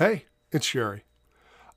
Hey, 0.00 0.24
it's 0.50 0.70
Jerry. 0.70 1.04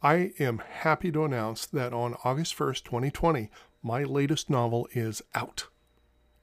I 0.02 0.32
am 0.40 0.60
happy 0.60 1.12
to 1.12 1.26
announce 1.26 1.66
that 1.66 1.92
on 1.92 2.16
August 2.24 2.58
1st, 2.58 2.86
2020, 2.86 3.50
my 3.84 4.04
latest 4.04 4.50
novel 4.50 4.88
is 4.94 5.22
out. 5.36 5.68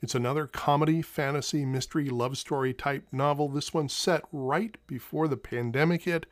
It's 0.03 0.15
another 0.15 0.47
comedy, 0.47 1.01
fantasy, 1.01 1.65
mystery, 1.65 2.11
love 2.11 2.37
story 2.37 2.75
type 2.75 3.07
novel. 3.13 3.49
This 3.49 3.73
one's 3.73 3.95
set 3.95 4.25
right 4.31 4.77
before 4.87 5.27
the 5.27 5.39
pandemic 5.39 6.03
hit, 6.03 6.27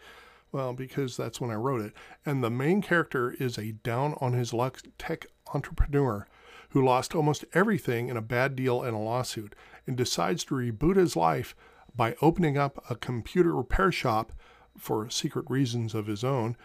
well, 0.53 0.75
because 0.75 1.17
that's 1.17 1.41
when 1.41 1.51
I 1.51 1.55
wrote 1.55 1.81
it. 1.81 1.95
And 2.27 2.45
the 2.45 2.51
main 2.51 2.83
character 2.83 3.31
is 3.31 3.57
a 3.57 3.73
down 3.73 4.17
on 4.21 4.35
his 4.35 4.53
luck 4.53 4.83
tech 4.99 5.25
entrepreneur 5.55 6.29
who 6.73 6.85
lost 6.85 7.15
almost 7.15 7.47
everything 7.55 8.09
in 8.11 8.19
a 8.19 8.21
bad 8.21 8.55
deal 8.55 8.83
and 8.83 8.95
a 8.95 8.99
lawsuit 8.99 9.55
and 9.87 9.97
decides 9.97 10.45
to 10.45 10.57
reboot 10.57 10.97
his 10.97 11.17
life 11.17 11.57
by 11.97 12.17
opening 12.21 12.59
up 12.59 12.85
a 12.91 12.95
computer 12.95 13.57
repair 13.57 13.91
shop 13.91 14.35
for 14.79 15.11
secret 15.11 15.47
reasons 15.49 15.95
of 15.95 16.07
his 16.07 16.25
own 16.25 16.57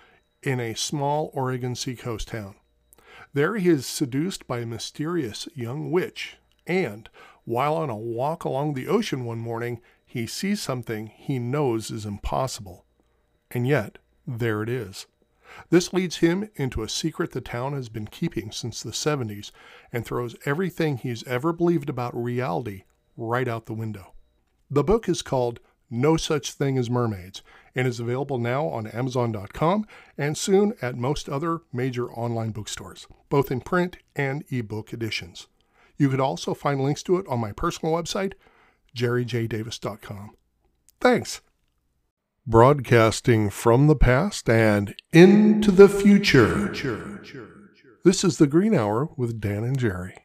in 0.41 0.59
a 0.59 0.75
small 0.75 1.31
Oregon 1.33 1.75
seacoast 1.75 2.29
town. 2.29 2.55
There 3.33 3.55
he 3.55 3.69
is 3.69 3.85
seduced 3.85 4.47
by 4.47 4.59
a 4.59 4.65
mysterious 4.65 5.47
young 5.55 5.91
witch, 5.91 6.37
and 6.67 7.09
while 7.45 7.75
on 7.75 7.89
a 7.89 7.95
walk 7.95 8.43
along 8.43 8.73
the 8.73 8.87
ocean 8.87 9.25
one 9.25 9.39
morning, 9.39 9.81
he 10.05 10.27
sees 10.27 10.61
something 10.61 11.07
he 11.07 11.39
knows 11.39 11.89
is 11.89 12.05
impossible. 12.05 12.85
And 13.51 13.67
yet, 13.67 13.97
there 14.27 14.61
it 14.61 14.69
is. 14.69 15.07
This 15.69 15.93
leads 15.93 16.17
him 16.17 16.49
into 16.55 16.83
a 16.83 16.89
secret 16.89 17.31
the 17.31 17.41
town 17.41 17.73
has 17.73 17.89
been 17.89 18.07
keeping 18.07 18.51
since 18.51 18.81
the 18.81 18.91
70s 18.91 19.51
and 19.91 20.05
throws 20.05 20.35
everything 20.45 20.97
he's 20.97 21.25
ever 21.27 21.53
believed 21.53 21.89
about 21.89 22.15
reality 22.15 22.83
right 23.17 23.47
out 23.47 23.65
the 23.65 23.73
window. 23.73 24.13
The 24.69 24.83
book 24.83 25.07
is 25.07 25.21
called 25.21 25.59
No 25.89 26.17
Such 26.17 26.51
Thing 26.51 26.77
as 26.77 26.89
Mermaids 26.89 27.43
and 27.75 27.87
is 27.87 27.99
available 27.99 28.37
now 28.37 28.67
on 28.67 28.87
Amazon.com 28.87 29.85
and 30.17 30.37
soon 30.37 30.73
at 30.81 30.95
most 30.95 31.27
other 31.27 31.61
major 31.71 32.11
online 32.11 32.51
bookstores, 32.51 33.07
both 33.29 33.51
in 33.51 33.61
print 33.61 33.97
and 34.15 34.43
ebook 34.49 34.93
editions. 34.93 35.47
You 35.97 36.09
could 36.09 36.19
also 36.19 36.53
find 36.53 36.81
links 36.81 37.03
to 37.03 37.17
it 37.17 37.27
on 37.27 37.39
my 37.39 37.51
personal 37.51 37.93
website, 37.93 38.33
jerryjdavis.com. 38.95 40.31
Thanks. 40.99 41.41
Broadcasting 42.45 43.49
from 43.49 43.87
the 43.87 43.95
past 43.95 44.49
and 44.49 44.95
into 45.11 45.71
the 45.71 45.87
future. 45.87 46.67
This 48.03 48.23
is 48.23 48.37
the 48.37 48.47
Green 48.47 48.75
Hour 48.75 49.09
with 49.15 49.39
Dan 49.39 49.63
and 49.63 49.79
Jerry. 49.79 50.17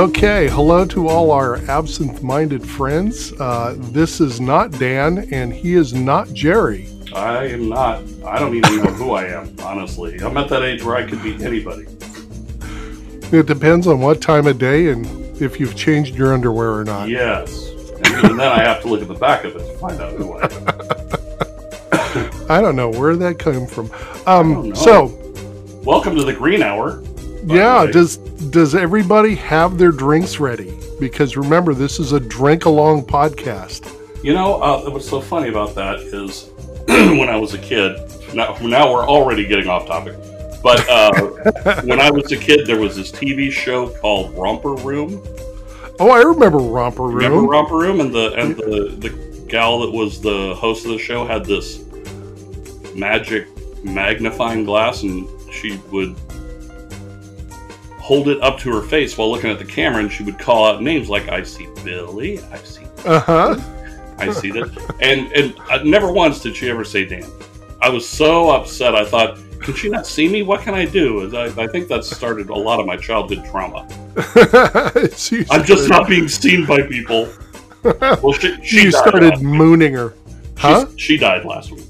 Okay. 0.00 0.48
Hello 0.48 0.86
to 0.86 1.08
all 1.08 1.30
our 1.30 1.58
absent 1.68 2.22
minded 2.22 2.66
friends. 2.66 3.38
Uh, 3.38 3.74
this 3.76 4.18
is 4.18 4.40
not 4.40 4.70
Dan, 4.72 5.28
and 5.30 5.52
he 5.52 5.74
is 5.74 5.92
not 5.92 6.32
Jerry. 6.32 6.88
I 7.14 7.48
am 7.48 7.68
not. 7.68 8.02
I 8.24 8.38
don't 8.38 8.54
even 8.54 8.76
know 8.76 8.90
who 8.92 9.12
I 9.12 9.26
am, 9.26 9.54
honestly. 9.62 10.16
I'm 10.20 10.38
at 10.38 10.48
that 10.48 10.62
age 10.62 10.82
where 10.82 10.96
I 10.96 11.06
could 11.06 11.22
be 11.22 11.44
anybody. 11.44 11.86
It 13.30 13.46
depends 13.46 13.86
on 13.86 14.00
what 14.00 14.22
time 14.22 14.46
of 14.46 14.58
day 14.58 14.88
and 14.88 15.06
if 15.40 15.60
you've 15.60 15.76
changed 15.76 16.14
your 16.14 16.32
underwear 16.32 16.72
or 16.72 16.84
not. 16.84 17.10
Yes. 17.10 17.68
And 17.68 18.06
even 18.06 18.36
then, 18.38 18.52
I 18.52 18.62
have 18.62 18.80
to 18.82 18.88
look 18.88 19.02
at 19.02 19.08
the 19.08 19.14
back 19.14 19.44
of 19.44 19.54
it 19.54 19.58
to 19.58 19.78
find 19.78 20.00
out 20.00 20.14
who 20.14 20.32
I 20.32 20.44
am. 20.44 20.68
I 22.50 22.62
don't 22.62 22.74
know 22.74 22.88
where 22.88 23.16
that 23.16 23.38
came 23.38 23.66
from. 23.66 23.90
Um, 24.26 24.74
so, 24.74 25.14
welcome 25.84 26.16
to 26.16 26.24
the 26.24 26.32
Green 26.32 26.62
Hour. 26.62 27.02
Yeah, 27.44 27.86
does 27.86 28.18
does 28.50 28.74
everybody 28.74 29.36
have 29.36 29.78
their 29.78 29.92
drinks 29.92 30.40
ready? 30.40 30.76
Because 30.98 31.36
remember, 31.36 31.72
this 31.72 32.00
is 32.00 32.12
a 32.12 32.20
drink 32.20 32.64
along 32.64 33.04
podcast. 33.04 33.96
You 34.24 34.34
know, 34.34 34.60
uh, 34.60 34.90
what's 34.90 35.08
so 35.08 35.20
funny 35.20 35.48
about 35.48 35.74
that 35.76 36.00
is 36.00 36.50
when 36.86 37.28
I 37.28 37.36
was 37.36 37.54
a 37.54 37.58
kid. 37.58 37.96
Now, 38.34 38.56
now 38.60 38.92
we're 38.92 39.06
already 39.06 39.46
getting 39.46 39.68
off 39.68 39.86
topic. 39.86 40.16
But 40.62 40.86
uh, 40.88 41.12
when 41.84 42.00
I 42.00 42.10
was 42.10 42.30
a 42.32 42.36
kid, 42.36 42.66
there 42.66 42.78
was 42.78 42.96
this 42.96 43.10
TV 43.12 43.50
show 43.50 43.88
called 44.00 44.34
Romper 44.34 44.74
Room. 44.74 45.22
Oh, 45.98 46.10
I 46.10 46.22
remember 46.22 46.58
Romper 46.58 47.04
Room. 47.04 47.14
Remember 47.14 47.42
Romper 47.42 47.76
Room, 47.76 48.00
and 48.00 48.12
the 48.12 48.32
and 48.34 48.56
the 48.56 48.94
the 48.98 49.44
gal 49.48 49.80
that 49.80 49.90
was 49.90 50.20
the 50.20 50.54
host 50.54 50.84
of 50.84 50.92
the 50.92 50.98
show 50.98 51.26
had 51.26 51.44
this 51.44 51.84
magic 52.94 53.48
magnifying 53.84 54.64
glass, 54.64 55.02
and 55.02 55.28
she 55.52 55.78
would 55.90 56.16
hold 58.10 58.26
it 58.26 58.42
up 58.42 58.58
to 58.58 58.74
her 58.74 58.82
face 58.82 59.16
while 59.16 59.30
looking 59.30 59.50
at 59.50 59.60
the 59.60 59.64
camera, 59.64 60.00
and 60.02 60.10
she 60.10 60.24
would 60.24 60.36
call 60.36 60.66
out 60.66 60.82
names 60.82 61.08
like 61.08 61.28
"I 61.28 61.44
see 61.44 61.68
Billy," 61.84 62.40
"I 62.50 62.58
see," 62.58 62.84
uh 63.04 63.20
huh, 63.20 63.60
"I 64.18 64.32
see 64.32 64.50
that," 64.50 64.68
and 65.00 65.30
and 65.32 65.54
uh, 65.70 65.84
never 65.84 66.10
once 66.10 66.40
did 66.40 66.56
she 66.56 66.68
ever 66.68 66.84
say 66.84 67.04
Dan. 67.04 67.30
I 67.80 67.88
was 67.88 68.06
so 68.08 68.50
upset. 68.50 68.96
I 68.96 69.04
thought, 69.04 69.38
can 69.60 69.76
she 69.76 69.88
not 69.88 70.08
see 70.08 70.28
me? 70.28 70.42
What 70.42 70.62
can 70.62 70.74
I 70.74 70.86
do? 70.86 71.34
I, 71.36 71.44
I 71.62 71.68
think 71.68 71.86
that 71.86 72.04
started 72.04 72.48
a 72.50 72.54
lot 72.54 72.80
of 72.80 72.86
my 72.86 72.96
childhood 72.96 73.44
trauma. 73.48 73.86
I'm 75.48 75.64
just 75.64 75.88
not 75.88 76.08
being 76.08 76.26
seen 76.26 76.66
by 76.66 76.82
people. 76.82 77.32
Well, 77.82 78.34
she, 78.34 78.62
she 78.62 78.82
you 78.82 78.90
started 78.90 79.40
mooning 79.40 79.94
her, 79.94 80.12
huh? 80.58 80.84
She's, 80.90 81.00
she 81.00 81.16
died 81.16 81.46
last 81.46 81.72
week. 81.72 81.86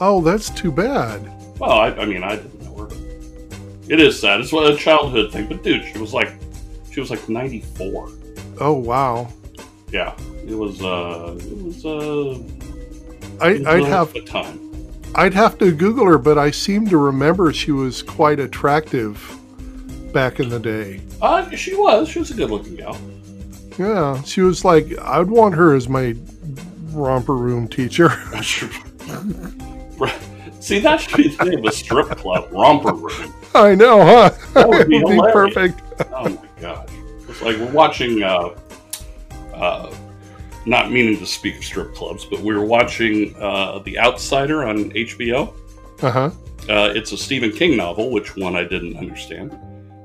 Oh, 0.00 0.22
that's 0.22 0.48
too 0.48 0.72
bad. 0.72 1.20
Well, 1.58 1.72
I, 1.72 1.88
I 1.88 2.06
mean, 2.06 2.22
I 2.22 2.36
didn't 2.36 2.57
it 3.88 4.00
is 4.00 4.20
sad. 4.20 4.40
It's 4.40 4.52
a 4.52 4.76
childhood 4.76 5.32
thing, 5.32 5.46
but 5.46 5.62
dude, 5.62 5.84
she 5.84 5.98
was 5.98 6.12
like, 6.12 6.32
she 6.92 7.00
was 7.00 7.10
like 7.10 7.28
ninety 7.28 7.60
four. 7.60 8.10
Oh 8.60 8.72
wow. 8.74 9.28
Yeah, 9.92 10.14
it 10.46 10.54
was. 10.54 10.82
uh 10.82 11.36
It 11.38 11.62
was. 11.62 11.84
uh 11.86 12.38
I, 13.40 13.48
I'd 13.66 13.84
have 13.84 14.14
a 14.16 14.20
time. 14.20 14.60
I'd 15.14 15.32
have 15.34 15.58
to 15.58 15.72
Google 15.72 16.06
her, 16.06 16.18
but 16.18 16.36
I 16.38 16.50
seem 16.50 16.86
to 16.88 16.98
remember 16.98 17.52
she 17.52 17.70
was 17.72 18.02
quite 18.02 18.40
attractive 18.40 19.16
back 20.12 20.40
in 20.40 20.48
the 20.48 20.58
day. 20.58 21.00
Uh, 21.22 21.48
she 21.50 21.74
was. 21.74 22.08
She 22.08 22.18
was 22.18 22.30
a 22.30 22.34
good 22.34 22.50
looking 22.50 22.76
gal. 22.76 22.98
Yeah, 23.78 24.20
she 24.22 24.40
was 24.40 24.64
like 24.64 24.86
I'd 24.98 25.28
want 25.28 25.54
her 25.54 25.74
as 25.74 25.88
my 25.88 26.14
romper 26.90 27.36
room 27.36 27.68
teacher. 27.68 28.08
See, 30.60 30.80
that 30.80 31.00
should 31.00 31.16
be 31.16 31.28
the 31.28 31.44
name 31.44 31.60
of 31.60 31.66
a 31.66 31.72
strip 31.72 32.08
club, 32.18 32.48
romper 32.50 32.92
room. 32.92 33.32
I 33.64 33.74
know, 33.74 34.04
huh? 34.04 34.30
That 34.54 34.68
would 34.68 34.88
be, 34.88 34.98
be 35.04 35.20
perfect. 35.32 35.80
oh 36.12 36.28
my 36.28 36.48
gosh! 36.60 36.88
It's 37.28 37.42
like 37.42 37.56
we're 37.56 37.72
watching. 37.72 38.22
Uh, 38.22 38.54
uh, 39.54 39.94
not 40.66 40.92
meaning 40.92 41.18
to 41.18 41.26
speak 41.26 41.56
of 41.56 41.64
strip 41.64 41.94
clubs, 41.94 42.24
but 42.24 42.40
we 42.40 42.54
were 42.54 42.64
watching 42.64 43.34
uh, 43.40 43.78
The 43.80 43.98
Outsider 43.98 44.64
on 44.64 44.90
HBO. 44.90 45.54
Uh-huh. 46.02 46.30
Uh, 46.68 46.92
it's 46.94 47.12
a 47.12 47.16
Stephen 47.18 47.50
King 47.50 47.76
novel, 47.76 48.10
which 48.10 48.36
one 48.36 48.54
I 48.54 48.64
didn't 48.64 48.96
understand. 48.96 49.58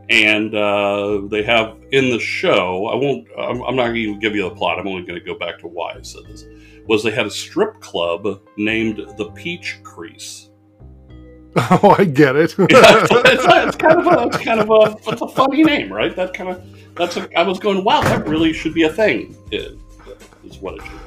And 0.09 0.55
uh, 0.55 1.21
they 1.27 1.43
have 1.43 1.77
in 1.91 2.09
the 2.09 2.19
show, 2.19 2.87
I 2.87 2.95
won't, 2.95 3.27
I'm, 3.37 3.61
I'm 3.61 3.75
not 3.75 3.87
going 3.87 4.13
to 4.13 4.19
give 4.19 4.35
you 4.35 4.43
the 4.43 4.55
plot, 4.55 4.79
I'm 4.79 4.87
only 4.87 5.03
going 5.03 5.19
to 5.19 5.25
go 5.25 5.37
back 5.37 5.59
to 5.59 5.67
why 5.67 5.93
I 5.93 6.01
said 6.01 6.23
this, 6.27 6.45
was 6.87 7.03
they 7.03 7.11
had 7.11 7.25
a 7.25 7.31
strip 7.31 7.79
club 7.81 8.41
named 8.57 8.97
the 9.17 9.31
Peach 9.35 9.79
Crease. 9.83 10.49
Oh, 11.83 11.95
I 11.97 12.05
get 12.05 12.35
it. 12.35 12.55
yeah, 12.57 12.65
it's, 12.67 13.11
it's, 13.11 13.45
it's, 13.47 13.75
kind 13.75 13.99
of 13.99 14.07
a, 14.07 14.27
it's 14.27 14.37
kind 14.37 14.59
of 14.59 14.69
a, 14.69 14.97
it's 15.11 15.21
a 15.21 15.27
funny 15.27 15.63
name, 15.63 15.93
right? 15.93 16.15
That 16.15 16.33
kind 16.33 16.49
of, 16.49 16.95
that's. 16.95 17.15
A, 17.15 17.29
I 17.37 17.43
was 17.43 17.59
going, 17.59 17.83
wow, 17.83 18.01
that 18.01 18.27
really 18.27 18.53
should 18.53 18.73
be 18.73 18.83
a 18.83 18.89
thing. 18.89 19.37
Is 19.51 19.77
what 20.59 20.75
it 20.75 20.81
should. 20.81 20.99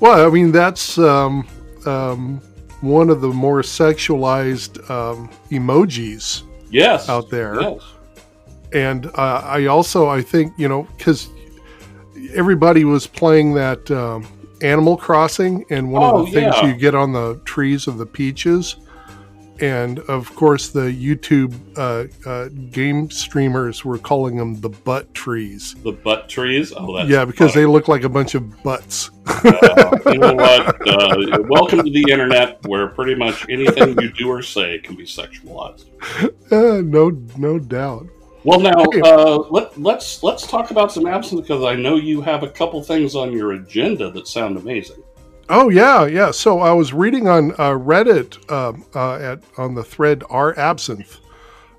Well, 0.00 0.26
I 0.26 0.30
mean, 0.30 0.50
that's 0.50 0.98
um, 0.98 1.46
um, 1.86 2.40
one 2.80 3.08
of 3.08 3.20
the 3.20 3.28
more 3.28 3.62
sexualized 3.62 4.88
um, 4.90 5.30
emojis. 5.50 6.42
Yes, 6.70 7.08
out 7.08 7.30
there. 7.30 7.60
Yes. 7.60 7.80
And 8.72 9.06
uh, 9.06 9.42
I 9.44 9.66
also, 9.66 10.08
I 10.08 10.22
think, 10.22 10.52
you 10.58 10.68
know, 10.68 10.88
because 10.98 11.28
everybody 12.34 12.84
was 12.84 13.06
playing 13.06 13.54
that 13.54 13.90
um, 13.92 14.26
Animal 14.60 14.96
Crossing, 14.96 15.64
and 15.70 15.90
one 15.90 16.02
oh, 16.02 16.18
of 16.18 16.26
the 16.26 16.32
things 16.32 16.54
yeah. 16.56 16.66
you 16.66 16.74
get 16.74 16.96
on 16.96 17.12
the 17.12 17.40
trees 17.44 17.86
of 17.86 17.96
the 17.96 18.06
peaches 18.06 18.76
and 19.60 19.98
of 20.00 20.34
course 20.34 20.68
the 20.68 20.80
YouTube 20.80 21.54
uh, 21.76 22.06
uh, 22.28 22.48
game 22.70 23.10
streamers 23.10 23.84
were 23.84 23.98
calling 23.98 24.36
them 24.36 24.60
the 24.60 24.68
butt 24.68 25.12
trees. 25.14 25.74
The 25.82 25.92
butt 25.92 26.28
trees? 26.28 26.72
Oh, 26.76 26.96
that's 26.96 27.08
yeah, 27.08 27.24
because 27.24 27.52
funny. 27.52 27.64
they 27.64 27.70
look 27.70 27.88
like 27.88 28.04
a 28.04 28.08
bunch 28.08 28.34
of 28.34 28.62
butts. 28.62 29.10
uh, 29.26 29.98
you 30.06 30.18
know 30.18 30.34
what? 30.34 30.76
Uh, 30.88 31.38
welcome 31.48 31.84
to 31.84 31.90
the 31.90 32.04
internet, 32.10 32.64
where 32.66 32.88
pretty 32.88 33.14
much 33.14 33.46
anything 33.48 33.98
you 34.00 34.10
do 34.12 34.28
or 34.28 34.42
say 34.42 34.78
can 34.78 34.96
be 34.96 35.04
sexualized. 35.04 35.84
Uh, 36.50 36.80
no, 36.82 37.10
no 37.36 37.58
doubt. 37.58 38.06
Well, 38.44 38.60
now 38.60 38.84
uh, 39.04 39.44
let, 39.50 39.78
let's 39.78 40.22
let's 40.22 40.46
talk 40.46 40.70
about 40.70 40.92
some 40.92 41.06
absinthe 41.06 41.42
because 41.42 41.64
I 41.64 41.74
know 41.74 41.96
you 41.96 42.20
have 42.22 42.42
a 42.42 42.48
couple 42.48 42.82
things 42.82 43.14
on 43.14 43.32
your 43.32 43.52
agenda 43.52 44.10
that 44.12 44.26
sound 44.26 44.56
amazing. 44.56 45.02
Oh 45.50 45.70
yeah, 45.70 46.04
yeah. 46.06 46.30
So 46.30 46.60
I 46.60 46.72
was 46.72 46.92
reading 46.92 47.26
on 47.26 47.52
uh, 47.52 47.70
Reddit 47.70 48.50
um, 48.50 48.84
uh, 48.94 49.14
at 49.16 49.42
on 49.56 49.74
the 49.74 49.84
thread 49.84 50.22
"Our 50.28 50.58
Absinthe" 50.58 51.18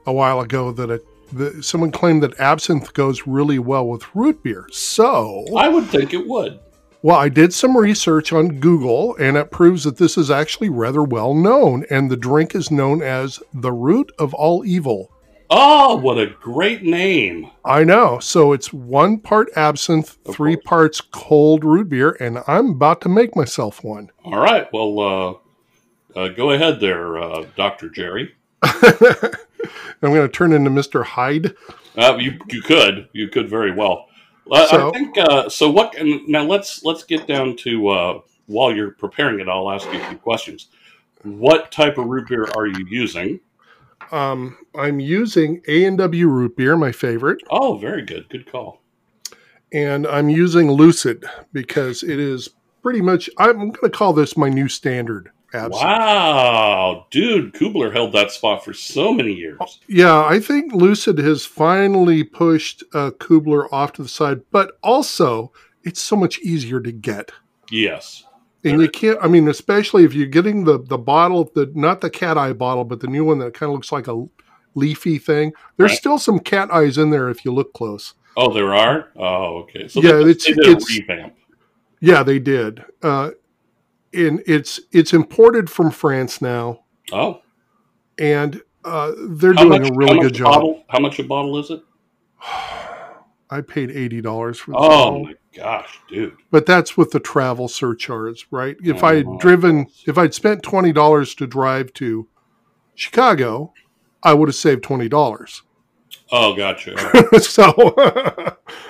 a 0.08 0.14
while 0.14 0.40
ago 0.42 0.72
that 0.72 0.90
it, 0.90 1.06
the, 1.32 1.62
someone 1.62 1.92
claimed 1.92 2.24
that 2.24 2.40
absinthe 2.40 2.94
goes 2.94 3.28
really 3.28 3.60
well 3.60 3.88
with 3.88 4.16
root 4.16 4.42
beer. 4.42 4.68
So, 4.72 5.46
I 5.56 5.70
would 5.70 5.86
think 5.86 6.14
it 6.16 6.28
would. 6.28 6.60
well, 7.04 7.18
I 7.18 7.30
did 7.30 7.54
some 7.54 7.78
research 7.78 8.34
on 8.34 8.60
Google, 8.60 9.16
and 9.18 9.38
it 9.38 9.52
proves 9.52 9.84
that 9.84 9.98
this 9.98 10.18
is 10.18 10.32
actually 10.32 10.70
rather 10.70 11.04
well 11.04 11.36
known. 11.36 11.86
And 11.92 12.10
the 12.10 12.18
drink 12.18 12.56
is 12.56 12.72
known 12.72 13.04
as 13.04 13.40
the 13.54 13.72
root 13.72 14.12
of 14.18 14.34
all 14.34 14.66
evil. 14.66 15.12
Oh, 15.52 15.96
what 15.96 16.20
a 16.20 16.28
great 16.28 16.84
name! 16.84 17.50
I 17.66 17.84
know. 17.84 18.20
So 18.20 18.54
it's 18.54 18.72
one 18.72 19.18
part 19.20 19.50
absinthe, 19.56 20.18
Of 20.28 20.36
three 20.36 20.56
course. 20.56 20.64
parts 20.66 21.02
cold 21.02 21.64
root 21.64 21.90
beer, 21.90 22.16
and 22.20 22.44
I'm 22.48 22.72
about 22.72 23.02
to 23.02 23.10
make 23.10 23.36
myself 23.36 23.84
one. 23.84 24.12
All 24.24 24.38
right, 24.38 24.72
well, 24.72 25.00
uh, 26.16 26.20
uh, 26.20 26.28
go 26.30 26.52
ahead 26.52 26.80
there, 26.80 27.18
uh, 27.18 27.46
Doctor 27.56 27.90
Jerry. 27.90 28.36
I'm 28.62 30.14
going 30.14 30.22
to 30.22 30.30
turn 30.30 30.54
into 30.54 30.70
Mr. 30.70 31.04
Hyde. 31.04 31.56
Uh, 31.98 32.16
you 32.20 32.38
you 32.50 32.62
could 32.62 33.10
you 33.14 33.28
could 33.30 33.50
very 33.50 33.72
well. 33.74 34.08
Uh, 34.52 34.68
So- 34.68 34.90
I 34.90 34.92
think 34.92 35.18
uh, 35.18 35.50
so. 35.50 35.70
What 35.70 35.96
now? 36.00 36.44
Let's 36.44 36.84
let's 36.84 37.04
get 37.04 37.26
down 37.28 37.56
to 37.58 37.88
uh, 37.90 38.20
while 38.46 38.72
you're 38.74 38.92
preparing 38.92 39.40
it. 39.40 39.50
I'll 39.50 39.72
ask 39.72 39.92
you 39.92 40.00
a 40.00 40.06
few 40.10 40.18
questions. 40.18 40.68
What 41.24 41.72
type 41.72 41.98
of 41.98 42.06
root 42.06 42.30
beer 42.30 42.48
are 42.56 42.68
you 42.68 42.86
using? 42.88 43.40
Um, 44.12 44.58
I'm 44.76 45.00
using 45.00 45.62
A 45.68 45.86
and 45.86 45.98
W 45.98 46.28
root 46.28 46.56
beer, 46.58 46.76
my 46.78 46.92
favorite, 46.92 47.42
Oh, 47.50 47.78
very 47.78 48.02
good. 48.04 48.28
Good 48.30 48.52
call. 48.52 48.82
and 49.72 50.08
I'm 50.08 50.30
using 50.30 50.72
Lucid 50.72 51.26
because 51.54 52.02
it 52.04 52.20
is 52.20 52.50
pretty 52.82 53.02
much. 53.02 53.30
I'm 53.38 53.58
going 53.58 53.74
to 53.84 53.90
call 53.90 54.14
this 54.14 54.36
my 54.38 54.50
new 54.50 54.68
standard 54.68 55.30
absinthe. 55.54 55.74
Wow, 55.84 57.08
dude, 57.12 57.54
Kubler 57.54 57.92
held 57.92 58.14
that 58.14 58.32
spot 58.32 58.64
for 58.66 58.74
so 58.74 59.14
many 59.14 59.34
years. 59.34 59.80
Yeah, 59.88 60.24
I 60.26 60.40
think 60.40 60.74
Lucid 60.74 61.18
has 61.20 61.46
finally 61.46 62.24
pushed 62.24 62.84
uh, 62.94 63.12
Kubler 63.12 63.68
off 63.72 63.94
to 63.94 64.04
the 64.04 64.10
side, 64.10 64.42
but 64.52 64.78
also 64.84 65.52
it's 65.84 66.02
so 66.02 66.16
much 66.16 66.40
easier 66.40 66.80
to 66.80 66.92
get. 66.92 67.32
Yes. 67.72 68.24
And 68.64 68.82
you 68.82 68.90
can't. 68.90 69.18
I 69.22 69.28
mean, 69.28 69.48
especially 69.48 70.04
if 70.04 70.14
you're 70.14 70.28
getting 70.28 70.66
the 70.66 70.80
the 70.80 70.98
bottle, 70.98 71.50
the 71.56 71.72
not 71.76 72.02
the 72.02 72.10
cat 72.10 72.38
eye 72.38 72.54
bottle, 72.54 72.84
but 72.84 73.00
the 73.00 73.08
new 73.08 73.24
one 73.24 73.40
that 73.40 73.54
kind 73.54 73.70
of 73.70 73.74
looks 73.76 73.92
like 73.92 74.08
a 74.08 74.26
leafy 74.76 75.18
thing. 75.18 75.54
There's 75.78 75.92
Right. 75.92 75.98
still 75.98 76.18
some 76.20 76.40
cat 76.40 76.70
eyes 76.72 76.98
in 76.98 77.10
there 77.10 77.30
if 77.30 77.46
you 77.46 77.54
look 77.54 77.74
close. 77.74 78.14
Oh, 78.38 78.54
there 78.54 78.74
are. 78.74 79.08
Oh, 79.16 79.60
okay. 79.64 79.88
So 79.88 80.02
Yeah, 80.02 80.12
they, 80.24 80.32
it's- 80.32 80.46
they 80.46 80.54
did 80.54 80.68
it's- 80.78 80.90
a 80.92 81.00
revamp. 81.02 81.36
Yeah, 82.02 82.24
they 82.24 82.40
did. 82.40 82.84
Uh, 83.02 83.32
and 84.14 84.42
it's 84.46 84.80
it's 84.92 85.14
imported 85.14 85.70
from 85.70 85.92
France 85.92 86.42
now, 86.42 86.82
Oh, 87.12 87.42
and 88.18 88.62
uh, 88.86 89.12
they're 89.18 89.54
how 89.54 89.64
doing 89.64 89.82
much? 89.82 89.92
a 89.92 89.94
how 89.94 89.98
really 89.98 90.14
much 90.16 90.24
good 90.24 90.32
a 90.32 90.36
job. 90.38 90.54
Bottle, 90.54 90.84
how 90.90 91.00
much 91.00 91.20
a 91.20 91.24
bottle 91.24 91.58
is 91.60 91.70
it? 91.72 91.82
I 93.52 93.62
paid 93.62 93.90
eighty 93.92 94.22
dollars 94.22 94.60
for 94.60 94.74
Oh 94.76 95.24
my 95.24 95.34
gosh, 95.56 96.00
dude. 96.10 96.36
but 96.52 96.66
that's 96.66 96.96
with 96.96 97.12
the 97.12 97.20
travel 97.20 97.68
surcharge, 97.68 98.48
right? 98.52 98.78
If 98.84 99.04
I 99.04 99.14
Oh. 99.14 99.16
had 99.32 99.40
driven, 99.40 99.88
if 100.06 100.18
I'd 100.18 100.34
spent 100.34 100.62
twenty 100.64 100.92
dollars 100.92 101.34
to 101.36 101.48
drive 101.48 101.92
to 101.96 102.28
Chicago, 102.96 103.74
I 104.24 104.34
would 104.34 104.50
have 104.50 104.56
saved 104.56 104.84
twenty 104.84 105.10
dollars. 105.10 105.64
Oh, 106.32 106.56
gotcha. 106.56 106.96
so, 107.42 107.74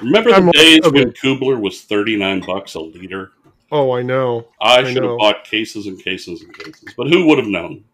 Remember 0.02 0.30
the 0.30 0.36
I'm- 0.36 0.52
days 0.52 0.82
okay. 0.84 1.06
when 1.06 1.12
Kubler 1.14 1.60
was 1.60 1.82
thirty 1.84 2.18
nine 2.18 2.42
bucks 2.42 2.74
a 2.76 2.82
liter? 2.82 3.32
oh, 3.72 3.92
I 3.92 4.02
know. 4.02 4.48
I 4.60 4.80
I 4.80 4.84
should 4.94 5.04
know. 5.04 5.10
have 5.12 5.18
bought 5.20 5.44
cases 5.46 5.86
and 5.88 6.02
cases 6.04 6.42
and 6.42 6.54
cases, 6.58 6.84
but 6.98 7.08
who 7.08 7.28
would 7.28 7.38
have 7.38 7.48
known? 7.48 7.86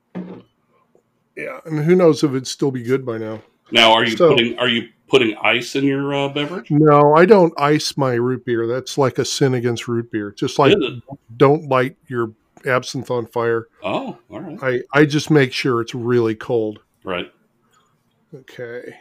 Yeah, 1.35 1.59
and 1.65 1.83
who 1.83 1.95
knows 1.95 2.23
if 2.23 2.31
it'd 2.31 2.47
still 2.47 2.71
be 2.71 2.81
good 2.81 3.05
by 3.05 3.17
now. 3.17 3.41
Now, 3.71 3.93
are 3.93 4.05
you 4.05 4.15
So- 4.17 4.29
putting 4.29 4.57
are 4.59 4.67
you 4.67 4.89
putting 5.07 5.35
ice 5.37 5.75
in 5.75 5.83
your 5.83 6.13
uh, 6.13 6.29
beverage? 6.29 6.69
No, 6.71 7.13
I 7.15 7.25
don't 7.25 7.53
ice 7.59 7.95
my 7.97 8.13
root 8.13 8.45
beer. 8.45 8.67
That's 8.67 8.97
like 8.97 9.17
a 9.19 9.25
sin 9.25 9.53
against 9.53 9.87
root 9.87 10.11
beer. 10.11 10.31
Just 10.31 10.57
like 10.59 10.75
don't 11.37 11.69
light 11.69 11.95
your 12.07 12.33
absinthe 12.65 13.11
on 13.11 13.25
fire. 13.27 13.67
Oh, 13.83 14.17
all 14.29 14.41
right, 14.41 14.83
I, 14.93 14.99
I 15.01 15.05
just 15.05 15.29
make 15.29 15.53
sure 15.53 15.81
it's 15.81 15.93
really 15.95 16.35
cold. 16.35 16.79
right. 17.03 17.31
Okay. 18.33 18.95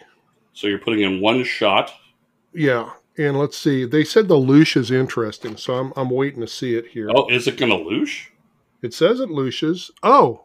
So 0.52 0.68
you're 0.68 0.78
putting 0.78 1.00
in 1.00 1.20
one 1.20 1.42
shot. 1.42 1.92
Yeah. 2.52 2.90
And 3.18 3.36
let's 3.38 3.56
see. 3.56 3.84
They 3.84 4.04
said 4.04 4.28
the 4.28 4.36
louche 4.36 4.76
is 4.76 4.90
interesting, 4.92 5.56
so 5.56 5.74
I'm, 5.74 5.92
I'm 5.96 6.10
waiting 6.10 6.40
to 6.40 6.46
see 6.46 6.76
it 6.76 6.86
here. 6.86 7.10
Oh, 7.14 7.26
is 7.28 7.48
it 7.48 7.56
going 7.56 7.70
to 7.70 7.76
louche? 7.76 8.28
It 8.82 8.94
says 8.94 9.18
it 9.20 9.30
louches. 9.30 9.90
Oh. 10.04 10.44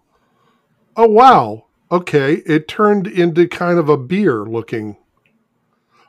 Oh, 0.95 1.07
wow. 1.07 1.65
Okay. 1.91 2.35
It 2.45 2.67
turned 2.67 3.07
into 3.07 3.47
kind 3.47 3.79
of 3.79 3.89
a 3.89 3.97
beer 3.97 4.43
looking. 4.43 4.97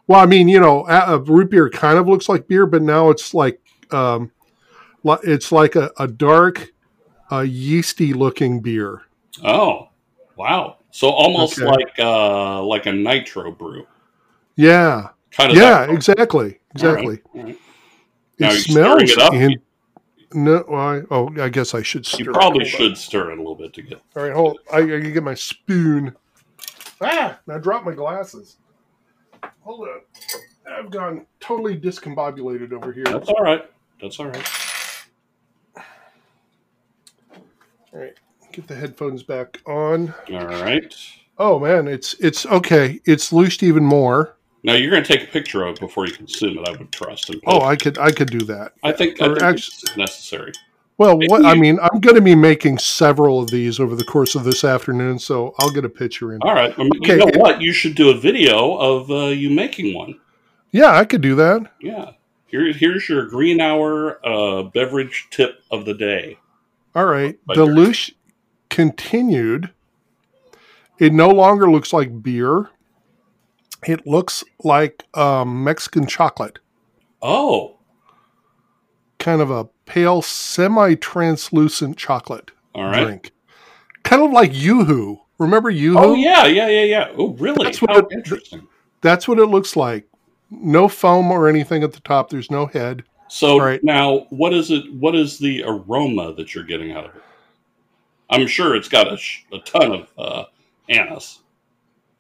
Well, 0.07 0.21
I 0.21 0.27
mean, 0.27 0.49
you 0.49 0.59
know, 0.61 0.87
a, 0.89 1.15
a 1.15 1.19
root 1.19 1.51
beer 1.51 1.71
kind 1.71 1.99
of 1.99 2.09
looks 2.09 2.29
like 2.29 2.49
beer, 2.49 2.67
but 2.67 2.83
now 2.83 3.11
it's 3.11 3.33
like, 3.33 3.61
um, 3.93 4.33
it's 5.05 5.53
like 5.53 5.77
a, 5.77 5.91
a 5.99 6.09
dark, 6.09 6.73
uh, 7.31 7.41
yeasty 7.41 8.13
looking 8.13 8.61
beer. 8.61 9.03
Oh, 9.45 9.89
wow. 10.37 10.79
So 10.91 11.09
almost 11.09 11.59
Okay. 11.61 11.67
like 11.71 11.99
uh, 12.01 12.61
like 12.65 12.87
a 12.87 12.93
nitro 12.93 13.53
brew, 13.53 13.87
Yeah. 14.57 15.11
kind 15.31 15.53
of. 15.53 15.57
Yeah, 15.57 15.89
exactly. 15.89 16.59
Exactly. 16.75 17.21
all 17.35 17.43
right. 17.45 17.51
It 17.55 17.59
Now, 18.41 18.51
smells 18.51 19.03
it 19.05 19.33
in- 19.35 19.63
no, 20.33 20.65
I, 20.73 21.03
oh, 21.11 21.33
I 21.41 21.49
guess 21.49 21.75
I 21.75 21.83
should 21.83 22.07
stir. 22.07 22.25
You 22.25 22.33
probably 22.33 22.65
on. 22.65 22.71
should 22.71 22.97
stir 22.97 23.33
it 23.33 23.39
a 23.39 23.41
little 23.41 23.55
bit 23.57 23.73
to 23.75 23.83
get. 23.83 24.01
All 24.17 24.23
right, 24.23 24.33
hold. 24.33 24.59
I, 24.73 24.79
I 24.79 25.01
can 25.01 25.13
get 25.13 25.23
my 25.23 25.35
spoon. 25.35 26.15
Ah! 27.01 27.39
I 27.49 27.59
dropped 27.59 27.87
my 27.87 27.95
glasses. 27.95 28.57
Hold 29.63 29.89
on. 29.89 30.01
I've 30.71 30.91
gone 30.91 31.27
totally 31.41 31.79
discombobulated 31.79 32.73
over 32.73 32.93
here. 32.93 33.05
That's 33.05 33.29
all 33.29 33.43
right. 33.43 33.69
That's 34.01 34.19
all 34.21 34.27
right. 34.27 34.49
All 37.93 37.99
right, 38.01 38.15
get 38.53 38.69
the 38.69 38.75
headphones 38.77 39.25
back 39.25 39.61
on. 39.67 40.15
All 40.33 40.47
right. 40.47 40.95
Oh 41.39 41.59
man, 41.59 41.89
it's 41.89 42.15
it's 42.21 42.47
okay. 42.47 43.01
It's 43.05 43.33
louched 43.33 43.63
even 43.63 43.85
more. 43.85 44.37
Now 44.63 44.75
you're 44.75 44.91
going 44.91 45.03
to 45.03 45.13
take 45.17 45.27
a 45.29 45.31
picture 45.31 45.65
of 45.65 45.75
it 45.77 45.81
before 45.81 46.07
you 46.07 46.13
consume 46.13 46.59
it. 46.59 46.69
I 46.69 46.73
would 46.73 46.93
trust. 46.93 47.31
And 47.31 47.41
Oh. 47.47 47.63
I 47.63 47.77
could 47.77 47.99
I 47.99 48.11
could 48.11 48.31
do 48.31 48.41
that. 48.41 48.73
I 48.83 48.93
think, 48.93 49.21
I 49.23 49.27
think 49.29 49.43
actu- 49.43 49.57
it's 49.59 49.97
necessary. 49.97 50.53
Well, 50.99 51.17
Maybe 51.17 51.31
what 51.31 51.47
I 51.47 51.55
mean, 51.55 51.79
I'm 51.81 52.01
going 52.01 52.17
to 52.17 52.21
be 52.21 52.35
making 52.35 52.77
several 52.77 53.41
of 53.41 53.51
these 53.51 53.81
over 53.81 53.97
the 53.97 54.05
course 54.05 54.35
of 54.35 54.45
this 54.45 54.65
afternoon, 54.65 55.19
so 55.19 55.55
I'll 55.59 55.71
get 55.71 55.87
a 55.87 55.89
picture 55.89 56.35
in. 56.35 56.43
All 56.43 56.53
right. 56.53 56.75
I 56.79 56.83
mean, 56.83 56.91
Okay, 57.03 57.15
You 57.15 57.25
know 57.25 57.39
what? 57.41 57.63
You 57.63 57.73
should 57.73 57.95
do 57.95 58.11
a 58.11 58.15
video 58.15 58.75
of 58.77 59.11
uh, 59.11 59.29
you 59.29 59.49
making 59.49 59.95
one. 59.95 60.21
Yeah, 60.73 60.93
I 60.95 61.07
could 61.07 61.23
do 61.23 61.35
that. 61.37 61.73
Yeah. 61.81 62.11
Here, 62.49 62.71
here's 62.73 63.09
your 63.09 63.27
green 63.27 63.61
hour 63.63 64.21
uh, 64.27 64.65
beverage 64.65 65.29
tip 65.31 65.63
of 65.71 65.87
the 65.87 65.95
day. 65.95 66.37
All 66.95 67.07
right. 67.07 67.39
Like 67.47 67.57
the 67.57 67.65
louche 67.65 68.13
continued. 68.69 69.71
It 70.99 71.15
no 71.15 71.31
longer 71.31 71.71
looks 71.71 71.93
like 71.95 72.23
beer. 72.23 72.69
It 73.87 74.07
looks 74.07 74.45
like 74.63 75.05
um, 75.17 75.65
Mexican 75.65 76.07
chocolate, 76.07 76.59
Oh, 77.23 77.77
kind 79.19 79.41
of 79.41 79.51
a 79.51 79.65
pale, 79.87 80.23
semi-translucent 80.23 81.97
chocolate 81.97 82.51
all 82.75 82.85
right. 82.85 83.05
drink, 83.05 83.33
kind 84.03 84.23
of 84.23 84.33
like 84.33 84.53
YooHoo. 84.53 85.19
Remember 85.39 85.73
YooHoo? 85.73 85.97
Oh 85.99 86.15
yeah, 86.15 86.45
yeah, 86.47 86.69
yeah, 86.69 86.83
yeah. 86.85 87.09
Oh, 87.17 87.31
really? 87.35 87.65
That's 87.65 87.81
what 87.81 87.91
How 87.91 87.99
it- 87.99 88.07
interesting. 88.13 88.67
That's 89.01 89.27
what 89.27 89.39
it 89.39 89.47
looks 89.47 89.77
like. 89.77 90.07
No 90.51 90.89
foam 90.89 91.31
or 91.31 91.49
anything 91.49 91.83
at 91.83 91.93
the 91.95 92.01
top. 92.01 92.29
There's 92.29 92.51
no 92.51 92.67
head. 92.67 93.03
So 93.29 93.59
Right. 93.59 93.83
now, 93.83 94.27
what 94.31 94.53
is 94.53 94.71
it? 94.71 94.93
What 94.93 95.15
is 95.15 95.39
the 95.39 95.63
aroma 95.67 96.35
that 96.35 96.55
you're 96.55 96.65
getting 96.65 96.93
out 96.93 97.07
of 97.07 97.15
it? 97.17 97.23
I'm 98.29 98.47
sure 98.47 98.75
it's 98.77 98.89
got 98.89 99.11
a, 99.13 99.17
sh- 99.17 99.45
a 99.53 99.59
ton 99.61 99.93
of 99.93 100.09
uh, 100.19 100.45
anise. 100.89 101.39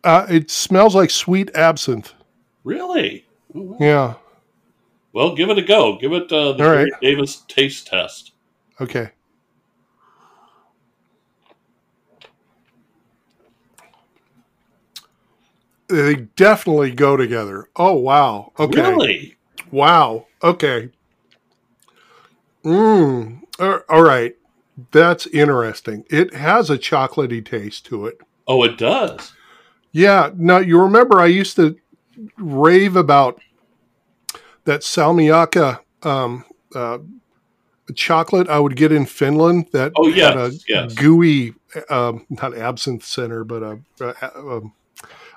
Uh, 0.03 0.27
it 0.29 0.51
smells 0.51 0.95
like 0.95 1.11
sweet 1.11 1.55
absinthe. 1.55 2.15
Really? 2.65 3.27
Oh, 3.55 3.63
wow. 3.63 3.77
Yeah. 3.81 4.15
Well, 5.13 5.35
give 5.35 5.51
it 5.51 5.59
a 5.59 5.63
go. 5.63 5.99
Give 5.99 6.13
it 6.13 6.31
uh, 6.33 6.53
the 6.53 6.65
right. 6.65 6.93
Davis 7.01 7.45
taste 7.49 7.87
test. 7.89 8.33
Okay. 8.81 9.11
They 15.89 16.15
definitely 16.37 16.93
go 16.93 17.17
together. 17.17 17.69
Oh 17.75 17.95
wow. 17.95 18.53
Okay. 18.59 18.81
Really? 18.81 19.37
Wow. 19.73 20.27
Okay. 20.43 20.91
Mmm. 22.65 23.41
All 23.59 24.03
right. 24.03 24.37
That's 24.93 25.27
interesting. 25.27 26.05
It 26.09 26.33
has 26.33 26.71
a 26.71 26.79
chocolatey 26.79 27.45
taste 27.45 27.87
to 27.87 28.07
it. 28.07 28.21
Oh, 28.47 28.63
it 28.63 28.79
does. 28.79 29.33
Yeah. 29.93 30.31
Now 30.37 30.59
you 30.59 30.81
remember 30.81 31.21
I 31.21 31.27
used 31.27 31.57
to 31.57 31.77
rave 32.37 32.97
about 32.97 33.41
that 34.65 34.81
salmiakka 34.81 35.81
um, 36.03 36.45
uh, 36.75 36.99
chocolate 37.95 38.49
I 38.49 38.59
would 38.59 38.77
get 38.77 38.93
in 38.93 39.07
Finland. 39.07 39.67
That 39.73 39.93
Oh, 39.97 40.09
yes, 40.09 40.35
had 40.35 40.37
a 40.37 40.53
yes. 40.69 40.95
gooey, 40.95 41.55
um, 41.89 42.27
not 42.31 42.57
absinthe 42.57 43.05
center, 43.05 43.45
but 43.45 43.63
a, 43.63 43.81
a, 44.01 44.59
a, 44.59 44.61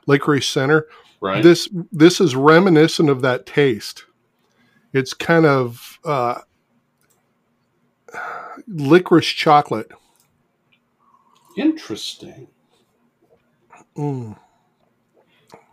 licorice 0.06 0.48
center. 0.48 0.88
Right. 1.22 1.42
This 1.42 1.70
this 1.92 2.20
is 2.20 2.36
reminiscent 2.36 3.10
of 3.10 3.22
that 3.22 3.46
taste. 3.46 4.06
It's 4.92 5.14
kind 5.14 5.46
of 5.46 6.00
uh, 6.04 6.42
licorice 8.68 9.28
chocolate. 9.28 9.92
Interesting. 11.58 12.48
Mm. 13.96 14.38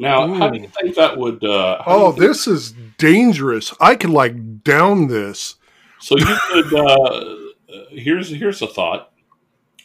Now, 0.01 0.33
how 0.35 0.49
do 0.49 0.59
you 0.59 0.69
think 0.69 0.97
that 0.97 1.17
would? 1.19 1.45
Uh, 1.45 1.83
Oh, 1.87 2.13
this 2.13 2.47
is 2.47 2.73
dangerous. 2.99 3.75
I 3.81 3.97
could 3.97 4.11
like 4.11 4.65
down 4.65 5.09
this. 5.09 5.57
So 6.01 6.17
you 6.17 6.37
could. 6.49 6.75
Uh, 6.75 7.37
here's 7.91 8.31
here's 8.31 8.63
a 8.63 8.67
thought. 8.67 9.13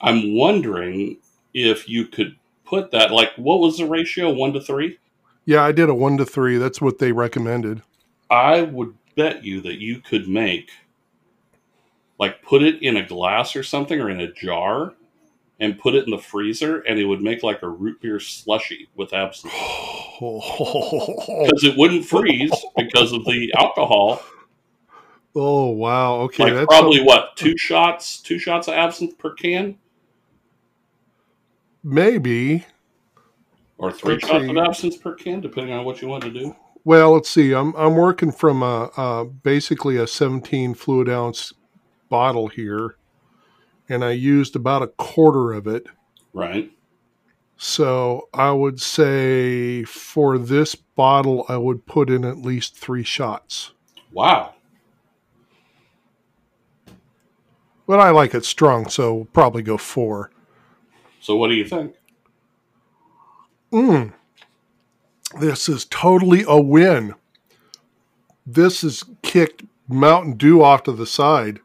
I'm 0.02 0.36
wondering 0.36 1.18
if 1.54 1.90
you 1.90 2.08
could 2.08 2.38
put 2.66 2.92
that. 2.92 3.12
Like, 3.12 3.32
what 3.36 3.60
was 3.60 3.78
the 3.78 3.86
ratio? 3.86 4.32
One 4.32 4.54
to 4.54 4.62
three. 4.62 4.98
Yeah, 5.46 5.64
I 5.64 5.72
did 5.72 5.90
a 5.90 5.94
one 5.94 6.18
to 6.18 6.26
three. 6.26 6.58
That's 6.58 6.82
what 6.82 7.00
they 7.00 7.12
recommended. 7.12 7.82
I 8.30 8.62
would 8.62 8.96
bet 9.16 9.44
you 9.44 9.62
that 9.62 9.80
you 9.80 10.00
could 10.00 10.28
make, 10.28 10.72
like, 12.18 12.42
put 12.42 12.64
it 12.64 12.82
in 12.82 12.98
a 12.98 13.06
glass 13.06 13.56
or 13.56 13.64
something, 13.64 14.00
or 14.00 14.10
in 14.10 14.20
a 14.20 14.32
jar, 14.32 14.94
and 15.60 15.80
put 15.80 15.96
it 15.96 16.04
in 16.06 16.12
the 16.12 16.18
freezer, 16.18 16.80
and 16.82 17.00
it 17.00 17.06
would 17.06 17.22
make 17.22 17.42
like 17.44 17.62
a 17.64 17.70
root 17.70 18.02
beer 18.02 18.20
slushy 18.20 18.90
with 18.96 19.14
absinthe. 19.14 19.54
Because 20.20 21.64
it 21.66 21.78
wouldn't 21.78 22.06
freeze 22.06 22.54
because 22.78 23.12
of 23.12 23.26
the 23.26 23.54
alcohol. 23.58 24.22
Oh 25.36 25.68
wow. 25.72 26.16
Okay, 26.22 26.44
like 26.46 26.54
that's 26.54 26.66
probably 26.68 26.98
some- 26.98 27.06
what 27.08 27.36
two 27.36 27.58
shots, 27.58 28.22
two 28.22 28.40
shots 28.40 28.68
of 28.70 28.76
absinthe 28.76 29.18
per 29.18 29.34
can, 29.34 29.78
maybe. 31.84 32.66
or 33.78 33.92
three 33.92 34.14
Let's 34.14 34.28
shots 34.28 34.46
see. 34.46 34.50
of 34.52 34.58
absinthe 34.58 35.02
per 35.02 35.14
can, 35.16 35.42
depending 35.42 35.74
on 35.74 35.84
what 35.86 36.02
you 36.02 36.08
want 36.08 36.24
to 36.24 36.32
do. 36.32 36.56
Well, 36.86 37.12
let's 37.14 37.30
see. 37.30 37.54
I'm 37.54 37.74
I'm 37.76 37.96
working 37.96 38.32
from 38.32 38.64
a, 38.64 38.90
a 38.96 39.26
basically 39.26 39.98
a 39.98 40.08
17 40.08 40.76
fluid 40.76 41.10
ounce 41.10 41.52
bottle 42.10 42.48
here, 42.48 42.96
and 43.90 44.04
I 44.04 44.12
used 44.12 44.56
about 44.56 44.82
a 44.82 44.88
quarter 44.88 45.54
of 45.54 45.68
it. 45.68 45.88
Right. 46.34 46.72
So 47.58 48.28
I 48.34 48.52
would 48.52 48.82
say 48.82 49.84
for 49.84 50.38
this 50.38 50.76
bottle, 50.76 51.46
I 51.48 51.58
would 51.58 51.86
put 51.86 52.10
in 52.10 52.26
at 52.26 52.38
least 52.38 52.78
three 52.78 53.04
shots. 53.04 53.72
Wow. 54.12 54.56
But 57.88 58.00
I 58.00 58.10
like 58.10 58.34
it 58.34 58.46
strong, 58.46 58.90
so 58.90 59.14
we'll 59.14 59.26
probably 59.26 59.62
go 59.62 59.78
four. 59.78 60.32
So 61.22 61.36
what 61.36 61.50
do 61.50 61.54
you 61.56 61.66
think? 61.66 61.96
Mm. 63.72 64.14
This 65.40 65.70
is 65.70 65.86
totally 65.86 66.44
a 66.48 66.60
win. 66.60 67.16
This 68.46 68.82
has 68.82 69.04
kicked 69.22 69.64
Mountain 69.88 70.34
Dew 70.38 70.64
off 70.64 70.84
to 70.84 70.92
the 70.92 71.06
side. 71.06 71.60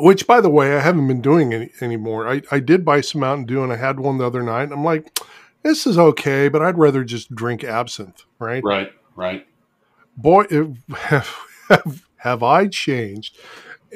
Which, 0.00 0.26
by 0.26 0.40
the 0.40 0.50
way, 0.50 0.76
I 0.76 0.80
haven't 0.80 1.06
been 1.06 1.20
doing 1.20 1.52
any 1.52 1.70
anymore. 1.80 2.28
I, 2.28 2.42
I 2.50 2.60
did 2.60 2.84
buy 2.84 3.00
some 3.00 3.20
Mountain 3.20 3.46
Dew 3.46 3.62
and 3.62 3.72
I 3.72 3.76
had 3.76 4.00
one 4.00 4.18
the 4.18 4.26
other 4.26 4.42
night. 4.42 4.64
And 4.64 4.72
I'm 4.72 4.84
like, 4.84 5.18
this 5.62 5.86
is 5.86 5.98
okay, 5.98 6.48
but 6.48 6.62
I'd 6.62 6.78
rather 6.78 7.04
just 7.04 7.34
drink 7.34 7.64
absinthe, 7.64 8.24
right? 8.38 8.62
Right. 8.64 8.92
Right. 9.16 9.46
Boy, 10.16 10.44
it, 10.50 10.76
have, 10.96 11.30
have, 11.68 12.06
have 12.16 12.42
I 12.42 12.68
changed? 12.68 13.38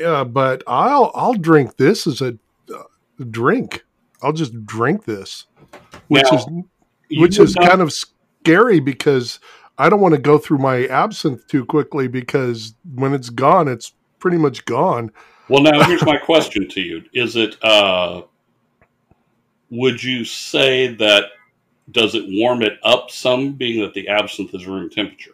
Uh, 0.03 0.25
but 0.25 0.63
I'll 0.67 1.13
I'll 1.15 1.35
drink 1.35 1.77
this 1.77 2.07
as 2.07 2.21
a 2.21 2.37
uh, 2.75 2.83
drink. 3.31 3.85
I'll 4.23 4.33
just 4.33 4.67
drink 4.67 5.05
this, 5.05 5.47
which 6.09 6.25
Now, 6.31 6.39
is 6.39 6.47
which 7.19 7.39
is 7.39 7.55
kind 7.55 7.81
of 7.81 7.93
scary 7.93 8.81
because 8.81 9.39
I 9.79 9.89
don't 9.89 10.01
want 10.01 10.15
to 10.15 10.21
go 10.21 10.39
through 10.39 10.59
my 10.59 10.87
absinthe 10.87 11.47
too 11.47 11.65
quickly 11.65 12.09
because 12.09 12.75
when 12.95 13.15
it's 13.15 13.31
gone, 13.31 13.69
it's 13.69 13.93
pretty 14.19 14.39
much 14.39 14.65
gone. 14.65 15.13
Well, 15.49 15.63
now 15.63 15.83
here's 15.85 16.05
my 16.05 16.17
question 16.17 16.69
to 16.69 16.81
you: 16.81 17.05
Is 17.13 17.37
it? 17.37 17.57
uh 17.63 18.23
Would 19.71 20.03
you 20.03 20.25
say 20.25 20.95
that? 20.95 21.25
Does 21.91 22.15
it 22.15 22.25
warm 22.27 22.63
it 22.63 22.79
up 22.83 23.11
some, 23.11 23.53
being 23.53 23.83
that 23.83 23.93
the 23.93 24.09
absinthe 24.09 24.55
is 24.55 24.67
room 24.67 24.89
temperature? 24.89 25.33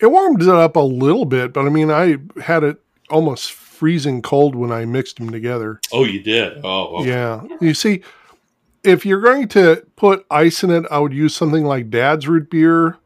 It 0.00 0.06
warmed 0.06 0.42
it 0.42 0.48
up 0.48 0.76
a 0.76 0.80
little 0.80 1.26
bit, 1.26 1.52
but 1.52 1.66
I 1.66 1.68
mean, 1.68 1.90
I 1.90 2.16
had 2.40 2.64
it 2.64 2.80
almost 3.10 3.52
freezing 3.52 4.22
cold 4.22 4.54
when 4.54 4.72
I 4.72 4.86
mixed 4.86 5.18
them 5.18 5.30
together. 5.30 5.80
Oh, 5.92 6.04
you 6.04 6.22
did. 6.22 6.60
Oh, 6.64 6.96
okay. 7.00 7.10
Yeah. 7.10 7.42
You 7.60 7.74
see, 7.74 8.02
if 8.82 9.04
you're 9.04 9.20
going 9.20 9.48
to 9.48 9.84
put 9.96 10.24
ice 10.30 10.64
in 10.64 10.70
it, 10.70 10.84
I 10.90 10.98
would 10.98 11.12
use 11.12 11.34
something 11.34 11.64
like 11.64 11.90
Dad's 11.90 12.26
root 12.26 12.50
beer 12.50 12.96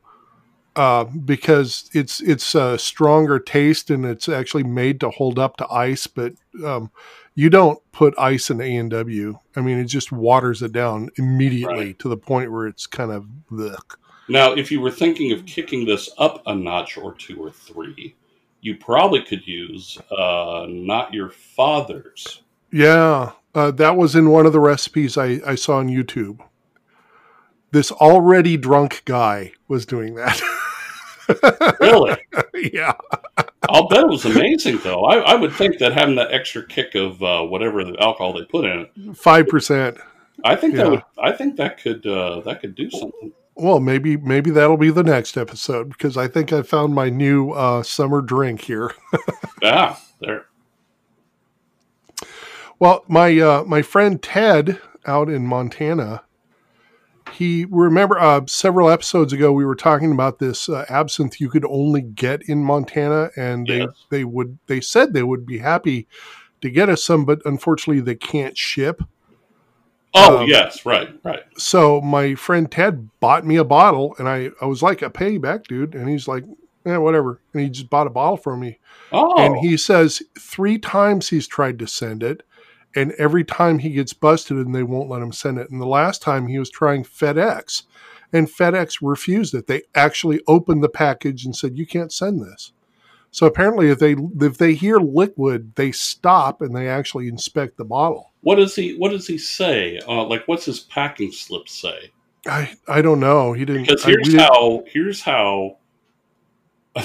uh, 0.78 1.04
because 1.04 1.90
it's 1.92 2.20
it's 2.20 2.54
a 2.54 2.78
stronger 2.78 3.40
taste 3.40 3.90
and 3.90 4.04
it's 4.06 4.28
actually 4.28 4.62
made 4.62 5.00
to 5.00 5.10
hold 5.10 5.38
up 5.38 5.56
to 5.56 5.68
ice. 5.68 6.06
But 6.06 6.34
um, 6.64 6.92
you 7.34 7.50
don't 7.50 7.80
put 7.90 8.14
ice 8.16 8.48
in 8.48 8.60
A 8.60 8.76
and 8.76 8.88
W. 8.90 9.38
I 9.56 9.60
mean, 9.60 9.78
it 9.78 9.86
just 9.86 10.12
waters 10.12 10.62
it 10.62 10.72
down 10.72 11.10
immediately 11.16 11.86
Right. 11.86 11.98
to 11.98 12.08
the 12.08 12.16
point 12.16 12.52
where 12.52 12.66
it's 12.68 12.86
kind 12.86 13.10
of 13.10 13.26
ugh. 13.52 13.98
Now, 14.28 14.52
if 14.52 14.70
you 14.70 14.80
were 14.80 14.90
thinking 14.90 15.32
of 15.32 15.46
kicking 15.46 15.84
this 15.84 16.10
up 16.16 16.42
a 16.46 16.54
notch 16.54 16.96
or 16.96 17.12
two 17.14 17.44
or 17.44 17.50
three, 17.50 18.14
you 18.60 18.76
probably 18.76 19.22
could 19.22 19.46
use 19.46 19.98
uh, 20.16 20.66
not 20.68 21.12
your 21.12 21.30
father's. 21.30 22.42
Yeah, 22.70 23.32
uh, 23.54 23.70
that 23.72 23.96
was 23.96 24.14
in 24.14 24.30
one 24.30 24.46
of 24.46 24.52
the 24.52 24.60
recipes 24.60 25.16
I, 25.18 25.40
I 25.44 25.54
saw 25.56 25.78
on 25.78 25.88
YouTube. 25.88 26.38
This 27.70 27.90
already 27.90 28.56
drunk 28.56 29.02
guy 29.06 29.52
was 29.66 29.86
doing 29.86 30.14
that. 30.14 30.40
Really? 31.80 32.16
yeah. 32.72 32.92
I'll 33.68 33.88
bet 33.88 34.00
it 34.00 34.08
was 34.08 34.24
amazing, 34.24 34.78
though. 34.82 35.02
I, 35.04 35.18
I 35.18 35.34
would 35.34 35.52
think 35.52 35.78
that 35.78 35.92
having 35.92 36.14
that 36.16 36.32
extra 36.32 36.66
kick 36.66 36.94
of 36.94 37.22
uh, 37.22 37.42
whatever 37.42 37.84
the 37.84 37.96
alcohol 38.00 38.32
they 38.32 38.44
put 38.44 38.64
in 38.64 38.80
it, 38.80 39.16
Five 39.16 39.48
percent. 39.48 39.98
I 40.44 40.56
think 40.56 40.74
Yeah. 40.74 40.84
that 40.84 40.90
would. 40.90 41.02
I 41.18 41.32
think 41.32 41.56
that 41.56 41.80
could 41.82 42.06
uh, 42.06 42.40
that 42.42 42.60
could 42.60 42.74
do 42.74 42.88
something. 42.90 43.32
Well, 43.56 43.80
maybe 43.80 44.16
maybe 44.16 44.50
that'll 44.50 44.76
be 44.76 44.90
the 44.90 45.02
next 45.02 45.36
episode 45.36 45.88
because 45.90 46.16
I 46.16 46.28
think 46.28 46.52
I 46.52 46.62
found 46.62 46.94
my 46.94 47.10
new 47.10 47.50
uh, 47.50 47.82
summer 47.82 48.20
drink 48.22 48.60
here. 48.62 48.92
Yeah, 49.60 49.96
there. 50.20 50.46
Well, 52.78 53.04
my 53.08 53.36
uh, 53.38 53.64
my 53.64 53.82
friend 53.82 54.22
Ted 54.22 54.80
out 55.06 55.28
in 55.28 55.44
Montana, 55.46 56.22
he 57.32 57.66
remember 57.70 58.18
uh, 58.18 58.42
several 58.46 58.88
episodes 58.90 59.32
ago 59.32 59.52
we 59.52 59.64
were 59.64 59.74
talking 59.76 60.12
about 60.12 60.38
this 60.38 60.68
uh, 60.68 60.84
absinthe 60.88 61.40
you 61.40 61.48
could 61.48 61.64
only 61.64 62.02
get 62.02 62.42
in 62.48 62.62
Montana, 62.64 63.30
and 63.36 63.66
they 63.66 63.78
Yes. 63.78 63.90
they 64.10 64.24
would 64.24 64.58
they 64.66 64.80
said 64.80 65.12
they 65.12 65.22
would 65.22 65.46
be 65.46 65.58
happy 65.58 66.06
to 66.60 66.70
get 66.70 66.88
us 66.88 67.02
some, 67.04 67.24
but 67.24 67.40
unfortunately 67.44 68.00
they 68.00 68.14
can't 68.16 68.56
ship. 68.58 69.02
Oh 70.14 70.40
Um, 70.40 70.48
yes, 70.48 70.86
right, 70.86 71.10
right. 71.22 71.42
So 71.56 72.00
my 72.00 72.34
friend 72.34 72.70
Ted 72.70 73.10
bought 73.20 73.46
me 73.46 73.56
a 73.56 73.64
bottle, 73.64 74.14
and 74.18 74.28
I 74.28 74.50
I 74.60 74.66
was 74.66 74.82
like, 74.82 75.02
a 75.02 75.10
payback 75.10 75.66
dude," 75.66 75.94
and 75.94 76.08
he's 76.08 76.26
like, 76.26 76.44
"Yeah, 76.86 76.98
whatever," 76.98 77.40
and 77.52 77.62
he 77.62 77.68
just 77.68 77.90
bought 77.90 78.06
a 78.06 78.10
bottle 78.10 78.38
for 78.38 78.56
me. 78.56 78.78
Oh, 79.12 79.36
And 79.38 79.56
he 79.58 79.76
says 79.76 80.22
three 80.38 80.78
times 80.78 81.28
he's 81.28 81.46
tried 81.46 81.78
to 81.80 81.86
send 81.86 82.22
it, 82.22 82.42
and 82.96 83.12
every 83.18 83.44
time 83.44 83.78
he 83.78 83.90
gets 83.90 84.12
busted 84.12 84.56
and 84.56 84.74
they 84.74 84.82
won't 84.82 85.10
let 85.10 85.22
him 85.22 85.32
send 85.32 85.58
it. 85.58 85.70
And 85.70 85.80
the 85.80 85.86
last 85.86 86.22
time 86.22 86.46
he 86.46 86.58
was 86.58 86.70
trying 86.70 87.04
FedEx, 87.04 87.82
and 88.32 88.48
FedEx 88.48 88.98
refused 89.02 89.54
it. 89.54 89.66
They 89.66 89.82
actually 89.94 90.40
opened 90.46 90.82
the 90.82 90.88
package 90.88 91.44
and 91.44 91.54
said, 91.56 91.78
"You 91.78 91.86
can't 91.86 92.12
send 92.12 92.40
this." 92.42 92.72
So 93.30 93.46
apparently, 93.46 93.90
if 93.90 93.98
they 93.98 94.16
if 94.40 94.58
they 94.58 94.74
hear 94.74 94.98
liquid, 94.98 95.74
they 95.76 95.92
stop 95.92 96.60
and 96.62 96.74
they 96.74 96.88
actually 96.88 97.28
inspect 97.28 97.76
the 97.76 97.84
bottle. 97.84 98.32
what 98.40 98.56
does 98.56 98.74
he? 98.74 98.96
What 98.96 99.10
does 99.10 99.26
he 99.26 99.36
say? 99.38 100.00
Uh, 100.08 100.24
like, 100.24 100.46
what's 100.48 100.64
his 100.64 100.80
packing 100.80 101.32
slip 101.32 101.68
say? 101.68 102.10
I 102.46 102.74
I 102.86 103.02
don't 103.02 103.20
know. 103.20 103.52
He 103.52 103.64
didn't. 103.64 103.82
Because 103.86 104.04
here's 104.04 104.24
didn't- 104.28 104.40
how. 104.40 104.84
Here's 104.86 105.20
how. 105.22 105.76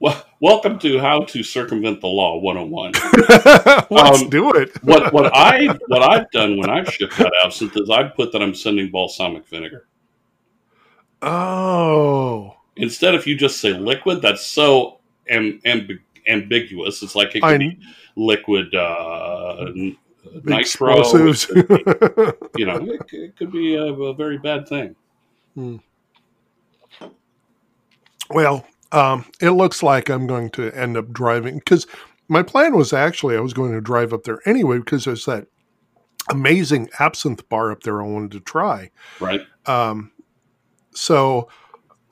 well, 0.00 0.24
welcome 0.40 0.78
to 0.80 0.98
how 0.98 1.20
to 1.24 1.42
circumvent 1.42 2.00
the 2.00 2.06
law 2.06 2.38
101. 2.38 2.92
Let's 3.90 4.22
Um, 4.22 4.28
do 4.30 4.50
it. 4.52 4.70
what 4.84 5.12
what 5.12 5.34
I 5.34 5.66
what 5.88 6.02
I've 6.02 6.30
done 6.30 6.56
when 6.58 6.68
I've 6.70 6.92
shipped 6.92 7.18
out 7.20 7.32
absinthe 7.44 7.76
is 7.76 7.90
I've 7.90 8.14
put 8.14 8.32
that 8.32 8.42
I'm 8.42 8.54
sending 8.54 8.90
balsamic 8.90 9.46
vinegar 9.48 9.86
Oh, 11.22 12.54
instead. 12.76 13.14
If 13.14 13.26
you 13.26 13.36
just 13.36 13.60
say 13.60 13.72
liquid, 13.72 14.20
that's 14.20 14.44
so 14.44 14.98
am, 15.28 15.60
ambi- 15.64 15.98
ambiguous. 16.28 17.02
It's 17.02 17.14
like 17.14 17.28
it 17.34 17.40
could 17.40 17.44
I 17.54 17.58
be 17.58 17.78
liquid 18.16 18.74
uh, 18.74 19.70
nitro. 20.44 20.58
explosives. 20.58 21.46
could 21.46 21.68
be- 21.68 21.84
you 22.56 22.66
know, 22.66 22.76
it, 22.76 23.00
it 23.12 23.36
could 23.36 23.50
be 23.50 23.76
a, 23.76 23.84
a 23.84 24.14
very 24.14 24.36
bad 24.38 24.68
thing. 24.68 24.94
Hmm. 25.54 25.76
Well, 28.30 28.66
um, 28.92 29.24
it 29.40 29.50
looks 29.50 29.82
like 29.82 30.08
I'm 30.08 30.26
going 30.26 30.50
to 30.50 30.70
end 30.72 30.96
up 30.96 31.12
driving 31.12 31.56
because 31.58 31.86
my 32.28 32.42
plan 32.42 32.76
was 32.76 32.92
actually 32.92 33.36
I 33.36 33.40
was 33.40 33.52
going 33.52 33.72
to 33.72 33.80
drive 33.80 34.12
up 34.12 34.24
there 34.24 34.40
anyway 34.46 34.78
because 34.78 35.04
there's 35.04 35.24
that 35.26 35.46
amazing 36.28 36.88
absinthe 36.98 37.48
bar 37.48 37.70
up 37.70 37.82
there 37.82 38.02
I 38.02 38.06
wanted 38.06 38.32
to 38.32 38.40
try. 38.40 38.90
Right. 39.20 39.40
Um, 39.66 40.12
so 40.92 41.48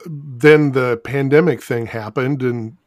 then 0.05 0.71
the 0.71 0.97
pandemic 1.03 1.61
thing 1.61 1.87
happened, 1.87 2.43
and 2.43 2.77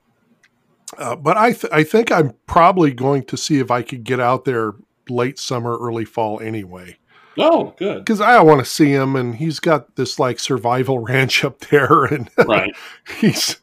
uh, 0.97 1.16
but 1.16 1.37
I 1.37 1.52
th- 1.52 1.73
I 1.73 1.83
think 1.83 2.11
I'm 2.12 2.35
probably 2.47 2.92
going 2.92 3.25
to 3.25 3.37
see 3.37 3.59
if 3.59 3.71
I 3.71 3.83
could 3.83 4.04
get 4.04 4.21
out 4.21 4.45
there 4.45 4.75
late 5.09 5.38
summer, 5.38 5.76
early 5.78 6.04
fall 6.04 6.40
anyway. 6.40 6.99
Oh, 7.40 7.75
good. 7.78 7.99
Because 8.04 8.21
I 8.21 8.40
want 8.42 8.61
to 8.61 8.64
see 8.64 8.90
him, 8.90 9.14
and 9.16 9.37
he's 9.37 9.61
got 9.61 9.97
this 9.97 10.18
like 10.18 10.38
survival 10.40 10.99
ranch 11.04 11.45
up 11.45 11.59
there, 11.61 12.04
and 12.04 12.30
Right. 12.47 12.75
he's 13.21 13.57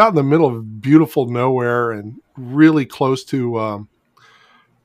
out 0.00 0.08
in 0.10 0.14
the 0.16 0.22
middle 0.22 0.46
of 0.46 0.80
beautiful 0.80 1.26
nowhere 1.26 1.90
and 1.92 2.20
really 2.36 2.86
close 2.86 3.22
to 3.24 3.58
um, 3.58 3.88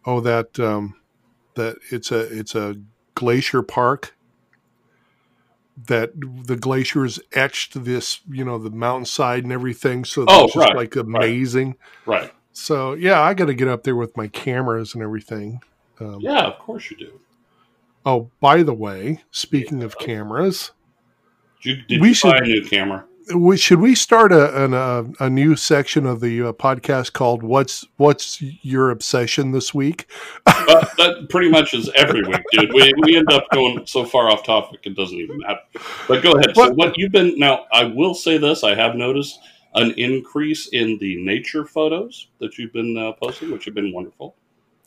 oh 0.05 0.19
that 0.19 0.59
um, 0.59 0.95
that 1.55 1.77
it's 1.91 2.11
a 2.11 2.19
it's 2.37 2.53
a 2.55 2.75
glacier 3.15 3.61
park 3.63 4.15
that 5.87 6.11
the 6.45 6.55
glaciers 6.55 7.19
etched 7.33 7.83
this 7.83 8.21
you 8.29 8.45
know 8.45 8.57
the 8.57 8.69
mountainside 8.69 9.43
and 9.43 9.51
everything 9.51 10.05
so 10.05 10.25
Oh, 10.27 10.45
it's 10.45 10.53
just 10.53 10.67
right, 10.67 10.75
like 10.75 10.95
amazing 10.95 11.75
Right. 12.05 12.31
so 12.53 12.93
yeah 12.93 13.21
i 13.21 13.33
got 13.33 13.45
to 13.45 13.53
get 13.53 13.67
up 13.67 13.83
there 13.83 13.95
with 13.95 14.15
my 14.15 14.27
cameras 14.29 14.93
and 14.93 15.03
everything 15.03 15.59
um, 15.99 16.19
Yeah, 16.21 16.43
of 16.45 16.59
course 16.59 16.89
you 16.91 16.97
do. 16.97 17.19
oh 18.05 18.31
by 18.39 18.63
the 18.63 18.73
way 18.73 19.23
speaking 19.31 19.83
of 19.83 19.97
cameras 19.97 20.71
Did 21.61 21.77
you, 21.77 21.83
did 21.83 22.01
We 22.01 22.09
you 22.09 22.13
should- 22.13 22.31
buy 22.31 22.37
a 22.37 22.41
new 22.41 22.63
camera? 22.65 23.05
We, 23.33 23.57
should 23.57 23.79
we 23.79 23.95
start 23.95 24.31
a, 24.31 24.63
an, 24.65 24.73
a 24.73 25.05
a 25.25 25.29
new 25.29 25.55
section 25.55 26.05
of 26.05 26.19
the 26.19 26.41
uh, 26.41 26.53
podcast 26.53 27.13
called 27.13 27.41
"What's 27.43 27.85
What's 27.97 28.41
Your 28.41 28.91
Obsession 28.91 29.51
This 29.51 29.73
Week"? 29.73 30.07
Uh, 30.45 30.85
that 30.97 31.27
pretty 31.29 31.49
much 31.49 31.73
is 31.73 31.89
every 31.95 32.21
week, 32.23 32.41
dude. 32.51 32.73
We, 32.73 32.93
we 33.03 33.17
end 33.17 33.31
up 33.31 33.45
going 33.53 33.85
so 33.85 34.05
far 34.05 34.29
off 34.29 34.43
topic 34.43 34.81
it 34.83 34.95
doesn't 34.95 35.17
even 35.17 35.39
matter. 35.39 35.59
But 36.07 36.21
go 36.23 36.33
ahead. 36.33 36.55
So 36.55 36.61
What- 36.61 36.75
what 36.75 36.97
you've 36.97 37.11
been 37.11 37.37
now? 37.39 37.65
I 37.71 37.85
will 37.85 38.13
say 38.13 38.37
this: 38.37 38.63
I 38.63 38.75
have 38.75 38.95
noticed 38.95 39.39
an 39.75 39.91
increase 39.97 40.67
in 40.69 40.97
the 40.99 41.23
nature 41.23 41.65
photos 41.65 42.27
that 42.39 42.57
you've 42.57 42.73
been 42.73 42.97
uh, 42.97 43.11
posting, 43.13 43.51
which 43.51 43.65
have 43.65 43.73
been 43.73 43.91
wonderful. 43.93 44.35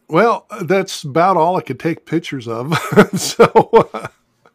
Well, 0.08 0.46
that's 0.62 1.02
about 1.04 1.36
all 1.36 1.56
I 1.56 1.60
could 1.60 1.78
take 1.78 2.06
pictures 2.06 2.48
of. 2.48 2.72
so 3.16 3.44
uh, 3.92 4.08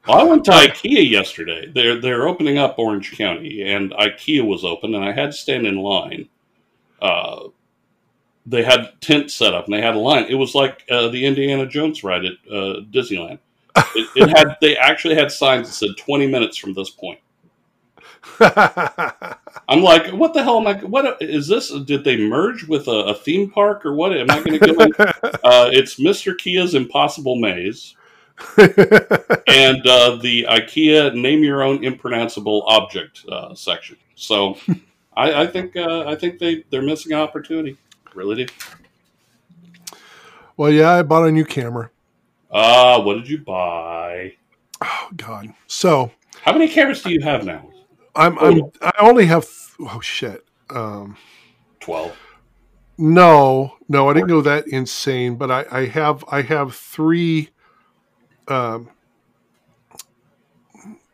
I 0.05 0.23
went 0.23 0.43
to 0.45 0.51
IKEA 0.51 1.09
yesterday. 1.09 1.71
They're 1.73 1.99
they're 1.99 2.27
opening 2.27 2.57
up 2.57 2.77
Orange 2.77 3.15
County, 3.15 3.61
and 3.61 3.91
IKEA 3.91 4.45
was 4.45 4.65
open, 4.65 4.95
and 4.95 5.03
I 5.03 5.13
had 5.13 5.27
to 5.27 5.33
stand 5.33 5.65
in 5.65 5.77
line. 5.77 6.27
Uh, 7.01 7.47
they 8.45 8.63
had 8.63 8.93
tents 8.99 9.33
set 9.33 9.53
up, 9.53 9.65
and 9.65 9.73
they 9.73 9.81
had 9.81 9.95
a 9.95 9.99
line. 9.99 10.25
It 10.29 10.35
was 10.35 10.55
like 10.55 10.83
uh, 10.89 11.07
the 11.07 11.25
Indiana 11.25 11.65
Jones 11.65 12.03
ride 12.03 12.25
at 12.25 12.33
uh, 12.51 12.81
Disneyland. 12.91 13.39
It, 13.95 14.09
it 14.15 14.37
had 14.37 14.57
they 14.61 14.75
actually 14.75 15.15
had 15.15 15.31
signs 15.31 15.67
that 15.67 15.73
said 15.73 15.97
twenty 15.97 16.27
minutes 16.27 16.57
from 16.57 16.73
this 16.73 16.89
point. 16.89 17.19
I'm 18.39 19.81
like, 19.81 20.07
what 20.11 20.33
the 20.33 20.43
hell 20.43 20.59
am 20.59 20.67
I? 20.67 20.83
What 20.83 21.21
is 21.21 21.47
this? 21.47 21.69
Did 21.85 22.03
they 22.03 22.17
merge 22.17 22.67
with 22.67 22.87
a, 22.87 23.05
a 23.05 23.15
theme 23.15 23.49
park 23.49 23.85
or 23.85 23.93
what? 23.93 24.15
Am 24.15 24.29
I 24.29 24.41
going 24.41 24.59
to 24.59 24.73
go? 24.73 24.81
in? 24.81 24.91
Uh, 25.43 25.69
it's 25.71 25.95
Mr. 25.95 26.33
Kia's 26.33 26.73
Impossible 26.73 27.35
Maze 27.35 27.95
and 28.57 29.85
uh, 29.87 30.17
the 30.21 30.45
IKEA 30.49 31.13
Name 31.13 31.43
Your 31.43 31.63
Own 31.63 31.83
Impronounceable 31.83 32.63
Object 32.67 33.25
uh, 33.29 33.53
section. 33.53 33.97
So, 34.15 34.57
I, 35.15 35.43
I 35.43 35.47
think 35.47 35.75
uh, 35.75 36.05
I 36.07 36.15
think 36.15 36.39
they 36.39 36.63
they're 36.69 36.81
missing 36.81 37.13
an 37.13 37.19
opportunity. 37.19 37.77
Really 38.13 38.45
do. 38.45 38.53
well, 40.57 40.71
yeah, 40.71 40.91
I 40.91 41.03
bought 41.03 41.27
a 41.27 41.31
new 41.31 41.45
camera. 41.45 41.89
Uh, 42.51 43.01
what 43.01 43.15
did 43.15 43.27
you 43.27 43.39
buy? 43.39 44.33
Oh 44.81 45.09
God! 45.15 45.53
So 45.67 46.11
How 46.41 46.53
many 46.53 46.67
cameras 46.67 47.01
do 47.01 47.11
you 47.11 47.21
have 47.21 47.45
now? 47.45 47.69
I'm 48.15 48.37
I'm 48.39 48.61
I 48.81 48.91
only 48.99 49.25
have 49.25 49.47
oh 49.79 49.99
shit. 50.01 50.45
Um, 50.69 51.17
Twelve. 51.79 52.15
no, 52.97 53.77
no, 53.89 54.09
I 54.09 54.13
didn't 54.13 54.29
go 54.29 54.41
that 54.41 54.67
insane, 54.67 55.35
but 55.35 55.49
I 55.51 55.65
I 55.71 55.85
have 55.87 56.23
I 56.27 56.41
have 56.41 56.75
three. 56.75 57.49
Um, 58.47 58.89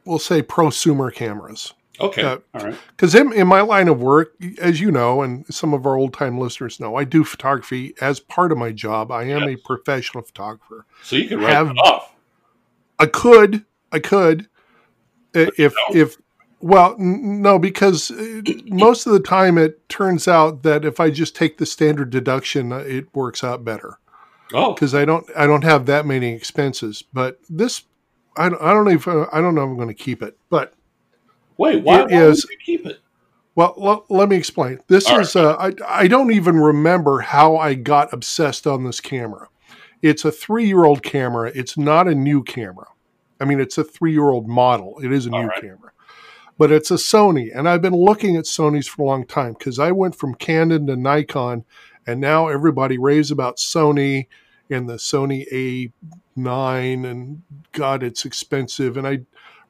we'll 0.05 0.19
say 0.19 0.41
prosumer 0.41 1.13
cameras. 1.13 1.73
Okay. 1.99 2.21
Uh, 2.23 2.37
All 2.53 2.61
right. 2.61 2.75
Because 2.91 3.13
in, 3.13 3.33
in 3.33 3.47
my 3.47 3.61
line 3.61 3.89
of 3.89 4.01
work, 4.01 4.33
as 4.59 4.79
you 4.79 4.89
know, 4.91 5.21
and 5.21 5.45
some 5.53 5.73
of 5.73 5.85
our 5.85 5.95
old 5.97 6.13
time 6.13 6.37
listeners 6.39 6.79
know, 6.79 6.95
I 6.95 7.03
do 7.03 7.23
photography 7.25 7.93
as 7.99 8.19
part 8.21 8.51
of 8.53 8.57
my 8.57 8.71
job. 8.71 9.11
I 9.11 9.23
am 9.25 9.43
a 9.49 9.57
professional 9.57 10.23
photographer. 10.23 10.85
So 11.03 11.17
you 11.17 11.27
can 11.27 11.39
write 11.39 11.51
have- 11.53 11.71
it 11.71 11.77
off. 11.77 12.15
I 13.01 13.05
could, 13.05 13.63
I 13.91 13.99
could, 13.99 14.47
i- 15.35 15.49
if 15.57 15.73
don't. 15.73 15.95
if 15.95 16.17
well, 16.61 16.95
n- 16.99 17.41
no, 17.41 17.57
because 17.57 18.11
uh, 18.11 18.41
most 18.65 19.07
of 19.07 19.13
the 19.13 19.21
time 19.21 19.57
it 19.57 19.87
turns 19.87 20.27
out 20.27 20.63
that 20.63 20.83
if 20.83 20.99
I 20.99 21.09
just 21.09 21.33
take 21.33 21.57
the 21.57 21.65
standard 21.65 22.09
deduction, 22.09 22.73
uh, 22.73 22.77
it 22.79 23.07
works 23.15 23.41
out 23.43 23.63
better 23.63 23.97
Oh, 24.53 24.73
because 24.73 24.95
I 24.95 25.05
don't 25.05 25.25
I 25.35 25.45
don't 25.47 25.63
have 25.63 25.85
that 25.87 26.05
many 26.05 26.33
expenses. 26.33 27.03
But 27.13 27.39
this, 27.49 27.83
I 28.37 28.49
don't, 28.49 28.61
I 28.61 28.73
don't 28.73 28.85
know 28.85 28.91
if 28.91 29.07
uh, 29.07 29.27
I 29.31 29.41
don't 29.41 29.55
know 29.55 29.63
if 29.63 29.69
I'm 29.69 29.75
going 29.75 29.87
to 29.89 29.93
keep 29.93 30.21
it, 30.23 30.37
but 30.49 30.73
wait. 31.57 31.83
Why, 31.83 32.01
it 32.01 32.09
why 32.09 32.23
would 32.23 32.31
is- 32.31 32.47
you 32.49 32.57
keep 32.65 32.85
it? 32.85 32.99
Well, 33.55 33.73
l- 33.81 34.05
let 34.09 34.29
me 34.29 34.37
explain. 34.37 34.79
This 34.87 35.07
All 35.07 35.19
is, 35.19 35.35
uh, 35.35 35.55
I, 35.55 35.73
I 35.85 36.07
don't 36.07 36.31
even 36.31 36.57
remember 36.57 37.19
how 37.19 37.57
I 37.57 37.73
got 37.73 38.13
obsessed 38.13 38.65
on 38.65 38.85
this 38.85 39.01
camera. 39.01 39.49
It's 40.01 40.23
a 40.23 40.31
three 40.31 40.65
year 40.65 40.85
old 40.85 41.03
camera. 41.03 41.51
It's 41.53 41.77
not 41.77 42.07
a 42.07 42.15
new 42.15 42.41
camera. 42.41 42.85
I 43.41 43.45
mean, 43.45 43.59
it's 43.59 43.77
a 43.77 43.83
three 43.83 44.13
year 44.13 44.29
old 44.29 44.47
model. 44.47 44.97
It 45.03 45.11
is 45.11 45.25
a 45.25 45.31
All 45.31 45.41
new 45.41 45.47
right. 45.49 45.61
camera, 45.61 45.91
but 46.57 46.71
it's 46.71 46.89
a 46.89 46.95
Sony. 46.95 47.49
And 47.53 47.67
I've 47.67 47.81
been 47.81 47.95
looking 47.95 48.37
at 48.37 48.45
Sony's 48.45 48.87
for 48.87 49.01
a 49.01 49.05
long 49.05 49.25
time 49.25 49.53
because 49.59 49.77
I 49.77 49.91
went 49.91 50.15
from 50.15 50.35
Canon 50.35 50.87
to 50.87 50.95
Nikon, 50.95 51.65
and 52.07 52.19
now 52.19 52.47
everybody 52.47 52.97
raves 52.97 53.31
about 53.31 53.57
Sony 53.57 54.27
and 54.69 54.89
the 54.89 54.95
Sony 54.95 55.45
A9. 56.37 57.09
And 57.09 57.41
God, 57.71 58.03
it's 58.03 58.25
expensive. 58.25 58.97
And 58.97 59.07
I, 59.07 59.19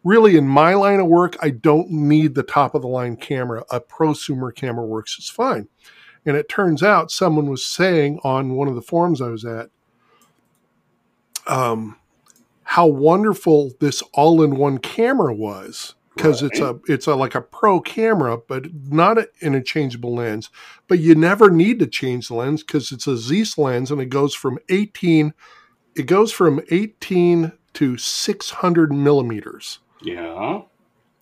really 0.04 0.38
in 0.38 0.48
my 0.48 0.74
line 0.74 1.00
of 1.00 1.08
work 1.08 1.36
i 1.42 1.50
don't 1.50 1.90
need 1.92 2.34
the 2.34 2.44
top 2.44 2.74
of 2.74 2.82
the 2.82 2.88
line 2.88 3.16
camera 3.16 3.64
a 3.70 3.82
prosumer 3.82 4.54
camera 4.54 4.86
works 4.86 5.18
just 5.18 5.34
fine 5.34 5.68
and 6.26 6.38
it 6.38 6.48
turns 6.48 6.82
out 6.82 7.12
someone 7.12 7.50
was 7.50 7.66
saying 7.66 8.20
on 8.24 8.54
one 8.54 8.68
of 8.68 8.76
the 8.76 8.82
forums 8.82 9.22
i 9.22 9.28
was 9.28 9.44
at 9.44 9.70
um, 11.48 11.98
how 12.64 12.86
wonderful 12.86 13.72
this 13.80 14.02
all-in-one 14.14 14.78
camera 14.78 15.34
was 15.34 15.96
because 16.20 16.44
it's 16.44 16.60
a 16.60 16.80
it's 16.88 17.08
a 17.08 17.16
like 17.16 17.34
a 17.36 17.42
pro 17.42 17.80
camera 17.80 18.38
but 18.48 18.66
not 18.90 19.18
an 19.18 19.26
interchangeable 19.42 20.14
lens 20.14 20.50
but 20.88 21.00
you 21.00 21.16
never 21.16 21.50
need 21.50 21.80
to 21.80 21.88
change 21.88 22.28
the 22.28 22.34
lens 22.34 22.62
because 22.64 22.92
it's 22.92 23.08
a 23.08 23.16
zeiss 23.18 23.58
lens 23.58 23.90
and 23.90 24.02
it 24.02 24.08
goes 24.08 24.36
from 24.36 24.60
18 24.70 25.34
it 25.96 26.04
goes 26.08 26.32
from 26.32 26.60
18 26.72 27.54
to 27.74 27.98
600 27.98 28.92
millimeters 28.94 29.80
Yeah. 30.02 30.62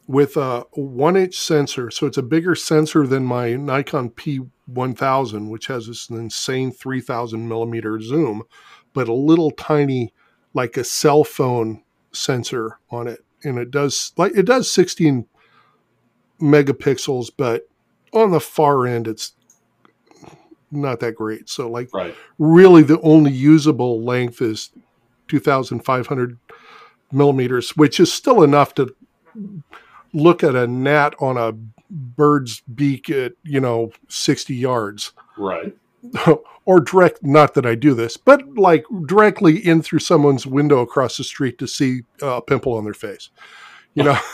with 0.08 0.38
a 0.38 0.62
one 0.72 1.16
inch 1.18 1.36
sensor. 1.38 1.92
So 1.92 2.06
it's 2.08 2.18
a 2.18 2.24
bigger 2.24 2.56
sensor 2.56 3.06
than 3.06 3.24
my 3.26 3.56
Nikon 3.56 4.12
P1000, 4.12 5.50
which 5.50 5.68
has 5.68 5.88
this 5.88 6.10
insane 6.10 6.72
3000 6.72 7.48
millimeter 7.48 8.00
zoom, 8.00 8.44
but 8.94 9.08
a 9.08 9.14
little 9.14 9.52
tiny, 9.52 10.14
like 10.54 10.78
a 10.78 10.84
cell 10.84 11.24
phone 11.24 11.84
sensor 12.12 12.80
on 12.90 13.08
it. 13.08 13.26
And 13.44 13.58
it 13.58 13.72
does 13.72 14.14
like 14.18 14.34
it 14.36 14.46
does 14.46 14.72
16 14.72 15.28
megapixels, 16.42 17.30
but 17.36 17.64
on 18.14 18.32
the 18.32 18.40
far 18.40 18.86
end, 18.86 19.08
it's 19.08 19.34
not 20.72 21.00
that 21.00 21.16
great. 21.16 21.50
So 21.50 21.70
like 21.70 21.90
Right. 21.94 22.16
really 22.38 22.84
the 22.84 23.00
only 23.02 23.32
usable 23.32 24.04
length 24.04 24.42
is 24.42 24.70
2500 25.28 26.38
millimeters 27.12 27.76
which 27.78 28.00
is 28.00 28.12
still 28.12 28.44
enough 28.44 28.74
to 28.76 28.94
look 30.14 30.44
at 30.44 30.56
a 30.56 30.68
gnat 30.68 31.16
on 31.20 31.38
a 31.38 31.54
bird's 31.90 32.62
beak 32.62 33.10
at 33.10 33.34
you 33.44 33.60
know 33.62 33.92
60 34.10 34.54
yards 34.56 35.14
Right. 35.38 35.74
or 36.66 36.80
direct 36.80 37.24
not 37.24 37.54
that 37.54 37.66
i 37.66 37.76
do 37.76 37.94
this 37.94 38.18
but 38.18 38.58
like 38.58 38.86
directly 39.06 39.58
in 39.58 39.82
through 39.82 40.00
someone's 40.00 40.46
window 40.46 40.80
across 40.80 41.18
the 41.18 41.24
street 41.24 41.58
to 41.58 41.68
see 41.68 42.02
a 42.22 42.42
pimple 42.42 42.74
on 42.74 42.84
their 42.84 42.94
face 42.94 43.30
you 43.94 44.04
know 44.04 44.18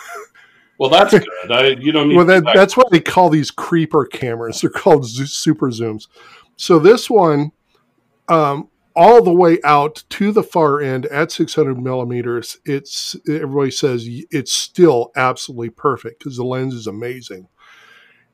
Well, 0.79 0.89
that's 0.89 1.13
good. 1.13 1.51
I 1.51 1.67
you 1.79 1.91
don't 1.91 2.09
need. 2.09 2.15
well, 2.17 2.25
that, 2.25 2.43
that's 2.53 2.75
why 2.75 2.83
they 2.91 2.99
call 2.99 3.29
these 3.29 3.51
creeper 3.51 4.05
cameras. 4.05 4.61
They're 4.61 4.69
called 4.69 5.05
zo- 5.05 5.25
super 5.25 5.69
zooms. 5.69 6.07
So 6.57 6.79
this 6.79 7.09
one, 7.09 7.51
um, 8.27 8.69
all 8.95 9.23
the 9.23 9.33
way 9.33 9.59
out 9.63 10.03
to 10.09 10.31
the 10.31 10.43
far 10.43 10.81
end 10.81 11.05
at 11.07 11.31
600 11.31 11.79
millimeters, 11.79 12.57
it's 12.65 13.15
everybody 13.29 13.71
says 13.71 14.05
it's 14.07 14.51
still 14.51 15.11
absolutely 15.15 15.69
perfect 15.69 16.19
because 16.19 16.37
the 16.37 16.43
lens 16.43 16.73
is 16.73 16.87
amazing. 16.87 17.47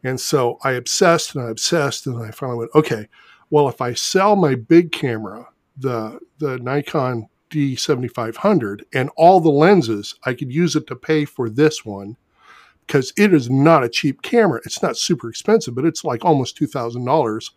And 0.04 0.20
so 0.20 0.60
I 0.64 0.72
obsessed 0.72 1.36
and 1.36 1.46
I 1.46 1.50
obsessed, 1.50 2.08
and 2.08 2.24
I 2.24 2.32
finally 2.32 2.60
went, 2.60 2.72
okay, 2.74 3.10
well, 3.50 3.68
if 3.70 3.82
I 3.82 3.94
sell 3.94 4.36
my 4.36 4.56
big 4.56 4.92
camera, 4.92 5.48
the 5.78 6.20
the 6.40 6.58
Nikon 6.60 7.28
D7500, 7.50 8.82
and 8.94 9.10
all 9.16 9.40
the 9.40 9.50
lenses, 9.50 10.16
I 10.26 10.34
could 10.34 10.52
use 10.54 10.76
it 10.76 10.88
to 10.88 10.96
pay 10.96 11.26
for 11.26 11.50
this 11.50 11.84
one 11.86 12.18
because 12.86 13.14
it 13.18 13.34
is 13.34 13.50
not 13.50 13.84
a 13.84 13.90
cheap 13.90 14.22
camera. 14.22 14.62
It's 14.66 14.82
not 14.84 14.98
super 14.98 15.30
expensive, 15.30 15.76
but 15.76 15.86
it's 15.86 16.04
like 16.04 16.24
almost 16.26 16.58
two 16.58 16.68
thousand 16.68 17.06
dollars 17.06 17.52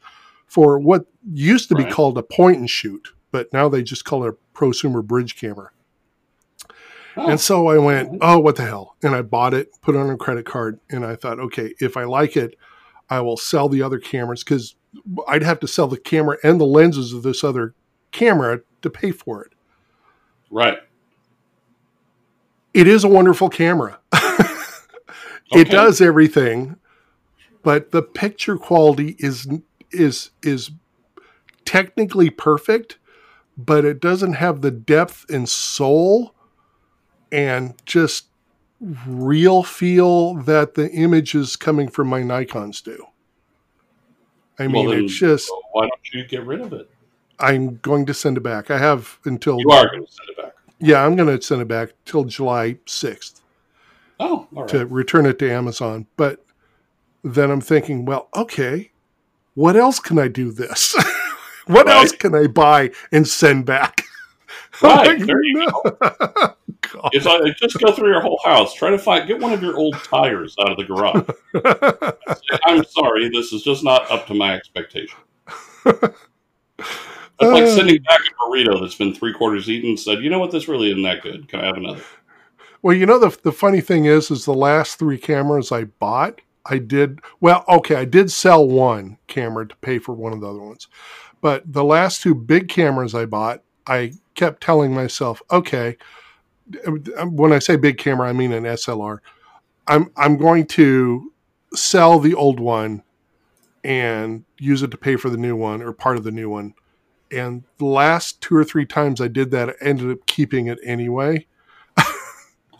for 0.46 0.78
what 0.78 1.06
used 1.32 1.68
to 1.70 1.74
be 1.74 1.84
Right. 1.84 1.92
called 1.92 2.18
a 2.18 2.22
point 2.22 2.58
and 2.58 2.68
shoot, 2.70 3.08
but 3.30 3.52
now 3.52 3.68
they 3.68 3.82
just 3.82 4.04
call 4.04 4.24
it 4.24 4.28
a 4.34 4.58
prosumer 4.58 5.02
bridge 5.04 5.36
camera. 5.36 5.70
Oh, 7.16 7.28
And 7.30 7.40
so 7.40 7.68
I 7.68 7.78
went, 7.78 8.18
oh, 8.20 8.38
what 8.38 8.56
the 8.56 8.64
hell? 8.64 8.96
And 9.02 9.14
I 9.14 9.22
bought 9.22 9.54
it, 9.54 9.70
put 9.82 9.94
it 9.94 9.98
on 9.98 10.10
a 10.10 10.16
credit 10.16 10.46
card, 10.46 10.80
and 10.90 11.04
I 11.04 11.16
thought, 11.16 11.38
okay, 11.40 11.74
if 11.80 11.96
I 11.96 12.04
like 12.04 12.36
it, 12.36 12.54
I 13.10 13.20
will 13.20 13.36
sell 13.36 13.68
the 13.68 13.82
other 13.82 13.98
cameras 13.98 14.42
because 14.44 14.74
I'd 15.28 15.42
have 15.42 15.60
to 15.60 15.68
sell 15.68 15.88
the 15.88 15.98
camera 15.98 16.38
and 16.44 16.60
the 16.60 16.66
lenses 16.66 17.12
of 17.12 17.22
this 17.22 17.42
other 17.44 17.74
camera 18.10 18.60
to 18.82 18.90
pay 18.90 19.10
for 19.10 19.42
it. 19.44 19.52
right. 20.50 20.78
It 22.74 22.88
is 22.88 23.04
a 23.04 23.08
wonderful 23.08 23.48
camera. 23.50 23.98
Okay. 25.52 25.60
It 25.60 25.70
does 25.70 26.00
everything, 26.00 26.76
but 27.62 27.90
the 27.90 28.00
picture 28.02 28.56
quality 28.56 29.16
is 29.18 29.46
is 29.90 30.30
is 30.42 30.70
technically 31.66 32.30
perfect, 32.30 32.98
but 33.58 33.84
it 33.84 34.00
doesn't 34.00 34.32
have 34.34 34.62
the 34.62 34.70
depth 34.70 35.26
and 35.28 35.46
soul 35.46 36.34
and 37.30 37.74
just 37.84 38.28
real 39.06 39.62
feel 39.62 40.34
that 40.34 40.72
the 40.74 40.90
images 40.92 41.54
coming 41.56 41.88
from 41.88 42.08
my 42.08 42.22
Nikons 42.22 42.82
do. 42.82 43.04
I 44.62 44.68
mean, 44.68 44.88
Well, 44.88 44.98
it's 45.04 45.14
just 45.18 45.48
So 45.48 45.60
why 45.72 45.82
don't 45.82 46.12
you 46.14 46.24
get 46.24 46.46
rid 46.46 46.60
of 46.60 46.72
it? 46.72 46.88
I'm 47.38 47.76
going 47.78 48.06
to 48.06 48.14
send 48.14 48.36
it 48.36 48.42
back. 48.42 48.70
I 48.70 48.78
have 48.78 49.18
until 49.24 49.58
You 49.60 49.70
are 49.70 49.88
going 49.88 50.06
to 50.06 50.12
send 50.12 50.28
it 50.30 50.36
back. 50.36 50.52
yeah, 50.78 51.04
I'm 51.04 51.16
going 51.16 51.36
to 51.36 51.42
send 51.44 51.60
it 51.62 51.68
back 51.68 51.90
till 52.04 52.24
July 52.24 52.74
6th. 52.86 53.40
Oh, 54.20 54.46
all 54.54 54.62
right. 54.62 54.68
to 54.68 54.86
return 54.86 55.26
it 55.26 55.38
to 55.40 55.50
Amazon. 55.50 56.06
But 56.16 56.44
then 57.24 57.50
I'm 57.50 57.60
thinking, 57.60 58.04
well, 58.04 58.28
okay, 58.36 58.92
what 59.54 59.74
else 59.76 59.98
can 59.98 60.18
I 60.18 60.28
do 60.28 60.52
this? 60.52 60.94
what 61.66 61.86
Right. 61.86 61.96
else 61.96 62.12
can 62.12 62.34
I 62.34 62.46
buy 62.46 62.90
and 63.10 63.26
send 63.26 63.66
back? 63.66 64.04
Right, 64.82 65.18
there 65.26 65.42
you 65.44 65.70
go. 65.70 66.54
God. 66.92 67.10
It's 67.12 67.26
like, 67.26 67.56
just 67.56 67.78
go 67.78 67.92
through 67.92 68.10
your 68.10 68.20
whole 68.20 68.40
house. 68.44 68.74
Try 68.74 68.90
to 68.90 68.98
find 68.98 69.26
get 69.26 69.38
one 69.38 69.52
of 69.52 69.62
your 69.62 69.76
old 69.76 69.94
tires 70.04 70.54
out 70.60 70.70
of 70.72 70.76
the 70.76 70.84
garage. 70.84 71.24
Say, 71.54 72.58
I'm 72.66 72.84
sorry, 72.84 73.28
this 73.28 73.52
is 73.52 73.62
just 73.62 73.84
not 73.84 74.10
up 74.10 74.26
to 74.26 74.34
my 74.34 74.54
expectation. 74.54 75.18
That's 75.84 76.16
like 77.40 77.64
Uh. 77.64 77.76
sending 77.76 78.02
back 78.02 78.20
a 78.20 78.50
burrito 78.50 78.80
that's 78.80 78.94
been 78.94 79.14
three 79.14 79.32
quarters 79.32 79.68
eaten 79.68 79.90
and 79.90 79.98
said, 80.00 80.18
you 80.20 80.30
know 80.30 80.38
what, 80.38 80.50
this 80.50 80.68
really 80.68 80.90
isn't 80.90 81.02
that 81.02 81.22
good. 81.22 81.48
Can 81.48 81.60
I 81.60 81.66
have 81.66 81.76
another? 81.76 82.02
well, 82.82 82.94
you 82.96 83.06
know 83.06 83.18
the 83.18 83.36
the 83.42 83.52
funny 83.52 83.80
thing 83.80 84.04
is, 84.04 84.30
is 84.30 84.44
the 84.44 84.54
last 84.54 84.98
three 84.98 85.18
cameras 85.18 85.72
I 85.72 85.84
bought, 85.84 86.40
I 86.66 86.78
did 86.78 87.20
well. 87.40 87.64
Okay, 87.68 87.94
I 87.96 88.04
did 88.04 88.30
sell 88.30 88.66
one 88.66 89.18
camera 89.28 89.66
to 89.66 89.76
pay 89.76 89.98
for 89.98 90.12
one 90.14 90.32
of 90.32 90.40
the 90.40 90.48
other 90.48 90.60
ones, 90.60 90.88
but 91.40 91.62
the 91.72 91.84
last 91.84 92.22
two 92.22 92.34
big 92.34 92.68
cameras 92.68 93.14
I 93.14 93.24
bought, 93.24 93.62
I 93.86 94.12
kept 94.34 94.62
telling 94.62 94.92
myself, 94.94 95.42
okay, 95.50 95.96
Um, 96.86 97.36
when 97.36 97.52
I 97.52 97.58
say 97.58 97.76
big 97.76 97.98
camera, 97.98 98.28
I 98.28 98.32
mean 98.32 98.52
an 98.52 98.64
SLR. 98.64 99.18
I'm 99.86 100.10
I'm 100.16 100.36
going 100.36 100.66
to 100.68 101.32
sell 101.74 102.18
the 102.18 102.34
old 102.34 102.60
one 102.60 103.02
and 103.84 104.44
use 104.58 104.82
it 104.82 104.90
to 104.92 104.96
pay 104.96 105.16
for 105.16 105.30
the 105.30 105.36
new 105.36 105.56
one 105.56 105.82
or 105.82 105.92
part 105.92 106.16
of 106.16 106.24
the 106.24 106.30
new 106.30 106.48
one. 106.50 106.74
And 107.32 107.64
the 107.78 107.86
last 107.86 108.40
two 108.40 108.54
or 108.54 108.64
three 108.64 108.86
times 108.86 109.20
I 109.20 109.28
did 109.28 109.50
that, 109.52 109.70
I 109.70 109.72
ended 109.80 110.10
up 110.10 110.26
keeping 110.26 110.66
it 110.66 110.78
anyway 110.84 111.46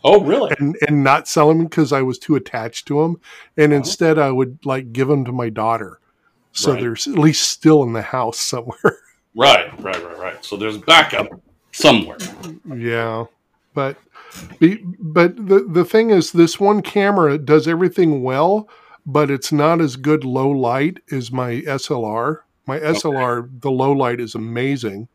Oh, 0.05 0.19
really? 0.21 0.53
and, 0.59 0.77
and 0.85 1.01
not 1.03 1.29
sell 1.29 1.47
them 1.47 1.63
because 1.63 1.93
I 1.93 2.01
was 2.01 2.19
too 2.19 2.35
attached 2.35 2.87
to 2.87 3.01
them. 3.01 3.21
And 3.55 3.71
Oh. 3.71 3.77
instead, 3.77 4.19
I 4.19 4.31
would 4.31 4.59
like 4.65 4.91
give 4.91 5.07
them 5.07 5.23
to 5.25 5.31
my 5.31 5.49
daughter. 5.49 5.99
So 6.51 6.71
Right. 6.73 6.81
they're 6.81 6.91
at 6.91 7.07
least 7.07 7.47
still 7.49 7.83
in 7.83 7.93
the 7.93 8.01
house 8.01 8.39
somewhere. 8.39 8.77
Right, 9.35 9.67
right, 9.81 10.03
right, 10.05 10.17
right. 10.19 10.45
So 10.45 10.55
there's 10.57 10.77
backup 10.77 11.27
somewhere. 11.71 12.19
Yeah, 12.71 13.25
but 13.73 13.97
be, 14.59 14.83
but 14.99 15.35
the 15.35 15.65
the 15.69 15.85
thing 15.85 16.09
is, 16.09 16.31
this 16.31 16.59
one 16.59 16.81
camera 16.81 17.37
does 17.37 17.67
everything 17.67 18.23
well, 18.23 18.69
but 19.05 19.31
it's 19.31 19.51
not 19.51 19.81
as 19.81 19.95
good 19.95 20.23
low 20.23 20.49
light 20.49 20.99
as 21.11 21.31
my 21.31 21.61
SLR. 21.61 22.39
My 22.65 22.79
SLR, 22.79 23.49
the 23.61 23.71
low 23.71 23.91
light 23.91 24.19
is 24.21 24.35
amazing, 24.35 25.07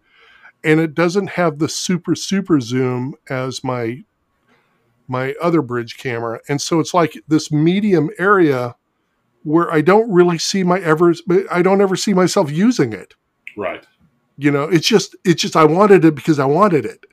and 0.62 0.81
it 0.81 0.94
doesn't 0.94 1.31
have 1.31 1.59
the 1.59 1.68
super 1.68 2.14
super 2.14 2.61
zoom 2.61 3.14
as 3.31 3.64
my 3.64 4.05
my 5.09 5.35
other 5.40 5.62
bridge 5.62 5.97
camera, 5.99 6.40
and 6.49 6.61
so 6.61 6.81
it's 6.81 6.94
like 6.94 7.14
this 7.29 7.51
medium 7.51 8.11
area 8.18 8.77
where 9.44 9.73
I 9.73 9.81
don't 9.81 10.11
really 10.12 10.38
see 10.38 10.62
my 10.64 10.81
ever 10.81 11.14
I 11.51 11.62
don't 11.62 11.81
ever 11.81 11.97
see 11.97 12.12
myself 12.14 12.51
using 12.51 12.92
it. 12.92 13.14
Right. 13.57 13.85
you 14.37 14.51
know 14.51 14.64
it's 14.64 14.87
just 14.87 15.16
it's 15.25 15.42
just 15.42 15.57
i 15.57 15.64
wanted 15.64 16.05
it 16.05 16.14
because 16.14 16.38
i 16.38 16.44
wanted 16.44 16.85
it 16.87 17.05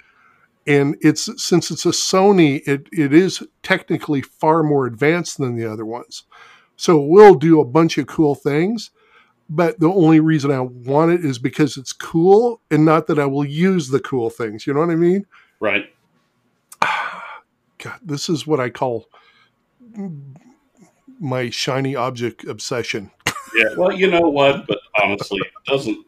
and 0.67 0.95
it's 1.01 1.29
since 1.43 1.71
it's 1.71 1.85
a 1.85 1.89
sony 1.89 2.61
it 2.67 2.87
it 2.91 3.13
is 3.13 3.43
technically 3.63 4.21
far 4.21 4.63
more 4.63 4.85
advanced 4.85 5.37
than 5.37 5.55
the 5.55 5.71
other 5.71 5.85
ones 5.85 6.23
so 6.75 7.01
it 7.01 7.07
will 7.07 7.35
do 7.35 7.59
a 7.59 7.65
bunch 7.65 7.97
of 7.97 8.07
cool 8.07 8.35
things 8.35 8.91
but 9.49 9.79
the 9.79 9.89
only 9.89 10.19
reason 10.19 10.51
i 10.51 10.59
want 10.59 11.11
it 11.11 11.23
is 11.23 11.37
because 11.39 11.77
it's 11.77 11.93
cool 11.93 12.61
and 12.71 12.85
not 12.85 13.07
that 13.07 13.19
i 13.19 13.25
will 13.25 13.45
use 13.45 13.89
the 13.89 13.99
cool 13.99 14.29
things 14.29 14.65
you 14.65 14.73
know 14.73 14.79
what 14.79 14.89
i 14.89 14.95
mean 14.95 15.25
Right. 15.59 15.93
god 16.81 17.99
this 18.03 18.29
is 18.29 18.45
what 18.45 18.59
i 18.59 18.69
call 18.69 19.07
my 21.19 21.49
shiny 21.49 21.95
object 21.95 22.43
obsession 22.45 23.11
Yeah. 23.55 23.69
Well, 23.77 23.93
you 23.93 24.09
know 24.11 24.27
what? 24.27 24.67
But 24.67 24.79
honestly, 25.01 25.39
it 25.39 25.71
doesn't. 25.71 26.05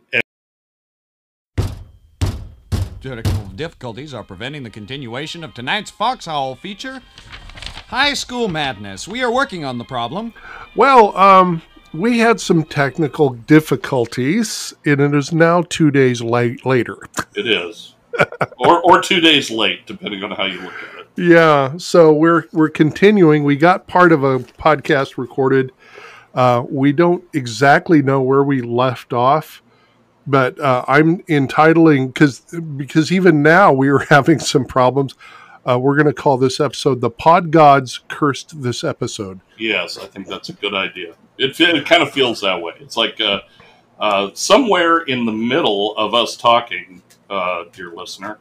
Technical 3.08 3.46
difficulties 3.56 4.14
are 4.14 4.22
preventing 4.22 4.64
the 4.64 4.70
continuation 4.70 5.42
of 5.42 5.54
tonight's 5.54 5.90
Foxhole 5.90 6.56
feature. 6.56 7.02
High 7.88 8.14
School 8.14 8.50
Madness. 8.50 9.08
We 9.08 9.24
are 9.24 9.32
working 9.32 9.64
on 9.64 9.78
the 9.78 9.86
problem. 9.86 10.34
Well, 10.76 11.16
um, 11.16 11.62
we 11.94 12.20
had 12.20 12.42
some 12.42 12.66
technical 12.66 13.30
difficulties, 13.30 14.74
and 14.86 15.00
it 15.00 15.14
is 15.16 15.32
now 15.32 15.62
two 15.62 15.90
days 15.90 16.22
late 16.22 16.66
later. 16.66 16.98
It 17.34 17.48
is. 17.48 17.96
or, 18.58 18.82
or 18.84 19.02
two 19.02 19.22
days 19.22 19.50
late, 19.50 19.88
depending 19.88 20.22
on 20.26 20.32
how 20.32 20.44
you 20.44 20.60
look 20.60 20.74
at 20.74 21.00
it. 21.00 21.08
Yeah, 21.16 21.78
so 21.78 22.12
we're 22.12 22.44
we're 22.52 22.68
continuing. 22.68 23.46
We 23.46 23.56
got 23.56 23.88
part 23.88 24.12
of 24.12 24.26
a 24.26 24.40
podcast 24.40 25.18
recorded. 25.18 25.72
Uh, 26.36 26.66
we 26.70 26.92
don't 26.92 27.24
exactly 27.34 28.02
know 28.02 28.22
where 28.22 28.44
we 28.44 28.62
left 28.62 29.14
off, 29.14 29.62
but 30.28 30.60
uh, 30.60 30.84
I'm 30.88 31.24
entitling 31.30 32.10
because 32.10 32.42
because 32.76 33.12
even 33.12 33.42
now 33.42 33.72
we 33.72 33.88
are 33.88 34.00
having 34.10 34.40
some 34.40 34.66
problems. 34.66 35.16
Uh, 35.68 35.78
we're 35.78 35.96
going 35.96 36.08
to 36.08 36.14
call 36.14 36.38
this 36.38 36.60
episode 36.60 37.02
"The 37.02 37.10
Pod 37.10 37.52
Gods 37.52 38.02
Cursed 38.10 38.62
This 38.62 38.84
Episode." 38.84 39.40
Yes, 39.58 39.98
I 39.98 40.06
think 40.06 40.28
that's 40.28 40.50
a 40.50 40.54
good 40.54 40.74
idea. 40.74 41.16
It, 41.38 41.60
it 41.60 41.86
kind 41.86 42.04
of 42.04 42.12
feels 42.12 42.42
that 42.42 42.62
way. 42.62 42.74
It's 42.80 42.98
like 42.98 43.20
uh, 43.20 43.42
uh, 44.00 44.30
somewhere 44.34 45.00
in 45.00 45.26
the 45.26 45.32
middle 45.32 45.96
of 45.98 46.14
us 46.14 46.38
talking, 46.38 47.02
uh, 47.30 47.66
dear 47.74 47.92
listener, 47.92 48.40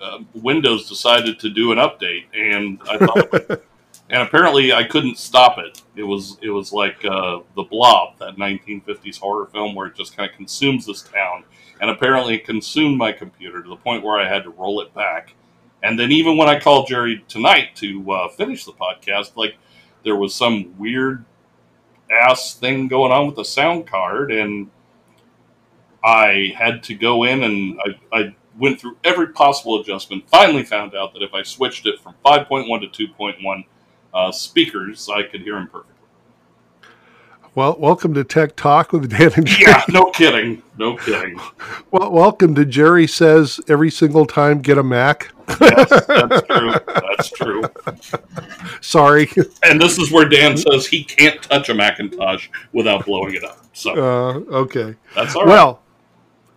uh, 0.00 0.18
Windows 0.34 0.88
decided 0.88 1.38
to 1.40 1.50
do 1.50 1.72
an 1.72 1.78
update, 1.78 2.26
and 2.34 2.80
I 2.88 2.98
thought, 2.98 3.62
and 4.10 4.22
apparently 4.22 4.72
I 4.72 4.84
couldn't 4.84 5.18
stop 5.18 5.58
it. 5.58 5.82
It 5.94 6.02
was 6.02 6.38
it 6.40 6.50
was 6.50 6.72
like 6.72 7.04
uh, 7.04 7.40
the 7.54 7.64
Blob, 7.64 8.18
that 8.18 8.36
1950s 8.36 9.18
horror 9.18 9.46
film 9.46 9.74
where 9.74 9.86
it 9.88 9.96
just 9.96 10.16
kind 10.16 10.30
of 10.30 10.36
consumes 10.36 10.86
this 10.86 11.02
town, 11.02 11.44
and 11.80 11.90
apparently 11.90 12.36
it 12.36 12.46
consumed 12.46 12.96
my 12.96 13.12
computer 13.12 13.62
to 13.62 13.68
the 13.68 13.76
point 13.76 14.02
where 14.02 14.18
I 14.18 14.28
had 14.28 14.44
to 14.44 14.50
roll 14.50 14.80
it 14.80 14.94
back. 14.94 15.34
And 15.82 15.98
then 15.98 16.10
even 16.10 16.36
when 16.36 16.48
I 16.48 16.58
called 16.58 16.88
Jerry 16.88 17.24
tonight 17.28 17.76
to 17.76 18.10
uh, 18.10 18.28
finish 18.28 18.64
the 18.64 18.72
podcast, 18.72 19.36
like 19.36 19.56
there 20.04 20.16
was 20.16 20.34
some 20.34 20.76
weird 20.78 21.24
ass 22.10 22.54
thing 22.54 22.88
going 22.88 23.12
on 23.12 23.26
with 23.26 23.36
the 23.36 23.44
sound 23.44 23.86
card, 23.86 24.32
and 24.32 24.70
I 26.02 26.54
had 26.56 26.82
to 26.84 26.94
go 26.94 27.24
in 27.24 27.42
and 27.42 27.78
I, 27.84 28.18
I 28.18 28.36
went 28.58 28.80
through 28.80 28.96
every 29.04 29.28
possible 29.28 29.80
adjustment. 29.80 30.28
Finally, 30.28 30.64
found 30.64 30.94
out 30.94 31.12
that 31.12 31.22
if 31.22 31.34
I 31.34 31.42
switched 31.42 31.86
it 31.86 32.00
from 32.00 32.14
5.1 32.24 32.92
to 32.92 33.08
2.1 33.08 33.64
uh, 34.18 34.32
speakers, 34.32 35.08
I 35.08 35.22
could 35.22 35.42
hear 35.42 35.56
him 35.56 35.68
perfectly. 35.68 35.94
Well, 37.54 37.76
welcome 37.78 38.14
to 38.14 38.22
Tech 38.24 38.54
Talk 38.56 38.92
with 38.92 39.10
Dan 39.10 39.32
and 39.36 39.46
Jerry. 39.46 39.72
Yeah, 39.72 39.82
no 39.88 40.10
kidding. 40.10 40.62
No 40.76 40.96
kidding. 40.96 41.40
Well, 41.90 42.10
welcome 42.12 42.54
to 42.56 42.64
Jerry 42.64 43.06
says 43.08 43.60
every 43.68 43.90
single 43.90 44.26
time 44.26 44.60
get 44.60 44.78
a 44.78 44.82
Mac. 44.82 45.32
Yes, 45.60 45.88
that's 46.06 46.46
true. 46.46 46.72
That's 46.86 47.30
true. 47.30 47.62
Sorry. 48.80 49.28
And 49.64 49.80
this 49.80 49.98
is 49.98 50.12
where 50.12 50.28
Dan 50.28 50.56
says 50.56 50.86
he 50.86 51.02
can't 51.02 51.40
touch 51.42 51.68
a 51.68 51.74
Macintosh 51.74 52.48
without 52.72 53.06
blowing 53.06 53.34
it 53.34 53.42
up. 53.44 53.64
So 53.72 53.92
Uh, 53.92 54.34
okay. 54.58 54.94
that's 55.16 55.34
all 55.34 55.42
right. 55.44 55.48
Well, 55.50 55.82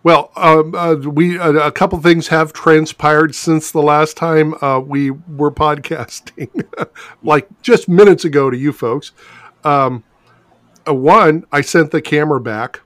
well, 0.02 0.32
um, 0.36 0.74
uh, 0.74 0.94
we 0.96 1.38
uh, 1.38 1.52
a 1.52 1.72
couple 1.72 2.00
things 2.00 2.28
have 2.28 2.52
transpired 2.52 3.34
since 3.34 3.70
the 3.70 3.82
last 3.82 4.16
time 4.16 4.54
uh, 4.62 4.80
we 4.80 5.10
were 5.10 5.50
podcasting, 5.50 6.50
like 7.22 7.48
just 7.62 7.88
minutes 7.88 8.24
ago 8.24 8.50
to 8.50 8.56
you 8.56 8.72
folks. 8.72 9.12
Um, 9.64 10.04
uh, 10.88 10.94
one, 10.94 11.44
I 11.52 11.60
sent 11.60 11.92
the 11.92 12.02
camera 12.02 12.40
back. 12.40 12.80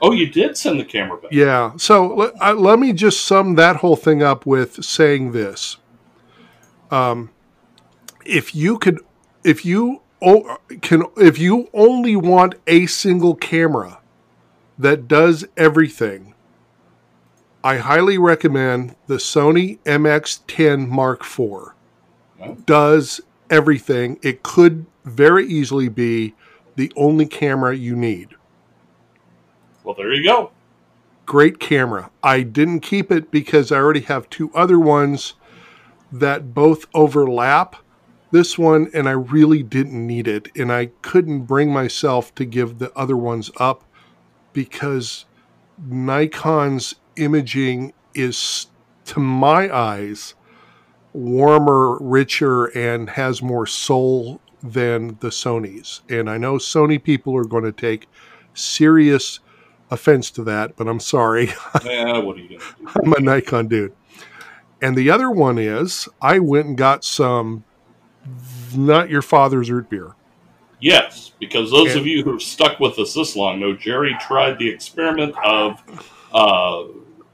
oh, 0.00 0.12
you 0.12 0.26
did 0.26 0.56
send 0.56 0.80
the 0.80 0.84
camera 0.84 1.18
back. 1.18 1.32
Yeah. 1.32 1.72
So 1.76 2.14
let, 2.14 2.58
let 2.58 2.78
me 2.78 2.92
just 2.92 3.24
sum 3.24 3.54
that 3.54 3.76
whole 3.76 3.96
thing 3.96 4.22
up 4.22 4.44
with 4.46 4.84
saying 4.84 5.32
this. 5.32 5.76
Um, 6.90 7.30
if 8.24 8.54
you 8.54 8.78
could, 8.78 9.00
if 9.44 9.64
you 9.64 10.02
o- 10.20 10.58
can, 10.80 11.04
if 11.16 11.38
you 11.38 11.68
only 11.72 12.16
want 12.16 12.56
a 12.66 12.86
single 12.86 13.34
camera 13.36 14.00
that 14.78 15.06
does 15.06 15.44
everything, 15.56 16.27
I 17.68 17.76
highly 17.76 18.16
recommend 18.16 18.96
the 19.08 19.16
Sony 19.16 19.78
RX10 19.80 20.88
Mark 20.88 21.20
IV. 21.20 21.40
Oh. 22.40 22.54
Does 22.64 23.20
everything. 23.50 24.18
It 24.22 24.42
could 24.42 24.86
very 25.04 25.46
easily 25.46 25.90
be 25.90 26.34
the 26.76 26.90
only 26.96 27.26
camera 27.26 27.76
you 27.76 27.94
need 27.94 28.36
Well, 29.84 29.94
there 29.94 30.14
you 30.14 30.24
go. 30.24 30.50
great 31.26 31.60
camera. 31.60 32.10
I 32.22 32.40
didn't 32.40 32.80
keep 32.80 33.12
it 33.12 33.30
because 33.30 33.70
I 33.70 33.76
already 33.76 34.00
have 34.00 34.30
two 34.30 34.50
other 34.54 34.78
ones 34.78 35.34
that 36.10 36.54
both 36.54 36.86
overlap 36.94 37.76
this 38.30 38.56
one, 38.56 38.90
and 38.94 39.06
I 39.06 39.12
really 39.12 39.62
didn't 39.62 40.06
need 40.06 40.26
it. 40.26 40.48
And 40.56 40.72
I 40.72 40.86
couldn't 41.02 41.42
bring 41.42 41.70
myself 41.70 42.34
to 42.36 42.46
give 42.46 42.78
the 42.78 42.90
other 42.96 43.16
ones 43.16 43.50
up 43.58 43.84
because 44.54 45.26
Nikon's 45.86 46.94
imaging 47.18 47.92
is, 48.14 48.68
to 49.06 49.20
my 49.20 49.74
eyes, 49.74 50.34
warmer, 51.12 51.98
richer, 52.00 52.66
and 52.66 53.10
has 53.10 53.42
more 53.42 53.66
soul 53.66 54.40
than 54.62 55.16
the 55.20 55.28
Sony's. 55.28 56.02
And 56.08 56.28
I 56.28 56.38
know 56.38 56.54
Sony 56.54 57.02
people 57.02 57.36
are 57.36 57.44
going 57.44 57.64
to 57.64 57.72
take 57.72 58.08
serious 58.54 59.40
offense 59.90 60.30
to 60.32 60.44
that, 60.44 60.76
but 60.76 60.86
I'm 60.88 61.00
sorry. 61.00 61.50
Yeah, 61.84 62.18
what 62.18 62.36
are 62.36 62.40
you 62.40 62.58
gonna 62.58 62.92
do? 62.94 63.00
I'm 63.04 63.12
a 63.14 63.20
Nikon 63.20 63.68
dude. 63.68 63.94
And 64.82 64.96
the 64.96 65.10
other 65.10 65.30
one 65.30 65.58
is 65.58 66.08
I 66.20 66.38
went 66.38 66.66
and 66.66 66.76
got 66.76 67.04
some 67.04 67.64
not 68.76 69.08
your 69.08 69.22
father's 69.22 69.70
root 69.70 69.88
beer. 69.88 70.14
Yes, 70.80 71.32
because 71.40 71.70
those 71.70 71.92
And- 71.92 72.00
of 72.00 72.06
you 72.06 72.22
who 72.22 72.32
have 72.32 72.42
stuck 72.42 72.78
with 72.78 72.98
us 72.98 73.14
this 73.14 73.34
long 73.34 73.58
know 73.60 73.74
Jerry 73.74 74.16
tried 74.20 74.58
the 74.58 74.68
experiment 74.68 75.34
of 75.42 75.82
uh, 76.32 76.84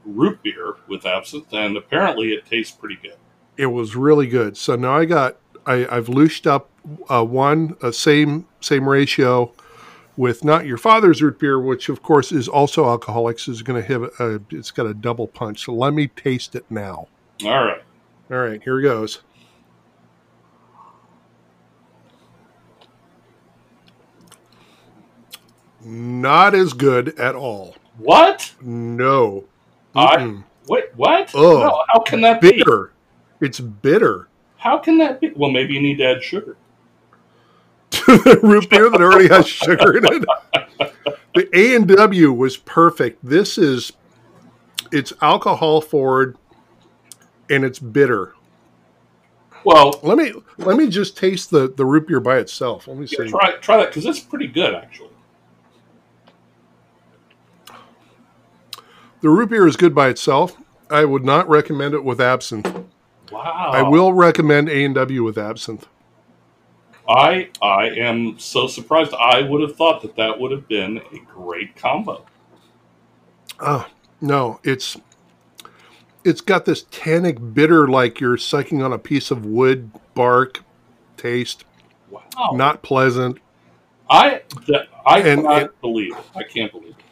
root 0.05 0.41
beer 0.43 0.75
with 0.87 1.05
absinthe, 1.05 1.53
and 1.53 1.75
apparently 1.75 2.33
it 2.33 2.45
tastes 2.45 2.75
pretty 2.75 2.97
good. 3.01 3.17
It 3.57 3.67
was 3.67 3.95
really 3.95 4.27
good. 4.27 4.57
So 4.57 4.75
now 4.75 4.95
I 4.95 5.05
got 5.05 5.37
I, 5.65 5.87
I've 5.89 6.09
louched 6.09 6.45
up 6.47 6.69
uh, 7.09 7.23
one 7.23 7.75
a 7.81 7.91
same 7.91 8.47
same 8.61 8.87
ratio 8.87 9.53
with 10.17 10.43
not 10.43 10.65
your 10.65 10.77
father's 10.77 11.21
root 11.21 11.39
beer, 11.39 11.59
which 11.59 11.89
of 11.89 12.01
course 12.01 12.31
is 12.31 12.47
also 12.47 12.85
alcoholics. 12.85 13.47
Is 13.47 13.61
going 13.61 13.81
to 13.81 13.87
have 13.87 14.03
a 14.19 14.41
it's 14.49 14.71
got 14.71 14.85
a 14.85 14.93
double 14.93 15.27
punch. 15.27 15.65
So 15.65 15.73
let 15.73 15.93
me 15.93 16.07
taste 16.07 16.55
it 16.55 16.65
now. 16.69 17.07
All 17.43 17.65
right. 17.65 17.83
All 18.31 18.37
right, 18.37 18.61
here 18.63 18.81
goes. 18.81 19.21
Not 25.83 26.55
as 26.55 26.73
good 26.73 27.19
at 27.19 27.35
all. 27.35 27.75
What? 27.99 28.55
No. 28.59 29.45
I 29.95 30.17
Mm-mm. 30.17 30.43
wait. 30.67 30.85
What? 30.95 31.33
Ugh. 31.35 31.59
No, 31.59 31.83
how 31.89 31.99
can 31.99 32.21
that 32.21 32.41
be? 32.41 32.51
bitter. 32.51 32.91
It's 33.41 33.59
bitter. 33.59 34.27
How 34.57 34.77
can 34.77 34.97
that 34.99 35.21
be? 35.21 35.31
Well, 35.35 35.51
maybe 35.51 35.73
you 35.73 35.81
need 35.81 35.97
to 35.97 36.05
add 36.05 36.23
sugar. 36.23 36.57
to 37.91 38.17
the 38.17 38.39
root 38.41 38.69
beer 38.69 38.89
that 38.89 39.01
already 39.01 39.27
has 39.27 39.47
sugar 39.47 39.97
in 39.97 40.05
it. 40.05 40.25
The 41.35 41.49
A 41.53 41.75
and 41.75 41.87
W 41.87 42.31
was 42.31 42.57
perfect. 42.57 43.19
This 43.23 43.57
is 43.57 43.91
it's 44.91 45.11
alcohol 45.21 45.81
forward 45.81 46.37
and 47.49 47.63
it's 47.65 47.79
bitter. 47.79 48.33
Well, 49.65 49.99
Let 50.03 50.17
me 50.17 50.33
let 50.57 50.77
me 50.77 50.87
just 50.89 51.17
taste 51.17 51.49
the 51.49 51.73
the 51.75 51.85
root 51.85 52.07
beer 52.07 52.19
by 52.19 52.37
itself. 52.37 52.87
Let 52.87 52.97
me 52.97 53.07
yeah, 53.09 53.25
see. 53.25 53.29
try 53.29 53.51
try 53.57 53.77
that 53.77 53.87
because 53.89 54.05
it's 54.05 54.19
pretty 54.19 54.47
good 54.47 54.75
actually. 54.75 55.09
The 59.25 59.31
root 59.31 59.49
beer 59.49 59.65
is 59.67 59.75
good 59.75 59.95
by 59.95 60.09
itself. 60.09 60.55
I 60.87 61.03
would 61.03 61.25
not 61.25 61.49
recommend 61.49 61.95
it 61.95 62.03
with 62.03 62.21
absinthe. 62.21 62.71
Wow. 63.31 63.71
I 63.73 63.81
will 63.81 64.13
recommend 64.13 64.69
A 64.69 64.85
and 64.85 64.93
W 64.93 65.23
with 65.23 65.35
absinthe. 65.39 65.87
I 67.09 67.49
I 67.59 67.87
am 67.89 68.37
so 68.37 68.67
surprised. 68.67 69.15
I 69.15 69.41
would 69.41 69.61
have 69.61 69.75
thought 69.75 70.03
that 70.03 70.15
that 70.17 70.39
would 70.39 70.51
have 70.51 70.67
been 70.67 70.99
a 71.11 71.17
great 71.25 71.75
combo. 71.75 72.23
Oh 73.59 73.87
no, 74.21 74.59
it's 74.63 74.95
it's 76.23 76.41
got 76.41 76.65
this 76.65 76.85
tannic 76.91 77.39
bitter, 77.55 77.87
like 77.87 78.19
you're 78.19 78.37
sucking 78.37 78.83
on 78.83 78.93
a 78.93 78.99
piece 78.99 79.31
of 79.31 79.43
wood 79.43 79.89
bark 80.13 80.61
taste. 81.17 81.65
Wow. 82.11 82.51
Not 82.53 82.83
pleasant, 82.83 83.39
I 84.07 84.43
I 85.03 85.21
And- 85.21 85.41
cannot 85.41 85.61
and- 85.63 85.81
believe 85.81 86.15
it. 86.15 86.23
I 86.35 86.43
can't 86.43 86.71
believe 86.71 86.93
it. 86.99 87.03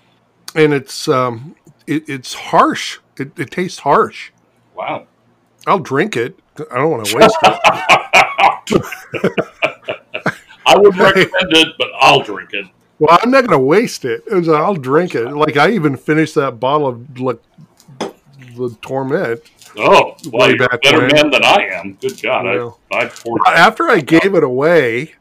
and 0.64 0.76
it's 0.76 1.08
um, 1.08 1.56
it, 1.88 2.08
it's 2.10 2.34
harsh. 2.34 3.00
It, 3.18 3.38
it 3.40 3.52
tastes 3.52 3.80
harsh. 3.80 4.32
Wow. 4.76 5.08
I'll 5.68 5.80
drink 5.80 6.18
it. 6.18 6.38
I 6.72 6.76
don't 6.78 6.92
want 6.92 7.06
to 7.06 7.16
waste 7.18 7.38
it. 7.44 7.60
I 10.66 10.78
would 10.78 10.96
recommend 10.98 11.54
it, 11.58 11.68
but 11.78 11.88
I'll 12.00 12.22
drink 12.22 12.54
it. 12.54 12.66
Well, 13.00 13.18
I'm 13.22 13.32
not 13.32 13.42
going 13.46 13.60
to 13.60 13.64
waste 13.66 14.06
it. 14.06 14.24
It 14.30 14.34
was- 14.34 14.50
I'll 14.50 14.76
drink 14.76 15.16
it. 15.16 15.26
Like 15.32 15.58
I 15.58 15.72
even 15.72 15.98
finished 15.98 16.36
that 16.36 16.60
bottle 16.60 16.88
of 16.88 17.20
like 17.20 17.40
the 18.00 18.76
Tourment. 18.82 19.42
Oh, 19.76 20.16
well, 20.32 20.48
Way 20.48 20.56
you're 20.56 20.66
a 20.66 20.70
back 20.70 20.82
better 20.84 21.00
when. 21.00 21.08
man 21.16 21.30
than 21.32 21.44
I 21.44 21.68
am. 21.72 21.94
Good 22.00 22.22
God. 22.22 22.46
I, 22.46 22.70
I 22.96 23.06
poured 23.08 23.42
After 23.48 23.90
I 23.90 24.00
gave 24.02 24.36
it 24.36 24.44
away 24.44 25.16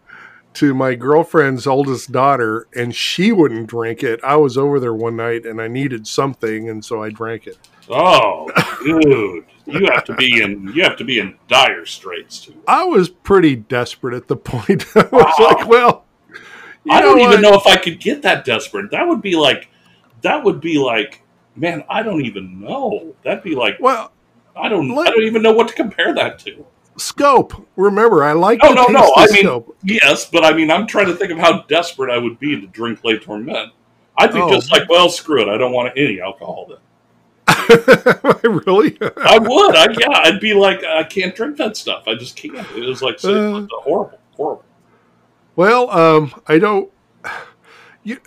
to 0.55 0.75
my 0.75 0.95
girlfriend's 0.95 1.67
oldest 1.67 2.13
daughter, 2.13 2.67
and 2.75 2.95
she 2.95 3.33
wouldn't 3.33 3.69
drink 3.69 4.03
it, 4.03 4.21
I 4.23 4.37
was 4.37 4.59
over 4.59 4.79
there 4.79 4.95
one 4.95 5.17
night 5.17 5.47
and 5.47 5.61
I 5.61 5.69
needed 5.69 6.07
something, 6.07 6.69
and 6.69 6.85
so 6.85 7.03
I 7.03 7.11
drank 7.11 7.47
it. 7.47 7.59
Oh, 7.89 8.51
dude. 8.85 9.45
You 9.67 9.87
have 9.93 10.05
to 10.05 10.15
be 10.15 10.43
in 10.43 10.73
you 10.75 10.83
have 10.83 10.97
to 10.97 11.05
be 11.05 11.19
in 11.21 11.37
dire 11.49 11.87
straits 11.87 12.41
too. 12.41 12.55
I 12.67 12.85
was 12.85 13.09
pretty 13.09 13.55
desperate 13.57 14.15
at 14.15 14.29
the 14.29 14.37
point. 14.51 14.85
I 14.97 15.03
was 15.13 15.35
Wow. 15.39 15.47
like, 15.47 15.67
well, 15.69 16.05
I 16.91 17.01
don't 17.01 17.21
even 17.21 17.41
know 17.41 17.55
if 17.55 17.67
I 17.67 17.77
could 17.77 18.01
get 18.01 18.23
that 18.23 18.45
desperate. 18.45 18.91
That 18.91 19.07
would 19.09 19.23
be 19.23 19.37
like 19.37 19.69
that 20.23 20.43
would 20.45 20.61
be 20.61 20.79
like 20.79 21.23
man, 21.55 21.85
I 21.89 22.03
don't 22.03 22.25
even 22.25 22.61
know. 22.61 23.15
That'd 23.25 23.43
be 23.45 23.55
like 23.55 23.77
Well, 23.81 24.11
I 24.57 24.69
don't 24.69 24.95
Let- 24.95 25.09
I 25.09 25.11
don't 25.13 25.25
even 25.25 25.43
know 25.43 25.53
what 25.53 25.69
to 25.69 25.75
compare 25.75 26.13
that 26.15 26.39
to. 26.41 26.67
Scope. 26.97 27.67
Remember, 27.77 28.23
I 28.23 28.33
like 28.33 28.61
the 28.61 28.73
no, 28.75 28.85
no. 28.87 29.13
I 29.17 29.27
mean 29.33 29.43
scope. 29.45 29.77
yes, 29.83 30.29
but 30.31 30.45
I 30.45 30.53
mean 30.53 30.71
I'm 30.71 30.87
trying 30.87 31.07
to 31.07 31.15
think 31.15 31.33
of 31.33 31.39
how 31.39 31.63
desperate 31.63 32.11
I 32.13 32.19
would 32.19 32.39
be 32.39 32.61
to 32.61 32.67
drink 32.69 33.03
Le 33.05 33.19
Tourment. 33.19 33.73
I'd 34.19 34.33
be 34.33 34.41
Oh. 34.41 34.51
just 34.53 34.71
like, 34.71 34.89
well, 34.91 35.09
screw 35.09 35.41
it. 35.41 35.49
I 35.49 35.57
don't 35.57 35.73
want 35.73 35.93
any 35.97 36.21
alcohol 36.21 36.69
then. 36.69 36.79
really? 38.45 38.97
I 39.25 39.39
would. 39.39 39.75
I 39.77 39.87
yeah. 39.99 40.19
I'd 40.25 40.41
be 40.41 40.53
like, 40.55 40.85
I 40.85 41.03
can't 41.05 41.35
drink 41.35 41.57
that 41.57 41.77
stuff. 41.77 42.05
I 42.07 42.15
just 42.15 42.37
can't. 42.37 42.55
It 42.77 42.85
was 42.87 43.01
like 43.03 43.19
so- 43.19 43.57
Uh. 43.57 43.67
horrible, 43.83 44.19
horrible. 44.37 44.65
Well, 45.57 45.91
um, 45.91 46.35
I 46.47 46.59
don't. 46.59 46.91
You, 48.05 48.19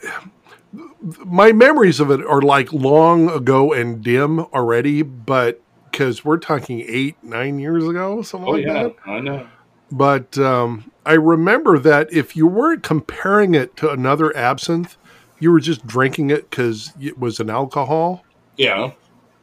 my 1.02 1.52
memories 1.52 2.00
of 2.00 2.10
it 2.10 2.26
are 2.26 2.42
like 2.42 2.72
long 2.72 3.30
ago 3.30 3.74
and 3.74 4.02
dim 4.02 4.40
already, 4.40 5.02
but 5.02 5.62
because 5.96 6.26
we're 6.26 6.38
talking 6.38 6.84
eight, 6.86 7.16
nine 7.24 7.58
years 7.58 7.88
ago, 7.88 8.22
something 8.22 8.50
Oh 8.50 8.52
like 8.52 8.66
yeah, 8.66 8.84
that. 8.84 8.96
I 9.06 9.22
know. 9.22 9.48
But 9.94 10.38
um, 10.38 10.92
I 11.06 11.14
remember 11.14 11.80
that 11.80 12.12
if 12.12 12.36
you 12.36 12.48
weren't 12.48 12.84
comparing 12.84 13.56
it 13.56 13.78
to 13.78 13.90
another 13.90 14.36
absinthe, 14.36 14.98
you 15.40 15.52
were 15.52 15.62
just 15.62 15.88
drinking 15.88 16.32
it 16.32 16.50
because 16.50 16.92
it 17.00 17.18
was 17.18 17.40
an 17.40 17.50
alcohol. 17.50 18.26
Yeah. 18.58 18.92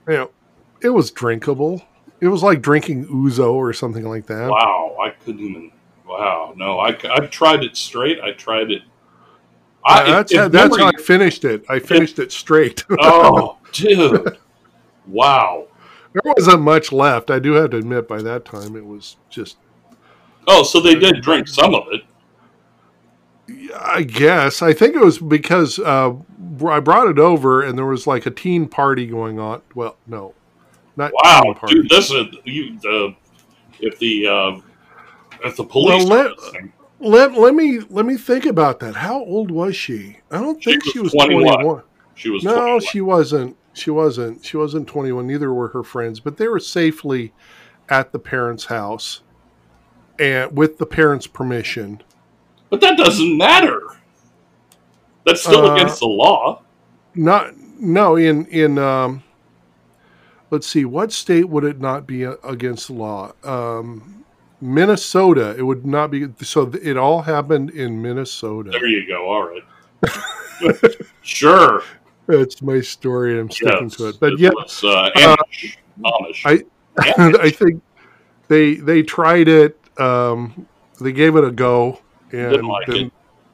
You 0.06 0.14
know, 0.14 0.30
it 0.82 0.90
was 0.90 1.10
drinkable. 1.10 1.80
It 2.20 2.28
was 2.28 2.42
like 2.42 2.60
drinking 2.60 3.06
ouzo 3.06 3.54
or 3.54 3.72
something 3.72 4.04
like 4.04 4.26
that. 4.26 4.50
Wow, 4.50 4.94
I 5.02 5.10
couldn't 5.10 5.40
even. 5.40 5.72
Wow, 6.06 6.52
no, 6.54 6.80
I 6.80 6.88
I 6.88 7.26
tried 7.28 7.64
it 7.64 7.78
straight. 7.78 8.20
I 8.20 8.32
tried 8.32 8.70
it 8.70 8.82
I, 9.84 10.04
that's 10.04 10.32
if 10.32 10.38
how, 10.38 10.48
that's 10.48 10.76
how 10.76 10.88
I 10.88 10.92
finished 11.00 11.44
it. 11.44 11.64
I 11.68 11.78
finished 11.78 12.18
it 12.18 12.30
straight. 12.30 12.84
oh, 13.00 13.58
dude! 13.72 14.38
Wow. 15.06 15.66
There 16.12 16.33
wasn't 16.37 16.62
much 16.62 16.92
left. 16.92 17.31
I 17.31 17.38
do 17.38 17.53
have 17.53 17.70
to 17.70 17.79
admit, 17.79 18.07
by 18.09 18.20
that 18.22 18.44
time 18.44 18.77
it 18.77 18.85
was 18.87 19.16
just. 19.31 19.57
Oh, 20.46 20.62
so 20.62 20.81
they 20.81 20.94
did 20.94 21.22
drink 21.22 21.46
some 21.48 21.75
of 21.75 21.85
it. 21.92 22.03
I 23.79 24.03
guess 24.03 24.62
I 24.62 24.72
think 24.72 24.94
it 24.94 25.01
was 25.05 25.18
because 25.18 25.79
uh, 25.79 26.12
I 26.66 26.81
brought 26.81 27.09
it 27.09 27.18
over 27.18 27.62
and 27.62 27.77
there 27.77 27.87
was 27.87 28.07
like 28.07 28.25
a 28.27 28.31
teen 28.31 28.68
party 28.68 29.07
going 29.07 29.38
on. 29.38 29.62
Well, 29.75 29.96
no, 30.07 30.35
not 30.96 31.12
Wow, 31.22 31.55
party. 31.57 31.75
dude! 31.75 31.88
This 31.88 32.11
is 32.11 32.27
you. 32.44 32.79
The 32.81 33.14
if 33.81 33.98
the 33.98 34.27
uh, 34.27 34.61
if 35.44 35.57
the 35.57 35.64
police 35.64 36.05
Well, 36.09 36.33
let- 36.53 36.62
Let 37.01 37.33
let 37.35 37.55
me 37.55 37.81
let 37.90 38.07
me 38.07 38.16
think 38.16 38.46
about 38.46 38.79
that. 38.81 38.94
How 38.96 39.18
old 39.25 39.51
was 39.51 39.75
she? 39.75 40.18
I 40.31 40.38
don't 40.40 40.62
She 40.62 40.70
think 40.70 40.85
was 40.85 40.92
she 40.92 40.98
was 41.01 41.12
21. 41.12 41.44
twenty 41.44 41.64
one. 41.66 41.83
she 42.14 42.31
was 42.31 42.44
No, 42.44 42.55
21. 42.55 42.81
she 42.81 43.01
wasn't. 43.01 43.57
She 43.74 43.90
wasn't. 43.90 44.44
She 44.44 44.56
wasn't 44.56 44.87
21. 44.88 45.26
Neither 45.26 45.52
were 45.52 45.68
her 45.68 45.82
friends, 45.82 46.20
but 46.20 46.37
they 46.37 46.48
were 46.48 46.61
safely 46.61 47.32
at 47.88 48.12
the 48.12 48.18
parents' 48.18 48.66
house 48.66 49.22
and 50.18 50.56
with 50.56 50.78
the 50.78 50.87
parents' 50.87 51.26
permission. 51.26 52.02
But 52.70 52.80
that 52.80 52.96
doesn't 52.96 53.37
matter. 53.37 53.80
That's 55.26 55.42
still 55.42 55.66
Uh, 55.70 55.74
against 55.74 56.00
the 56.00 56.06
law. 56.06 56.62
Not 57.14 57.54
no 57.78 58.16
in 58.16 58.46
in 58.46 58.78
um 58.78 59.22
let's 60.50 60.66
see 60.66 60.85
what 60.85 61.12
state 61.12 61.48
would 61.48 61.64
it 61.64 61.80
not 61.80 62.06
be 62.06 62.22
against 62.22 62.87
the 62.88 62.94
law? 62.94 63.32
Um 63.44 64.24
Minnesota. 64.61 65.54
It 65.58 65.62
would 65.62 65.85
not 65.85 66.11
be 66.11 66.28
so 66.40 66.70
it 66.82 66.96
all 66.96 67.22
happened 67.22 67.70
in 67.70 68.00
Minnesota. 68.00 68.70
There 68.70 68.87
you 68.87 69.06
go. 69.06 69.28
All 69.28 69.48
right. 69.48 70.94
sure. 71.22 71.82
That's 72.38 72.62
my 72.62 72.81
story 72.81 73.33
and 73.33 73.40
I'm 73.40 73.51
sticking 73.51 73.83
Yes. 73.88 73.97
to 73.97 74.09
it. 74.09 74.21
But 74.21 74.38
yeah, 74.38 74.51
was, 74.55 74.83
uh, 74.85 75.11
Amish. 75.16 75.77
Amish. 76.03 76.42
I- 76.47 76.64
Amish. 77.03 77.38
I 77.40 77.51
think 77.51 77.83
they 78.49 78.75
they 78.75 79.03
tried 79.03 79.49
it. 79.49 79.79
Um, 80.01 80.66
they 81.01 81.12
gave 81.12 81.37
it 81.37 81.45
a 81.45 81.51
go, 81.51 82.01
and 82.33 82.66
like 82.66 82.87
then, 82.87 82.97
it. 83.07 83.12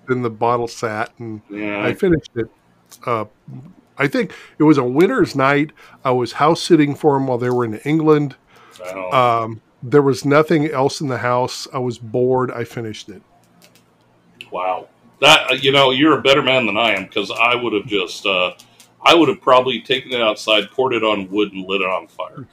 then 0.09 0.23
the 0.23 0.31
bottle 0.31 0.69
sat, 0.69 1.13
and 1.19 1.41
yeah. 1.51 1.85
I 1.85 1.95
finished 1.95 2.31
it. 2.37 2.49
Uh, 3.05 3.25
I 3.97 4.07
think 4.07 4.33
it 4.59 4.63
was 4.63 4.79
a 4.79 4.85
winter's 4.85 5.35
night. 5.35 5.73
I 6.05 6.13
was 6.13 6.33
house 6.33 6.63
sitting 6.63 6.95
for 6.95 7.15
them 7.15 7.27
while 7.27 7.39
they 7.39 7.51
were 7.51 7.65
in 7.65 7.79
England. 7.79 8.37
Well, 8.81 9.15
Um, 9.15 9.61
there 9.83 10.03
was 10.03 10.25
nothing 10.25 10.67
else 10.69 11.01
in 11.01 11.09
the 11.09 11.19
house. 11.19 11.67
I 11.73 11.79
was 11.79 11.99
bored. 11.99 12.51
I 12.53 12.63
finished 12.65 13.09
it. 13.09 13.23
wow. 14.53 14.89
That 15.21 15.51
uh, 15.51 15.55
you 15.55 15.73
know, 15.73 15.91
you're 15.91 16.17
a 16.19 16.23
better 16.23 16.43
man 16.43 16.67
than 16.67 16.77
I 16.77 16.93
am 16.95 17.05
because 17.05 17.31
I 17.33 17.57
would 17.57 17.73
have 17.73 17.87
just, 17.87 18.25
uh, 18.25 18.53
I 19.03 19.15
would 19.15 19.29
have 19.29 19.41
probably 19.41 19.81
taken 19.81 20.13
it 20.13 20.21
outside, 20.21 20.71
poured 20.71 20.93
it 20.95 21.05
on 21.05 21.31
wood, 21.31 21.53
and 21.53 21.67
lit 21.67 21.81
it 21.81 21.89
on 21.89 22.07
fire. 22.09 22.47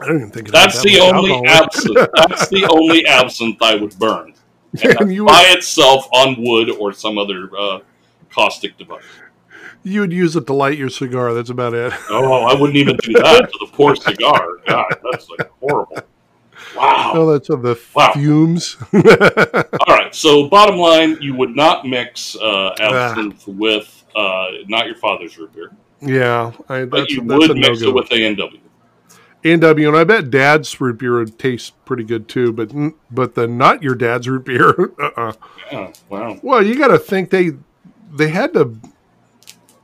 I 0.00 0.06
don't 0.06 0.16
even 0.16 0.30
think 0.30 0.50
That's 0.50 0.82
that 0.82 0.88
the 0.88 1.00
only 1.00 1.30
alcohol. 1.32 1.46
absinthe. 1.46 2.10
That's 2.16 2.48
the 2.48 2.66
only 2.70 3.06
absinthe 3.06 3.62
I 3.62 3.76
would 3.76 3.96
burn. 3.98 4.34
And 4.82 5.00
And 5.00 5.14
you 5.14 5.24
by 5.26 5.42
would, 5.48 5.58
itself 5.58 6.08
on 6.12 6.36
wood 6.42 6.70
or 6.70 6.92
some 6.92 7.18
other 7.18 7.50
uh, 7.56 7.80
caustic 8.30 8.76
device. 8.78 9.02
you 9.84 10.00
would 10.00 10.12
use 10.12 10.34
it 10.34 10.46
to 10.46 10.54
light 10.54 10.78
your 10.78 10.88
cigar. 10.88 11.34
That's 11.34 11.50
about 11.50 11.74
it. 11.74 11.92
Oh, 12.08 12.44
I 12.44 12.54
wouldn't 12.58 12.76
even 12.78 12.96
do 12.96 13.12
that 13.14 13.50
to 13.52 13.58
the 13.60 13.66
poor 13.72 13.94
cigar. 13.94 14.48
God, 14.66 14.86
that's 15.10 15.28
like 15.28 15.48
horrible. 15.60 15.98
Wow. 16.74 17.12
Oh, 17.14 17.32
that's 17.32 17.50
of 17.50 17.62
the 17.62 17.78
Wow. 17.94 18.12
fumes. 18.14 18.76
All 18.94 19.94
right. 19.96 20.14
So, 20.14 20.48
bottom 20.48 20.76
line, 20.76 21.18
you 21.20 21.34
would 21.34 21.54
not 21.54 21.84
mix 21.86 22.34
uh, 22.36 22.74
Ah. 22.80 23.12
absinthe 23.12 23.46
with 23.46 24.01
uh, 24.14 24.46
not 24.68 24.86
your 24.86 24.96
father's 24.96 25.36
root 25.38 25.52
beer, 25.54 25.72
yeah, 26.00 26.52
I, 26.68 26.84
but 26.84 27.10
you 27.10 27.22
that's 27.22 27.38
would 27.38 27.50
a 27.50 27.54
mix 27.54 27.80
no-go. 27.80 27.88
it 27.90 27.94
with 27.94 28.12
A 28.12 28.26
and 28.26 28.36
W. 28.36 28.60
A&W, 29.44 29.88
and 29.88 29.96
I 29.96 30.04
bet 30.04 30.30
Dad's 30.30 30.80
root 30.80 30.98
beer 30.98 31.18
would 31.18 31.36
taste 31.38 31.72
pretty 31.84 32.04
good 32.04 32.28
too. 32.28 32.52
But 32.52 32.72
but 33.10 33.34
the 33.34 33.48
not 33.48 33.82
your 33.82 33.96
dad's 33.96 34.28
root 34.28 34.44
beer. 34.44 34.92
uh-uh. 35.02 35.32
Yeah. 35.70 35.92
Wow. 36.08 36.38
Well, 36.42 36.64
you 36.64 36.78
got 36.78 36.88
to 36.88 36.98
think 36.98 37.30
they 37.30 37.52
they 38.12 38.28
had 38.28 38.52
to 38.54 38.76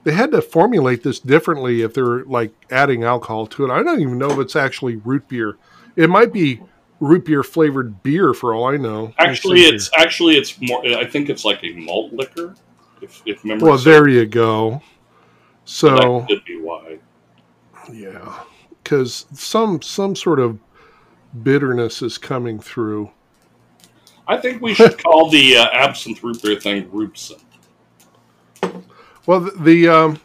they 0.04 0.12
had 0.12 0.30
to 0.30 0.42
formulate 0.42 1.02
this 1.02 1.18
differently 1.18 1.82
if 1.82 1.92
they're 1.92 2.24
like 2.24 2.52
adding 2.70 3.02
alcohol 3.02 3.46
to 3.48 3.64
it. 3.64 3.70
I 3.70 3.82
don't 3.82 4.00
even 4.00 4.16
know 4.16 4.30
if 4.30 4.38
it's 4.38 4.56
actually 4.56 4.96
root 4.96 5.28
beer. 5.28 5.56
It 5.96 6.08
might 6.08 6.32
be 6.32 6.60
root 7.00 7.24
beer 7.24 7.42
flavored 7.42 8.02
beer 8.02 8.32
for 8.34 8.54
all 8.54 8.66
I 8.66 8.76
know. 8.76 9.12
Actually, 9.18 9.62
see 9.62 9.74
it's 9.74 9.90
actually 9.98 10.36
it's 10.36 10.60
more. 10.60 10.84
I 10.86 11.04
think 11.04 11.28
it's 11.30 11.44
like 11.44 11.64
a 11.64 11.72
malt 11.72 12.12
liquor. 12.12 12.54
If 13.00 13.22
if 13.26 13.44
memory 13.44 13.68
well, 13.68 13.78
there 13.78 14.08
you 14.08 14.26
go. 14.26 14.82
so 15.64 16.20
that 16.20 16.26
could 16.28 16.44
be 16.44 16.60
why. 16.60 16.98
yeah, 17.92 18.40
because 18.82 19.26
some 19.32 19.80
some 19.82 20.14
sort 20.16 20.40
of 20.40 20.58
bitterness 21.42 22.02
is 22.02 22.18
coming 22.18 22.58
through. 22.60 23.10
I 24.26 24.36
think 24.36 24.60
we 24.60 24.74
should 24.74 24.98
call 25.02 25.30
the 25.30 25.56
uh, 25.56 25.66
absinthe 25.72 26.22
root 26.22 26.42
beer 26.42 26.58
thing 26.60 26.88
Roopson. 26.90 27.40
Well, 29.26 29.40
the 29.40 29.50
the, 29.52 29.88
um, 29.88 30.20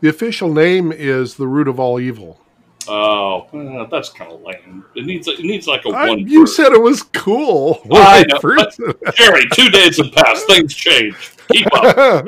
the 0.00 0.08
official 0.08 0.52
name 0.52 0.92
is 0.92 1.36
the 1.36 1.46
root 1.46 1.68
of 1.68 1.78
all 1.80 1.98
evil. 2.00 2.40
Oh, 2.88 3.40
uh, 3.52 3.86
that's 3.88 4.10
kind 4.10 4.30
of 4.30 4.42
lame. 4.42 4.84
It 4.94 5.06
needs 5.06 5.26
it 5.26 5.40
needs 5.40 5.66
like 5.66 5.84
a 5.86 5.88
I- 5.88 6.08
one. 6.10 6.18
you 6.28 6.40
word. 6.40 6.48
said 6.48 6.72
it 6.72 6.80
was 6.80 7.02
cool. 7.02 7.80
I 7.92 8.24
know, 8.28 9.10
Jerry, 9.16 9.44
two 9.52 9.68
days 9.70 9.96
have 9.96 10.12
passed. 10.12 10.46
Things 10.46 10.72
change. 10.74 11.32
Keep 11.52 11.66
up. 11.74 12.26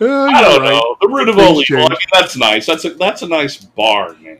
Uh, 0.00 0.26
I 0.30 0.42
don't 0.42 0.62
right. 0.62 0.70
know. 0.70 0.96
The 1.00 1.08
root 1.08 1.28
of 1.28 1.34
Things 1.34 1.48
all 1.48 1.60
evil. 1.60 1.86
I 1.86 1.88
mean, 1.88 1.98
that's 2.12 2.36
nice. 2.36 2.66
That's 2.66 2.84
a 2.84 2.90
that's 2.94 3.22
a 3.22 3.26
nice 3.26 3.56
bar 3.56 4.14
name. 4.18 4.38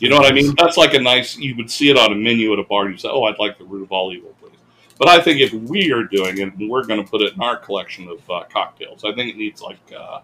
You 0.00 0.08
know 0.08 0.16
what 0.16 0.30
I 0.30 0.34
mean? 0.34 0.54
That's 0.56 0.76
like 0.76 0.94
a 0.94 0.98
nice. 0.98 1.36
You 1.36 1.54
would 1.56 1.70
see 1.70 1.90
it 1.90 1.98
on 1.98 2.12
a 2.12 2.14
menu 2.14 2.52
at 2.52 2.58
a 2.58 2.64
bar. 2.64 2.88
You 2.88 2.96
say, 2.96 3.08
"Oh, 3.10 3.24
I'd 3.24 3.38
like 3.38 3.58
the 3.58 3.64
root 3.64 3.82
of 3.82 3.92
all 3.92 4.12
evil, 4.12 4.34
please." 4.40 4.56
But 4.98 5.08
I 5.08 5.20
think 5.20 5.40
if 5.40 5.52
we 5.52 5.92
are 5.92 6.04
doing 6.04 6.38
it, 6.38 6.54
and 6.54 6.70
we're 6.70 6.84
going 6.84 7.04
to 7.04 7.08
put 7.08 7.20
it 7.20 7.34
in 7.34 7.40
our 7.42 7.56
collection 7.56 8.08
of 8.08 8.30
uh, 8.30 8.44
cocktails, 8.50 9.04
I 9.04 9.14
think 9.14 9.34
it 9.34 9.36
needs 9.36 9.60
like 9.60 9.78
uh, 9.94 10.20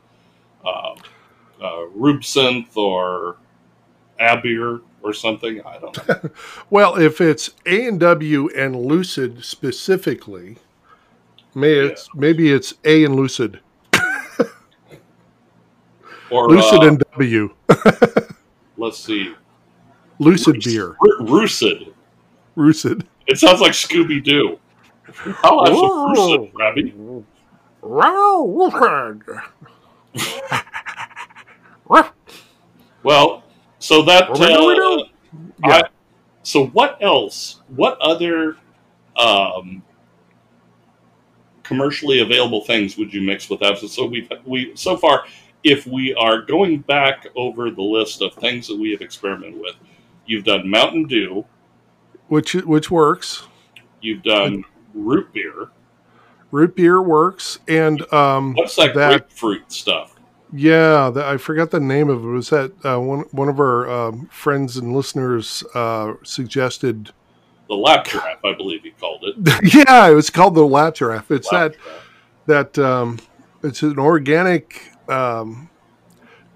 uh, 0.64 0.94
uh, 1.60 1.86
Rubsynth 1.96 2.76
or 2.76 3.36
Abeer 4.18 4.80
or 5.02 5.12
something. 5.12 5.60
I 5.64 5.78
don't 5.78 6.08
know. 6.08 6.30
Well, 6.70 6.96
if 6.96 7.20
it's 7.20 7.50
A 7.66 7.86
and 7.88 7.98
W 8.00 8.48
and 8.56 8.76
Lucid 8.76 9.44
specifically, 9.44 10.58
may 11.54 11.72
it's 11.72 12.08
maybe 12.14 12.52
it's 12.52 12.74
A 12.84 13.04
and 13.04 13.16
Lucid, 13.16 13.60
Or 16.30 16.48
Lucid 16.48 16.80
uh, 16.80 16.86
and 16.86 16.98
W, 17.12 17.54
let's 18.76 18.98
see, 18.98 19.34
Lucid 20.18 20.62
beer, 20.64 20.96
Ru- 21.00 21.18
Rucid. 21.26 21.92
Lucid. 22.56 23.06
It 23.26 23.38
sounds 23.38 23.60
like 23.60 23.72
Scooby 23.72 24.22
Doo. 24.22 24.58
I'll 25.42 25.64
have 25.64 25.74
some 25.74 25.88
Whoa. 26.14 26.48
Rucid. 26.48 27.24
Well, 33.02 33.42
so 33.80 34.02
that. 34.02 34.30
Uh, 34.30 35.04
Yeah. 35.66 35.74
I, 35.76 35.82
so 36.42 36.66
what 36.68 36.96
else? 37.02 37.60
What 37.68 37.98
other 38.00 38.56
um, 39.16 39.82
commercially 41.62 42.20
available 42.20 42.64
things 42.64 42.96
would 42.96 43.12
you 43.12 43.20
mix 43.22 43.50
with 43.50 43.62
absinthe? 43.62 43.92
So 43.92 44.06
we've 44.06 44.30
we 44.46 44.72
so 44.74 44.96
far, 44.96 45.24
if 45.64 45.86
we 45.86 46.14
are 46.14 46.40
going 46.42 46.78
back 46.80 47.26
over 47.36 47.70
the 47.70 47.82
list 47.82 48.22
of 48.22 48.34
things 48.34 48.66
that 48.68 48.78
we 48.78 48.90
have 48.92 49.02
experimented 49.02 49.60
with, 49.60 49.74
you've 50.26 50.44
done 50.44 50.68
Mountain 50.70 51.06
Dew, 51.06 51.44
which 52.28 52.54
which 52.54 52.90
works. 52.90 53.46
you've 54.00 54.22
done 54.22 54.64
root 54.94 55.32
beer. 55.32 55.68
Root 56.52 56.74
beer 56.74 57.00
works, 57.00 57.60
and 57.68 58.00
um, 58.12 58.54
What's 58.54 58.74
that, 58.76 58.94
That- 58.94 59.10
grapefruit 59.28 59.70
stuff? 59.70 60.16
Yeah, 60.52 61.10
the, 61.10 61.24
I 61.24 61.36
forgot 61.36 61.70
the 61.70 61.80
name 61.80 62.08
of 62.08 62.24
it. 62.24 62.28
It 62.28 62.32
was 62.32 62.50
that 62.50 62.72
uh, 62.84 63.00
one 63.00 63.20
one 63.30 63.48
of 63.48 63.60
our 63.60 63.88
um, 63.88 64.26
friends 64.26 64.76
and 64.76 64.94
listeners 64.94 65.62
uh, 65.74 66.14
suggested? 66.22 67.12
The 67.68 67.76
lap 67.76 68.06
giraffe, 68.06 68.44
I 68.44 68.54
believe 68.54 68.82
he 68.82 68.90
called 68.90 69.24
it. 69.24 69.74
yeah, 69.74 70.08
it 70.08 70.14
was 70.14 70.28
called 70.28 70.54
the 70.54 70.66
lap 70.66 70.94
giraffe. 70.94 71.30
It's 71.30 71.50
Lap 71.52 71.72
that 71.72 71.78
giraffe. 71.80 72.74
that 72.74 72.78
um, 72.78 73.18
it's 73.62 73.82
an 73.82 73.98
organic 73.98 74.90
um, 75.08 75.70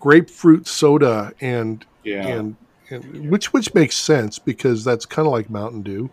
grapefruit 0.01 0.67
soda 0.67 1.33
and 1.41 1.85
Yeah, 2.03 2.27
and, 2.27 2.57
and 2.91 3.31
which 3.31 3.53
which 3.53 3.75
makes 3.75 3.97
sense 3.97 4.39
because 4.39 4.83
that's 4.85 5.07
kind 5.07 5.27
of 5.27 5.33
like 5.33 5.51
Mountain 5.51 5.83
Dew. 5.83 6.11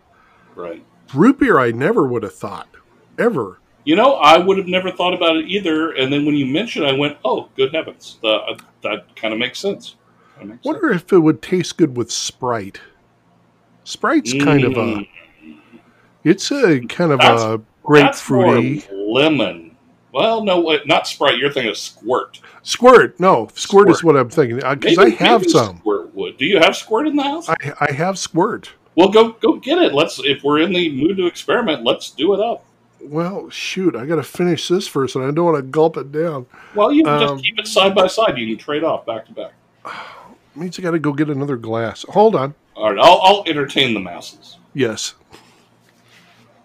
right. 0.54 0.84
Root 1.14 1.40
beer, 1.40 1.58
I 1.58 1.72
never 1.72 2.06
would 2.06 2.22
have 2.22 2.34
thought 2.34 2.68
ever. 3.18 3.58
You 3.84 3.96
know, 3.96 4.14
I 4.14 4.38
would 4.38 4.58
have 4.58 4.68
never 4.68 4.90
thought 4.92 5.12
about 5.14 5.36
it 5.36 5.46
either. 5.46 5.90
And 5.92 6.12
then 6.12 6.24
when 6.24 6.36
you 6.36 6.46
mentioned, 6.46 6.86
I 6.86 6.92
went, 6.92 7.16
"Oh, 7.24 7.48
good 7.56 7.74
heavens, 7.74 8.18
the, 8.22 8.60
that 8.82 9.14
kind 9.16 9.32
of 9.34 9.40
makes 9.40 9.58
sense." 9.58 9.96
Makes 10.42 10.64
Wonder 10.64 10.90
if 10.92 11.12
it 11.12 11.18
would 11.18 11.40
taste 11.42 11.76
good 11.78 11.96
with 11.96 12.10
Sprite. 12.10 12.80
Sprite's 13.84 14.32
kind 14.34 14.64
of 14.64 14.72
a 14.72 14.76
Mm. 14.76 15.08
It's 16.24 16.50
a 16.52 16.80
kind 16.80 17.10
of 17.12 17.18
That's- 17.18 17.42
a 17.42 17.60
grapefruity 17.84 18.84
lemon. 18.92 19.76
Well, 20.12 20.44
no, 20.44 20.78
not 20.86 21.06
Sprite. 21.08 21.38
You're 21.38 21.50
thinking 21.50 21.70
of 21.70 21.76
Squirt. 21.76 22.40
squirt. 22.62 23.18
No, 23.18 23.48
squirt, 23.54 23.88
is 23.90 24.04
what 24.04 24.16
I'm 24.16 24.28
thinking 24.28 24.56
because 24.56 24.98
I 24.98 25.08
have 25.10 25.44
some. 25.48 25.78
Squirt 25.78 26.14
would. 26.14 26.36
Do 26.36 26.44
you 26.44 26.58
have 26.58 26.76
Squirt 26.76 27.06
in 27.08 27.16
the 27.16 27.22
house? 27.22 27.48
I, 27.48 27.56
I 27.80 27.92
have 27.92 28.18
squirt. 28.18 28.70
well, 28.94 29.08
go 29.08 29.30
go 29.32 29.54
get 29.58 29.78
it. 29.78 29.94
Let's. 29.94 30.20
If 30.22 30.42
we're 30.44 30.60
in 30.60 30.72
the 30.72 30.90
mood 30.92 31.16
to 31.16 31.26
experiment, 31.26 31.82
let's 31.84 32.10
do 32.10 32.34
it 32.34 32.40
up. 32.40 32.64
Well, 33.04 33.50
shoot, 33.50 33.96
I 33.96 34.06
got 34.06 34.16
to 34.16 34.22
finish 34.22 34.68
this 34.68 34.86
first, 34.86 35.16
and 35.16 35.24
I 35.24 35.30
don't 35.30 35.44
want 35.44 35.56
to 35.56 35.62
gulp 35.62 35.96
it 35.96 36.12
down. 36.12 36.46
Well, 36.74 36.92
you 36.92 37.04
can 37.04 37.12
Um, 37.14 37.28
just 37.38 37.44
keep 37.44 37.58
it 37.58 37.66
side 37.66 37.94
by 37.94 38.06
side. 38.06 38.38
You 38.38 38.46
can 38.56 38.64
trade 38.64 38.84
off 38.84 39.04
back 39.06 39.26
to 39.26 39.32
back. 39.32 39.52
means 40.54 40.78
I 40.78 40.82
got 40.82 40.92
to 40.92 40.98
go 40.98 41.12
get 41.12 41.28
another 41.30 41.56
glass. 41.56 42.04
Hold 42.10 42.36
on. 42.36 42.54
All 42.76 42.90
right, 42.94 42.98
I'll, 43.04 43.20
I'll 43.22 43.44
entertain 43.46 43.92
the 43.94 44.00
masses. 44.00 44.56
Yes, 44.74 45.14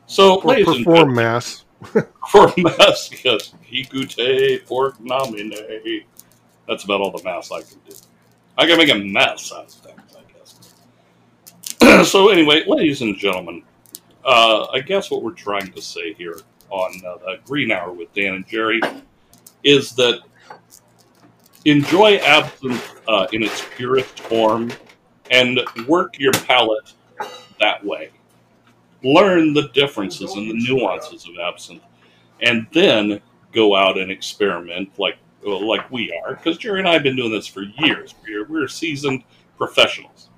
So, 0.05 0.35
ladies 0.39 0.65
perform 0.83 1.13
mass. 1.15 1.65
for 2.31 2.53
mass, 2.57 3.09
yes, 3.23 3.53
Hikute 3.69 4.65
pork 4.65 4.99
nomine. 5.01 5.53
That's 6.67 6.83
about 6.85 7.01
all 7.01 7.11
the 7.11 7.23
mass 7.23 7.51
I 7.51 7.61
can 7.61 7.77
do. 7.89 7.95
I 8.57 8.65
can 8.65 8.77
make 8.77 8.89
a 8.89 8.95
mess 8.95 9.51
out 9.53 9.65
of 9.65 9.71
things, 9.71 10.15
I 10.17 10.21
guess. 11.97 12.09
so, 12.11 12.29
anyway, 12.29 12.63
ladies 12.67 13.01
and 13.01 13.17
gentlemen, 13.17 13.63
uh, 14.27 14.67
I 14.73 14.81
guess 14.81 15.09
what 15.09 15.23
we're 15.23 15.31
trying 15.31 15.71
to 15.71 15.81
say 15.81 16.13
here 16.13 16.37
on 16.69 17.01
uh, 17.05 17.17
the 17.17 17.39
Green 17.45 17.71
Hour 17.71 17.93
with 17.93 18.13
Dan 18.13 18.33
and 18.35 18.47
Jerry 18.47 18.81
is 19.63 19.93
that 19.93 20.19
enjoy 21.63 22.17
absinthe 22.17 23.01
uh, 23.07 23.27
in 23.31 23.41
its 23.41 23.63
purest 23.75 24.19
form 24.19 24.71
and 25.31 25.59
work 25.87 26.19
your 26.19 26.33
palate 26.33 26.93
that 27.61 27.83
way. 27.83 28.11
Learn 29.01 29.53
the 29.53 29.69
differences 29.69 30.35
and 30.35 30.49
the 30.49 30.55
nuances 30.55 31.25
of 31.27 31.39
absinthe, 31.39 31.83
and 32.41 32.67
then 32.73 33.21
go 33.53 33.75
out 33.75 33.97
and 33.97 34.11
experiment 34.11 34.89
like 34.99 35.17
well, 35.45 35.65
like 35.65 35.89
we 35.89 36.11
are. 36.25 36.35
Because 36.35 36.57
Jerry 36.57 36.79
and 36.79 36.87
I 36.87 36.93
have 36.93 37.03
been 37.03 37.15
doing 37.15 37.31
this 37.31 37.47
for 37.47 37.61
years. 37.61 38.13
We're, 38.25 38.45
we're 38.45 38.67
seasoned 38.67 39.23
professionals. 39.57 40.29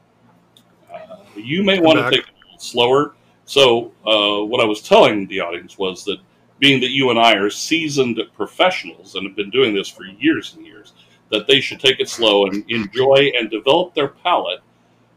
Uh, 0.94 1.18
you 1.36 1.64
may 1.64 1.80
want 1.80 1.98
to 1.98 2.12
take 2.12 2.28
it 2.28 2.62
slower. 2.62 3.16
So, 3.50 3.92
uh, 4.06 4.46
what 4.46 4.62
I 4.62 4.66
was 4.66 4.80
telling 4.84 5.26
the 5.26 5.40
audience 5.40 5.76
was 5.76 6.06
that 6.06 6.20
being 6.60 6.80
that 6.82 6.92
you 6.92 7.10
and 7.10 7.18
I 7.18 7.34
are 7.34 7.50
seasoned 7.50 8.22
professionals 8.36 9.16
and 9.16 9.26
have 9.26 9.36
been 9.36 9.50
doing 9.50 9.74
this 9.74 9.88
for 9.88 10.06
years 10.06 10.54
and 10.54 10.64
years, 10.64 10.94
that 11.32 11.48
they 11.48 11.60
should 11.60 11.80
take 11.80 12.00
it 12.00 12.08
slow 12.08 12.46
and 12.46 12.64
enjoy 12.70 13.32
and 13.36 13.50
develop 13.50 13.96
their 13.96 14.10
palate 14.10 14.60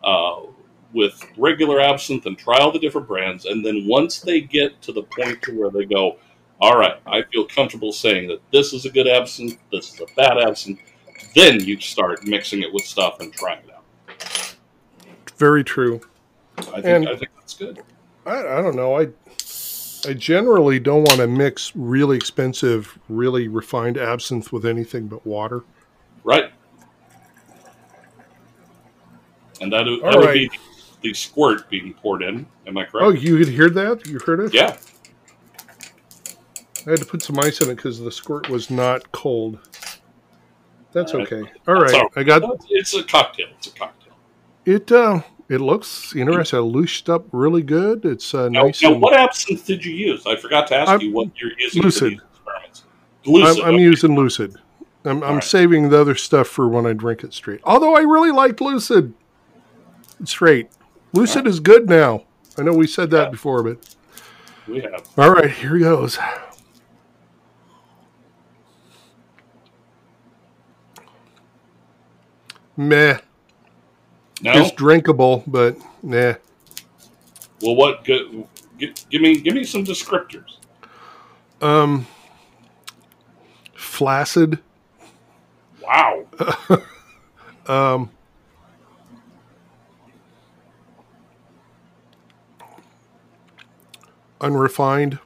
uh, 0.02 0.40
with 0.94 1.22
regular 1.36 1.78
absinthe 1.78 2.24
and 2.24 2.38
try 2.38 2.56
all 2.56 2.72
the 2.72 2.78
different 2.78 3.06
brands. 3.06 3.44
And 3.44 3.62
then 3.62 3.86
once 3.86 4.20
they 4.20 4.40
get 4.40 4.80
to 4.80 4.92
the 4.92 5.02
point 5.02 5.42
to 5.42 5.60
where 5.60 5.68
they 5.70 5.84
go, 5.84 6.16
all 6.58 6.78
right, 6.78 6.98
I 7.06 7.24
feel 7.24 7.44
comfortable 7.44 7.92
saying 7.92 8.28
that 8.28 8.40
this 8.50 8.72
is 8.72 8.86
a 8.86 8.90
good 8.90 9.08
absinthe, 9.08 9.58
this 9.70 9.92
is 9.92 10.00
a 10.00 10.06
bad 10.16 10.38
absinthe, 10.38 10.80
then 11.34 11.60
you 11.60 11.78
start 11.80 12.26
mixing 12.26 12.62
it 12.62 12.72
with 12.72 12.84
stuff 12.84 13.20
and 13.20 13.30
trying 13.30 13.58
it 13.58 13.74
out. 13.74 14.56
Very 15.36 15.62
true. 15.62 16.00
I 16.56 16.80
think 16.80 16.86
And- 16.86 17.08
I 17.10 17.16
think 17.16 17.30
that's 17.36 17.52
good. 17.52 17.82
I, 18.24 18.38
I 18.38 18.62
don't 18.62 18.76
know. 18.76 18.98
I 18.98 19.08
I 20.06 20.14
generally 20.14 20.80
don't 20.80 21.04
want 21.04 21.20
to 21.20 21.28
mix 21.28 21.74
really 21.76 22.16
expensive, 22.16 22.98
really 23.08 23.46
refined 23.46 23.96
absinthe 23.96 24.52
with 24.52 24.66
anything 24.66 25.06
but 25.06 25.24
water. 25.24 25.62
Right. 26.24 26.52
And 29.60 29.72
that, 29.72 29.84
that 29.84 30.16
would 30.16 30.24
right. 30.24 30.50
be 30.50 30.58
the 31.02 31.14
squirt 31.14 31.70
being 31.70 31.94
poured 31.94 32.22
in. 32.22 32.46
Am 32.66 32.76
I 32.76 32.84
correct? 32.84 33.04
Oh, 33.04 33.10
you 33.10 33.38
could 33.38 33.48
hear 33.48 33.70
that? 33.70 34.06
You 34.06 34.18
heard 34.18 34.40
it? 34.40 34.54
Yeah. 34.54 34.76
I 36.84 36.90
had 36.90 36.98
to 36.98 37.04
put 37.04 37.22
some 37.22 37.38
ice 37.38 37.60
in 37.60 37.70
it 37.70 37.76
because 37.76 38.00
the 38.00 38.10
squirt 38.10 38.48
was 38.48 38.70
not 38.70 39.12
cold. 39.12 39.60
That's 40.92 41.14
okay. 41.14 41.42
All 41.68 41.74
right, 41.74 41.94
all 41.94 42.08
I 42.16 42.24
got 42.24 42.42
It's 42.70 42.92
a 42.94 43.04
cocktail. 43.04 43.46
It's 43.56 43.68
a 43.68 43.70
cocktail. 43.70 44.14
it. 44.64 44.90
Uh, 44.90 45.22
it 45.52 45.60
looks 45.60 46.14
interesting. 46.16 46.60
Louched 46.72 47.08
up 47.08 47.26
really 47.32 47.62
good. 47.62 48.04
It's 48.04 48.32
uh, 48.34 48.48
Now, 48.48 48.64
nice. 48.64 48.82
now, 48.82 48.92
and- 48.92 49.02
what 49.02 49.14
absinthe 49.14 49.64
did 49.66 49.84
you 49.84 49.92
use? 49.92 50.26
I 50.26 50.36
forgot 50.36 50.66
to 50.68 50.76
ask 50.76 50.88
I'm- 50.90 51.00
you 51.00 51.12
what 51.12 51.28
you're 51.40 51.52
using 51.58 51.82
Lucid. 51.82 52.00
for 52.00 52.08
these 52.10 52.20
experiments. 52.32 52.84
Lucid. 53.26 53.62
I'm, 53.62 53.68
I'm 53.68 53.74
okay. 53.74 53.82
using 53.82 54.16
Lucid. 54.16 54.56
I'm, 55.04 55.16
I'm 55.18 55.22
Alright. 55.24 55.44
saving 55.44 55.88
the 55.90 56.00
other 56.00 56.14
stuff 56.14 56.46
for 56.48 56.68
when 56.68 56.86
I 56.86 56.92
drink 56.92 57.22
it 57.24 57.34
straight. 57.34 57.60
Although 57.64 57.94
I 57.96 58.00
really 58.00 58.30
liked 58.30 58.60
Lucid 58.60 59.14
straight. 60.24 60.70
Lucid 61.12 61.46
is 61.46 61.60
good 61.60 61.88
now. 61.88 62.24
I 62.56 62.62
know 62.62 62.72
we 62.72 62.86
said 62.86 63.10
that 63.10 63.24
Yeah. 63.24 63.30
before, 63.30 63.62
but 63.62 63.94
We 64.68 64.80
have. 64.80 65.06
all 65.18 65.30
right, 65.30 65.50
here 65.50 65.78
goes. 65.78 66.18
Meh. 72.76 73.18
No. 74.42 74.52
It's 74.52 74.72
drinkable, 74.72 75.44
but 75.46 75.76
nah. 76.02 76.34
well, 77.62 77.76
what? 77.76 78.04
Go, 78.04 78.48
gi- 78.78 78.92
give 79.08 79.22
me 79.22 79.40
give 79.40 79.54
me 79.54 79.64
some 79.64 79.84
descriptors. 79.84 80.56
Um, 81.60 82.06
flaccid. 83.74 84.58
Wow. 85.80 86.26
Um, 87.66 88.10
unrefined. 94.40 95.18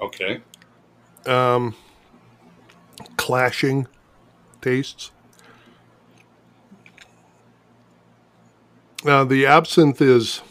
Okay. 0.00 0.40
Um, 1.26 1.74
clashing 3.16 3.86
tastes. 4.62 5.10
Uh, 9.04 9.24
the 9.24 9.46
absinthe 9.46 10.00
is 10.00 10.42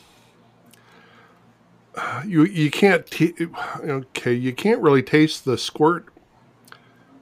you 2.26 2.44
you 2.46 2.70
can't 2.72 3.06
t- 3.08 3.34
okay 3.84 4.34
you 4.34 4.54
can't 4.54 4.82
really 4.82 5.04
taste 5.04 5.46
the 5.46 5.58
squirt. 5.58 6.08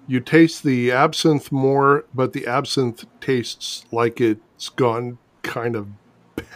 You 0.06 0.20
taste 0.20 0.64
the 0.64 0.92
absinthe 0.92 1.52
more, 1.52 2.06
but 2.14 2.34
the 2.34 2.46
absinthe 2.46 3.06
tastes 3.22 3.86
like 3.92 4.20
it's 4.20 4.70
gone 4.70 5.18
kind 5.44 5.76
of 5.76 5.88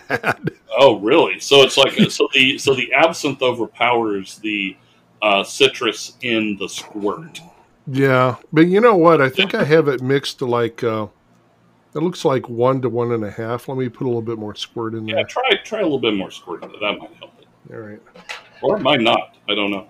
bad. 0.07 0.51
Oh, 0.79 0.99
really? 0.99 1.39
So 1.39 1.63
it's 1.63 1.75
like 1.75 1.93
so 2.11 2.29
the 2.33 2.59
so 2.59 2.75
the 2.75 2.93
absinthe 2.93 3.41
overpowers 3.41 4.37
the 4.37 4.77
uh, 5.23 5.43
citrus 5.43 6.15
in 6.21 6.55
the 6.57 6.69
squirt. 6.69 7.41
Yeah, 7.87 8.35
but 8.53 8.67
you 8.67 8.79
know 8.79 8.95
what? 8.95 9.19
I 9.19 9.27
think 9.29 9.55
I 9.55 9.63
have 9.63 9.87
it 9.87 10.03
mixed 10.03 10.39
like 10.43 10.83
uh, 10.83 11.07
it 11.95 11.99
looks 12.03 12.23
like 12.25 12.47
one 12.49 12.81
to 12.81 12.89
one 12.89 13.11
and 13.13 13.23
a 13.23 13.31
half. 13.31 13.67
Let 13.67 13.77
me 13.77 13.89
put 13.89 14.03
a 14.05 14.07
little 14.07 14.21
bit 14.21 14.37
more 14.37 14.55
squirt 14.55 14.93
in 14.93 15.07
Yeah, 15.07 15.15
there. 15.15 15.21
Yeah, 15.23 15.27
try 15.27 15.49
try 15.63 15.79
a 15.79 15.83
little 15.83 15.99
bit 15.99 16.13
more 16.15 16.31
squirt. 16.31 16.61
That 16.61 16.69
might 16.71 17.13
help 17.19 17.33
it, 17.39 17.47
All 17.73 17.79
right. 17.79 18.01
or 18.61 18.77
it 18.77 18.81
might 18.81 19.01
not. 19.01 19.35
I 19.49 19.55
don't 19.55 19.71
know. 19.71 19.87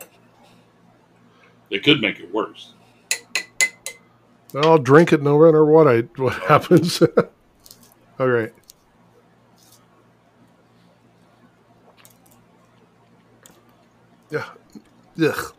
It 1.69 1.83
could 1.83 1.99
make 2.01 2.19
it 2.19 2.33
worse. 2.33 2.73
I'll 4.55 4.77
drink 4.77 5.11
it 5.11 5.21
no 5.21 5.37
matter 5.39 5.65
what 5.65 5.87
I 5.87 6.01
what 6.21 6.33
happens. 6.47 7.01
All 8.19 8.27
right. 8.27 8.53
Yeah. 14.29 14.45
Ugh. 15.23 15.53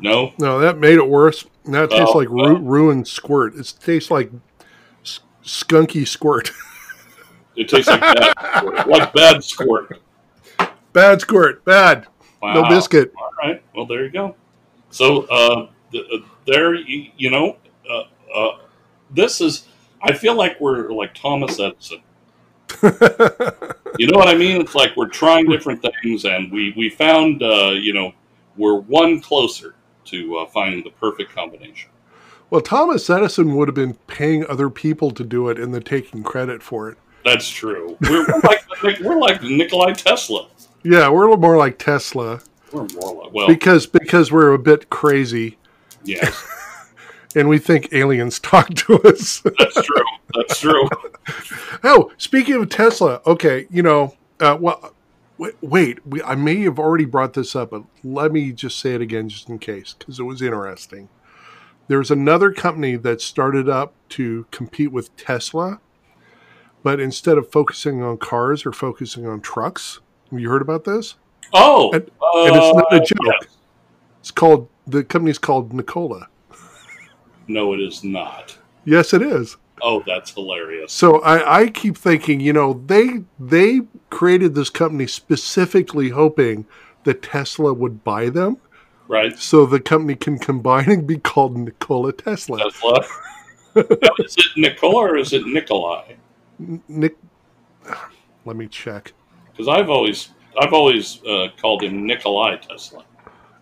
No. 0.00 0.32
No, 0.38 0.58
that 0.60 0.78
made 0.78 0.96
it 0.96 1.08
worse. 1.08 1.46
Now 1.64 1.84
it 1.84 1.90
tastes 1.90 2.10
Oh, 2.14 2.18
like 2.18 2.28
ru- 2.28 2.58
ruined 2.58 3.06
squirt. 3.08 3.54
It 3.54 3.72
tastes 3.80 4.10
like 4.10 4.30
skunky 5.44 6.06
squirt. 6.06 6.50
It 7.56 7.68
tastes 7.68 7.86
like 7.86 8.00
bad 8.00 8.34
squirt. 8.34 8.88
Like 8.88 9.12
bad 9.12 9.44
squirt. 9.44 10.00
Bad 10.92 11.20
squirt. 11.20 11.64
Bad. 11.64 12.08
Wow. 12.42 12.54
No 12.54 12.68
biscuit. 12.68 13.12
All 13.16 13.30
right. 13.38 13.62
Well, 13.76 13.86
there 13.86 14.02
you 14.02 14.10
go. 14.10 14.34
So 14.90 15.22
uh, 15.30 15.68
uh, 15.94 16.16
there, 16.48 16.74
you, 16.74 17.12
you 17.16 17.30
know, 17.30 17.56
uh, 17.88 18.02
uh, 18.34 18.58
this 19.12 19.40
is. 19.40 19.68
I 20.02 20.14
feel 20.14 20.34
like 20.34 20.60
we're 20.60 20.90
like 20.90 21.14
Thomas 21.14 21.60
Edison. 21.60 22.02
You 23.98 24.08
know 24.08 24.18
what 24.18 24.26
I 24.26 24.34
mean? 24.34 24.60
It's 24.60 24.74
like 24.74 24.96
we're 24.96 25.08
trying 25.08 25.48
different 25.48 25.80
things, 25.80 26.24
and 26.24 26.50
we 26.50 26.74
we 26.76 26.90
found, 26.90 27.42
uh, 27.42 27.70
you 27.70 27.92
know, 27.92 28.12
we're 28.56 28.74
one 28.74 29.20
closer 29.20 29.76
to 30.06 30.36
uh, 30.38 30.46
finding 30.46 30.82
the 30.82 30.90
perfect 30.90 31.32
combination. 31.32 31.90
Well, 32.50 32.60
Thomas 32.60 33.08
Edison 33.10 33.54
would 33.56 33.68
have 33.68 33.74
been 33.74 33.94
paying 34.06 34.46
other 34.46 34.70
people 34.70 35.10
to 35.12 35.24
do 35.24 35.48
it 35.48 35.58
and 35.58 35.74
then 35.74 35.82
taking 35.82 36.22
credit 36.22 36.62
for 36.62 36.88
it. 36.88 36.98
That's 37.24 37.48
true. 37.48 37.96
We're, 38.02 38.26
we're 38.26 38.40
like 38.40 38.64
we're 39.00 39.18
like 39.18 39.42
Nikolai 39.42 39.92
Tesla. 39.92 40.48
Yeah, 40.82 41.08
we're 41.08 41.22
a 41.22 41.30
little 41.30 41.38
more 41.38 41.56
like 41.56 41.78
Tesla 41.78 42.40
We're 42.70 42.86
more 42.94 43.24
like 43.24 43.32
well, 43.32 43.46
because 43.46 43.86
because 43.86 44.30
we're 44.30 44.52
a 44.52 44.58
bit 44.58 44.90
crazy 44.90 45.56
yes, 46.04 46.46
and 47.36 47.48
we 47.48 47.58
think 47.58 47.92
aliens 47.92 48.38
talk 48.40 48.74
to 48.74 49.00
us. 49.02 49.42
that's 49.58 49.82
true. 49.82 50.04
That's 50.34 50.60
true. 50.60 50.88
oh, 51.82 52.10
speaking 52.18 52.56
of 52.56 52.68
Tesla, 52.68 53.22
okay, 53.26 53.66
you 53.70 53.82
know, 53.82 54.14
uh, 54.40 54.58
well, 54.60 54.94
wait, 55.38 55.54
wait 55.62 56.06
we, 56.06 56.22
I 56.22 56.34
may 56.34 56.60
have 56.62 56.78
already 56.78 57.06
brought 57.06 57.32
this 57.32 57.56
up, 57.56 57.70
but 57.70 57.84
let 58.02 58.32
me 58.32 58.52
just 58.52 58.78
say 58.78 58.94
it 58.94 59.00
again 59.00 59.30
just 59.30 59.48
in 59.48 59.58
case 59.58 59.94
because 59.98 60.18
it 60.20 60.24
was 60.24 60.42
interesting. 60.42 61.08
There's 61.88 62.10
another 62.10 62.52
company 62.52 62.96
that 62.96 63.20
started 63.20 63.68
up 63.68 63.94
to 64.10 64.46
compete 64.50 64.90
with 64.92 65.14
Tesla, 65.16 65.80
but 66.82 66.98
instead 67.00 67.36
of 67.38 67.50
focusing 67.50 68.02
on 68.02 68.18
cars, 68.18 68.64
are 68.66 68.72
focusing 68.72 69.26
on 69.26 69.40
trucks. 69.40 70.00
Have 70.30 70.40
you 70.40 70.48
heard 70.48 70.62
about 70.62 70.84
this? 70.84 71.16
Oh, 71.52 71.90
And- 71.92 72.10
and 72.36 72.56
it's 72.56 72.74
not 72.76 72.92
a 72.92 72.96
uh, 72.96 73.04
joke. 73.04 73.18
yes. 73.42 73.56
It's 74.20 74.30
called 74.30 74.68
the 74.86 75.04
company's 75.04 75.38
called 75.38 75.72
Nikola. 75.72 76.28
No, 77.46 77.74
it 77.74 77.80
is 77.80 78.02
not. 78.02 78.56
Yes, 78.86 79.12
it 79.12 79.20
is. 79.22 79.56
Oh, 79.82 80.02
that's 80.06 80.30
hilarious. 80.32 80.92
So 80.92 81.20
I, 81.20 81.60
I 81.62 81.66
keep 81.68 81.96
thinking, 81.96 82.40
you 82.40 82.52
know, 82.54 82.82
they 82.86 83.24
they 83.38 83.82
created 84.08 84.54
this 84.54 84.70
company 84.70 85.06
specifically 85.06 86.08
hoping 86.10 86.64
that 87.04 87.22
Tesla 87.22 87.74
would 87.74 88.02
buy 88.02 88.30
them, 88.30 88.56
Right, 89.14 89.38
so 89.38 89.64
the 89.64 89.78
company 89.78 90.16
can 90.16 90.40
combine 90.40 90.90
and 90.90 91.06
be 91.06 91.18
called 91.18 91.56
Nikola 91.56 92.12
Tesla. 92.12 92.58
Tesla. 92.58 93.04
Is 94.18 94.36
it 94.36 94.56
Nikola 94.56 94.96
or 94.96 95.16
is 95.16 95.32
it 95.32 95.46
Nikolai? 95.46 96.14
Nick, 96.88 97.16
let 98.44 98.56
me 98.56 98.66
check. 98.66 99.12
Because 99.52 99.68
I've 99.68 99.88
always 99.88 100.30
I've 100.60 100.72
always 100.72 101.22
uh, 101.24 101.46
called 101.60 101.84
him 101.84 102.04
Nikolai 102.04 102.56
Tesla. 102.56 103.04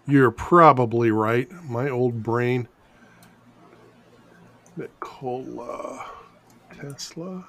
You're 0.07 0.31
probably 0.31 1.11
right. 1.11 1.51
My 1.65 1.91
old 1.91 2.23
brain. 2.23 2.67
Nikola 4.75 6.07
Tesla. 6.81 7.47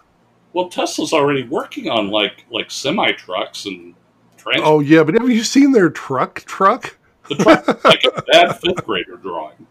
Well, 0.52 0.68
Tesla's 0.68 1.14
already 1.14 1.44
working 1.44 1.90
on 1.90 2.10
like 2.10 2.44
like 2.52 2.70
semi 2.70 3.14
trucks 3.14 3.66
and 3.66 3.96
trans. 4.36 4.62
Oh 4.66 4.82
yeah, 4.82 5.04
but 5.04 5.16
have 5.16 5.30
you 5.30 5.44
seen 5.46 5.72
their 5.72 5.90
truck? 5.90 6.42
Truck. 6.42 6.98
The 7.30 7.36
truck 7.36 7.70
is 7.70 7.84
like 7.84 8.04
a 8.04 8.22
bad 8.22 8.60
fifth 8.60 8.86
grader 8.86 9.18
drawing. 9.18 9.68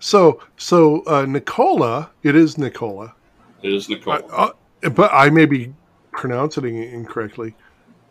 So 0.00 0.40
so 0.56 1.02
uh, 1.06 1.26
Nikola. 1.26 2.10
It 2.22 2.36
is 2.36 2.56
Nikola. 2.58 3.14
It 3.62 3.72
is 3.72 3.88
Nicola. 3.88 4.22
Uh, 4.30 4.50
uh, 4.84 4.88
but 4.90 5.10
I 5.12 5.30
may 5.30 5.46
be 5.46 5.74
pronouncing 6.12 6.76
it 6.76 6.92
incorrectly. 6.92 7.54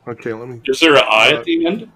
Okay, 0.07 0.33
let 0.33 0.47
me. 0.47 0.61
is 0.65 0.79
there 0.79 0.95
an 0.95 1.03
I 1.09 1.29
at 1.29 1.43
the 1.43 1.65
end? 1.65 1.91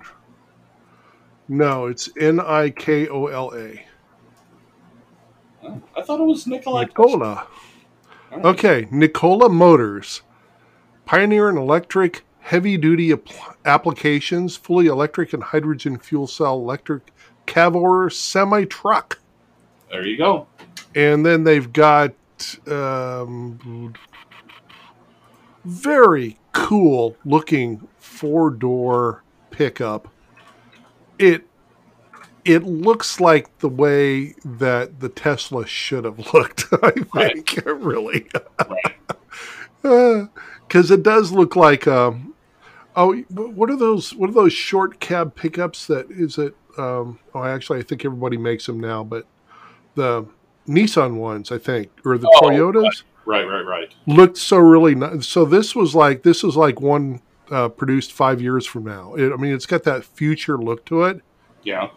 No, 1.47 1.87
it's 1.87 2.09
N 2.17 2.39
I 2.39 2.69
K 2.69 3.07
O 3.07 3.27
L 3.27 3.53
A. 3.55 3.85
Oh, 5.63 5.81
thought 6.03 6.19
it 6.19 6.23
was. 6.23 6.47
All 8.31 8.37
right. 8.37 8.45
Okay, 8.45 8.87
Nikola 8.91 9.49
Motors, 9.49 10.21
pioneer 11.05 11.49
in 11.49 11.57
electric 11.57 12.23
heavy 12.41 12.77
duty 12.77 13.09
apl- 13.09 13.55
applications, 13.65 14.55
fully 14.57 14.87
electric 14.87 15.33
and 15.33 15.41
hydrogen 15.43 15.97
fuel 15.97 16.27
cell 16.27 16.55
electric 16.55 17.11
Cavor 17.45 18.09
semi 18.09 18.65
truck. 18.65 19.19
There 19.89 20.05
you 20.05 20.17
go. 20.17 20.47
And 20.95 21.25
then 21.25 21.43
they've 21.43 21.71
got 21.71 22.13
um, 22.67 23.93
very 25.65 26.37
cool 26.53 27.15
looking 27.25 27.87
four 27.97 28.49
door 28.51 29.23
pickup. 29.51 30.07
It 31.19 31.45
it 32.43 32.63
looks 32.63 33.19
like 33.19 33.55
the 33.59 33.69
way 33.69 34.33
that 34.43 34.99
the 34.99 35.09
Tesla 35.09 35.67
should 35.67 36.05
have 36.05 36.33
looked. 36.33 36.65
I 36.71 36.93
Right. 37.13 37.47
think 37.47 37.61
really, 37.65 38.27
Right. 38.69 38.95
because 40.67 40.89
it 40.91 41.03
does 41.03 41.31
look 41.31 41.55
like. 41.55 41.87
Um, 41.87 42.30
oh, 42.95 43.15
what 43.29 43.69
are 43.69 43.75
those? 43.77 44.13
What 44.15 44.29
are 44.29 44.33
those 44.33 44.53
short 44.53 44.99
cab 44.99 45.35
pickups? 45.35 45.87
That 45.87 46.09
is 46.09 46.37
it? 46.37 46.55
Um, 46.77 47.19
oh, 47.35 47.43
actually, 47.43 47.79
I 47.79 47.83
think 47.83 48.05
everybody 48.05 48.37
makes 48.37 48.65
them 48.65 48.79
now, 48.79 49.03
but 49.03 49.25
the 49.95 50.25
Nissan 50.67 51.15
ones, 51.15 51.51
I 51.51 51.57
think, 51.57 51.91
or 52.05 52.17
the 52.17 52.29
Oh, 52.41 52.47
Toyotas 52.47 53.03
Right, 53.25 53.45
right, 53.45 53.61
right. 53.65 53.93
looked 54.07 54.37
so 54.37 54.57
really 54.57 54.95
nice. 54.95 55.27
So 55.27 55.45
this 55.45 55.75
was 55.75 55.93
like 55.95 56.23
this 56.23 56.43
is 56.43 56.55
like 56.55 56.79
one 56.81 57.21
uh, 57.49 57.69
produced 57.69 58.11
five 58.13 58.41
years 58.41 58.65
from 58.65 58.85
now. 58.85 59.13
It, 59.15 59.31
I 59.31 59.35
mean, 59.35 59.53
it's 59.53 59.65
got 59.65 59.83
that 59.83 60.03
future 60.05 60.57
look 60.57 60.85
to 60.85 61.03
it, 61.03 61.21
Yeah. 61.63 61.89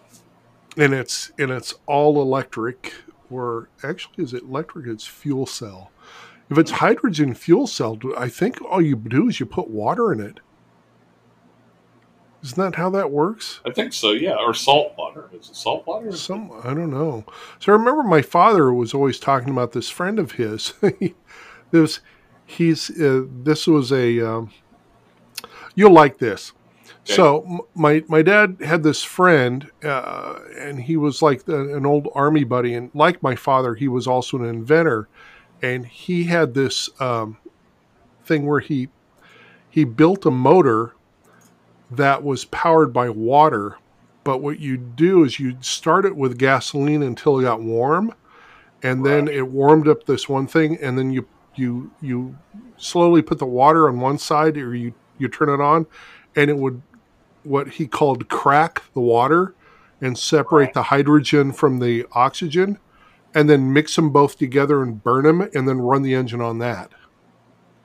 and 0.76 0.92
it's 0.92 1.30
and 1.38 1.50
it's 1.50 1.74
all 1.86 2.20
electric. 2.20 2.92
Or 3.30 3.68
actually, 3.82 4.22
is 4.24 4.34
it 4.34 4.42
electric? 4.42 4.86
It's 4.86 5.06
fuel 5.06 5.46
cell. 5.46 5.90
If 6.50 6.58
it's 6.58 6.70
hydrogen 6.70 7.34
fuel 7.34 7.66
cell, 7.66 7.98
I 8.18 8.28
think 8.28 8.60
all 8.62 8.82
you 8.82 8.96
do 8.96 9.28
is 9.28 9.40
you 9.40 9.46
put 9.46 9.68
water 9.70 10.12
in 10.12 10.20
it. 10.20 10.40
Isn't 12.44 12.58
that 12.58 12.74
how 12.74 12.90
that 12.90 13.10
works? 13.10 13.60
I 13.64 13.70
think 13.70 13.94
so, 13.94 14.10
yeah. 14.10 14.36
Or 14.36 14.52
salt 14.52 14.92
water. 14.98 15.30
Is 15.32 15.48
it 15.48 15.56
salt 15.56 15.86
water? 15.86 16.12
Some 16.12 16.52
I 16.62 16.74
don't 16.74 16.90
know. 16.90 17.24
So 17.58 17.72
I 17.72 17.76
remember 17.76 18.02
my 18.02 18.20
father 18.20 18.70
was 18.72 18.92
always 18.92 19.18
talking 19.18 19.48
about 19.48 19.72
this 19.72 19.88
friend 19.88 20.18
of 20.18 20.32
his. 20.32 20.74
this 21.70 22.00
he's 22.44 22.90
uh, 23.00 23.24
this 23.42 23.66
was 23.66 23.90
a 23.92 24.20
um, 24.20 24.50
you'll 25.74 25.92
like 25.92 26.18
this. 26.18 26.52
Okay. 27.04 27.14
So 27.14 27.66
my 27.74 28.04
my 28.08 28.20
dad 28.20 28.58
had 28.60 28.82
this 28.82 29.02
friend, 29.02 29.70
uh, 29.82 30.38
and 30.58 30.82
he 30.82 30.98
was 30.98 31.22
like 31.22 31.44
the, 31.44 31.74
an 31.74 31.86
old 31.86 32.08
army 32.14 32.44
buddy, 32.44 32.74
and 32.74 32.90
like 32.92 33.22
my 33.22 33.36
father, 33.36 33.74
he 33.74 33.88
was 33.88 34.06
also 34.06 34.36
an 34.36 34.44
inventor, 34.44 35.08
and 35.62 35.86
he 35.86 36.24
had 36.24 36.52
this 36.52 36.90
um, 37.00 37.38
thing 38.26 38.44
where 38.44 38.60
he 38.60 38.90
he 39.70 39.84
built 39.84 40.26
a 40.26 40.30
motor 40.30 40.93
that 41.90 42.22
was 42.22 42.44
powered 42.46 42.92
by 42.92 43.08
water 43.08 43.76
but 44.24 44.38
what 44.38 44.58
you 44.58 44.76
do 44.76 45.22
is 45.22 45.38
you 45.38 45.56
start 45.60 46.04
it 46.06 46.16
with 46.16 46.38
gasoline 46.38 47.02
until 47.02 47.38
it 47.38 47.42
got 47.42 47.60
warm 47.60 48.12
and 48.82 49.04
then 49.04 49.28
it 49.28 49.48
warmed 49.48 49.86
up 49.86 50.04
this 50.06 50.28
one 50.28 50.46
thing 50.46 50.76
and 50.80 50.98
then 50.98 51.10
you 51.10 51.26
you 51.54 51.90
you 52.00 52.36
slowly 52.76 53.22
put 53.22 53.38
the 53.38 53.46
water 53.46 53.88
on 53.88 54.00
one 54.00 54.18
side 54.18 54.56
or 54.56 54.74
you 54.74 54.94
you 55.18 55.28
turn 55.28 55.48
it 55.48 55.60
on 55.62 55.86
and 56.34 56.50
it 56.50 56.56
would 56.56 56.82
what 57.42 57.68
he 57.68 57.86
called 57.86 58.28
crack 58.28 58.82
the 58.94 59.00
water 59.00 59.54
and 60.00 60.18
separate 60.18 60.64
Right. 60.66 60.74
the 60.74 60.82
hydrogen 60.84 61.52
from 61.52 61.78
the 61.78 62.06
oxygen 62.12 62.78
and 63.34 63.48
then 63.50 63.72
mix 63.72 63.94
them 63.96 64.10
both 64.10 64.38
together 64.38 64.82
and 64.82 65.02
burn 65.02 65.24
them 65.24 65.42
and 65.54 65.68
then 65.68 65.80
run 65.80 66.02
the 66.02 66.14
engine 66.14 66.40
on 66.40 66.58
that 66.58 66.90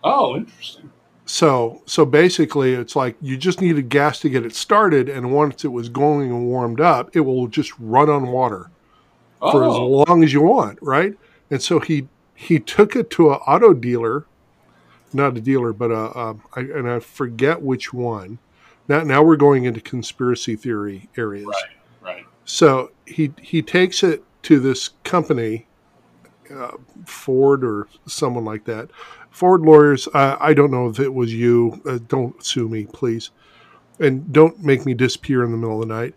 Oh, 0.03 0.37
interesting. 0.37 0.91
So 1.29 1.81
so 1.85 2.05
basically 2.05 2.73
it's 2.73 2.95
like 2.95 3.15
you 3.21 3.37
just 3.37 3.61
needed 3.61 3.87
gas 3.87 4.19
to 4.19 4.29
get 4.29 4.43
it 4.43 4.55
started 4.55 5.07
and 5.07 5.31
once 5.31 5.63
it 5.63 5.67
was 5.67 5.87
going 5.87 6.31
and 6.31 6.47
warmed 6.47 6.81
up 6.81 7.15
it 7.15 7.19
will 7.19 7.47
just 7.47 7.71
run 7.77 8.09
on 8.09 8.27
water 8.27 8.71
for 9.39 9.63
as 9.63 9.75
Oh, 9.75 9.87
long 9.87 10.23
as 10.23 10.33
you 10.33 10.41
want 10.41 10.79
right 10.81 11.13
and 11.51 11.61
so 11.61 11.79
he 11.79 12.07
he 12.33 12.57
took 12.59 12.95
it 12.95 13.11
to 13.11 13.29
an 13.29 13.39
auto 13.45 13.73
dealer 13.73 14.25
not 15.13 15.37
a 15.37 15.41
dealer 15.41 15.71
but 15.71 15.91
a, 15.91 16.17
um, 16.17 16.41
and 16.55 16.89
i 16.89 16.99
forget 16.99 17.61
which 17.61 17.93
one 17.93 18.39
now 18.87 19.03
now 19.03 19.21
we're 19.21 19.35
going 19.35 19.65
into 19.65 19.79
conspiracy 19.81 20.55
theory 20.55 21.09
areas 21.15 21.45
right, 21.45 22.15
right. 22.15 22.25
so 22.45 22.89
he 23.05 23.31
he 23.39 23.61
takes 23.61 24.01
it 24.01 24.23
to 24.43 24.59
this 24.59 24.89
company, 25.03 25.67
uh, 26.53 26.71
Ford 27.05 27.63
or 27.63 27.87
someone 28.07 28.45
like 28.45 28.65
that. 28.65 28.89
Ford 29.31 29.61
lawyers. 29.61 30.07
Uh, 30.07 30.37
I 30.39 30.53
don't 30.53 30.71
know 30.71 30.87
if 30.87 30.99
it 30.99 31.13
was 31.13 31.33
you. 31.33 31.81
Uh, 31.85 31.99
don't 32.07 32.43
sue 32.43 32.67
me, 32.67 32.85
please, 32.85 33.31
and 33.99 34.31
don't 34.33 34.63
make 34.63 34.85
me 34.85 34.93
disappear 34.93 35.43
in 35.43 35.51
the 35.51 35.57
middle 35.57 35.81
of 35.81 35.87
the 35.87 35.93
night. 35.93 36.15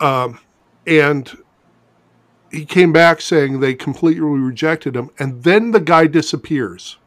Um, 0.00 0.40
and 0.86 1.30
he 2.50 2.64
came 2.64 2.92
back 2.92 3.20
saying 3.20 3.60
they 3.60 3.74
completely 3.74 4.20
rejected 4.20 4.96
him, 4.96 5.10
and 5.18 5.42
then 5.42 5.72
the 5.72 5.80
guy 5.80 6.06
disappears. 6.06 6.98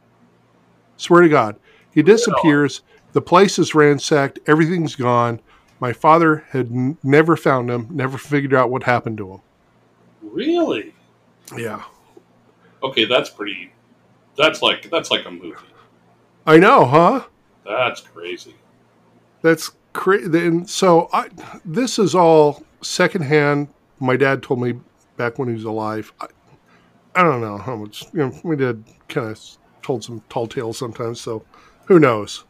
Swear 0.96 1.22
to 1.22 1.28
God, 1.28 1.56
he 1.92 2.02
disappears. 2.02 2.82
The 3.12 3.22
place 3.22 3.58
is 3.58 3.74
ransacked. 3.74 4.38
Everything's 4.46 4.94
gone. 4.94 5.40
My 5.80 5.92
father 5.92 6.44
had 6.50 6.70
n- 6.70 6.98
never 7.02 7.36
found 7.36 7.70
him, 7.70 7.88
never 7.90 8.18
figured 8.18 8.54
out 8.54 8.70
what 8.70 8.82
happened 8.84 9.18
to 9.18 9.32
him. 9.32 9.40
Really? 10.22 10.94
Yeah. 11.56 11.82
Okay, 12.82 13.06
that's 13.06 13.30
pretty. 13.30 13.72
That's 14.36 14.62
like 14.62 14.90
that's 14.90 15.10
like 15.10 15.26
a 15.26 15.30
movie. 15.30 15.56
I 16.46 16.58
know, 16.58 16.84
huh? 16.86 17.24
That's 17.64 18.00
crazy. 18.00 18.54
That's 19.42 19.70
crazy. 19.92 20.46
And 20.46 20.68
so 20.68 21.08
I, 21.12 21.28
this 21.64 21.98
is 21.98 22.14
all 22.14 22.62
secondhand. 22.82 23.68
My 23.98 24.16
dad 24.16 24.42
told 24.42 24.60
me 24.60 24.74
back 25.16 25.38
when 25.38 25.48
he 25.48 25.54
was 25.54 25.64
alive. 25.64 26.12
I, 26.20 26.26
I 27.14 27.22
don't 27.22 27.40
know 27.40 27.58
how 27.58 27.76
much. 27.76 28.04
You 28.12 28.20
know, 28.20 28.40
my 28.44 28.54
dad 28.54 28.82
kind 29.08 29.28
of 29.28 29.40
told 29.82 30.04
some 30.04 30.22
tall 30.28 30.46
tales 30.46 30.78
sometimes. 30.78 31.20
So 31.20 31.44
who 31.86 31.98
knows? 31.98 32.44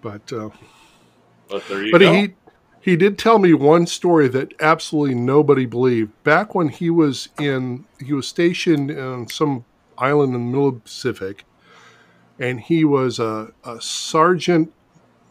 But 0.00 0.32
uh, 0.32 0.50
But 1.48 1.66
there 1.68 1.84
you 1.84 1.92
but 1.92 2.00
go. 2.00 2.12
he 2.12 2.34
he 2.84 2.96
did 2.96 3.18
tell 3.18 3.38
me 3.38 3.54
one 3.54 3.86
story 3.86 4.28
that 4.28 4.52
absolutely 4.60 5.14
nobody 5.14 5.64
believed. 5.66 6.10
Back 6.22 6.54
when 6.54 6.68
he 6.68 6.90
was 6.90 7.30
in, 7.40 7.86
he 8.04 8.12
was 8.12 8.28
stationed 8.28 8.90
on 8.90 9.28
some 9.28 9.64
island 9.96 10.34
in 10.34 10.40
the 10.40 10.50
middle 10.50 10.68
of 10.68 10.74
the 10.74 10.80
Pacific. 10.80 11.44
and 12.38 12.60
he 12.60 12.84
was 12.84 13.18
a, 13.20 13.52
a 13.64 13.80
sergeant 13.80 14.72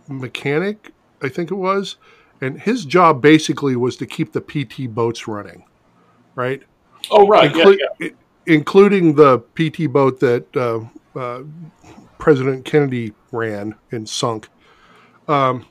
mechanic, 0.08 0.92
I 1.22 1.30
think 1.30 1.52
it 1.52 1.56
was, 1.56 1.98
and 2.42 2.60
his 2.62 2.86
job 2.86 3.22
basically 3.22 3.76
was 3.76 3.98
to 3.98 4.06
keep 4.06 4.32
the 4.34 4.42
PT 4.42 4.94
boats 4.94 5.28
running, 5.28 5.66
right? 6.36 6.64
Oh, 7.12 7.28
right. 7.28 7.52
Inclu- 7.54 7.78
yeah, 8.00 8.08
i- 8.08 8.14
including 8.48 9.16
the 9.16 9.40
PT 9.56 9.92
boat 9.92 10.20
that 10.22 10.46
uh, 10.56 10.80
uh, 11.20 11.44
President 12.20 12.64
Kennedy 12.66 13.14
ran 13.32 13.76
and 13.92 14.08
sunk. 14.08 14.48
Um, 15.28 15.66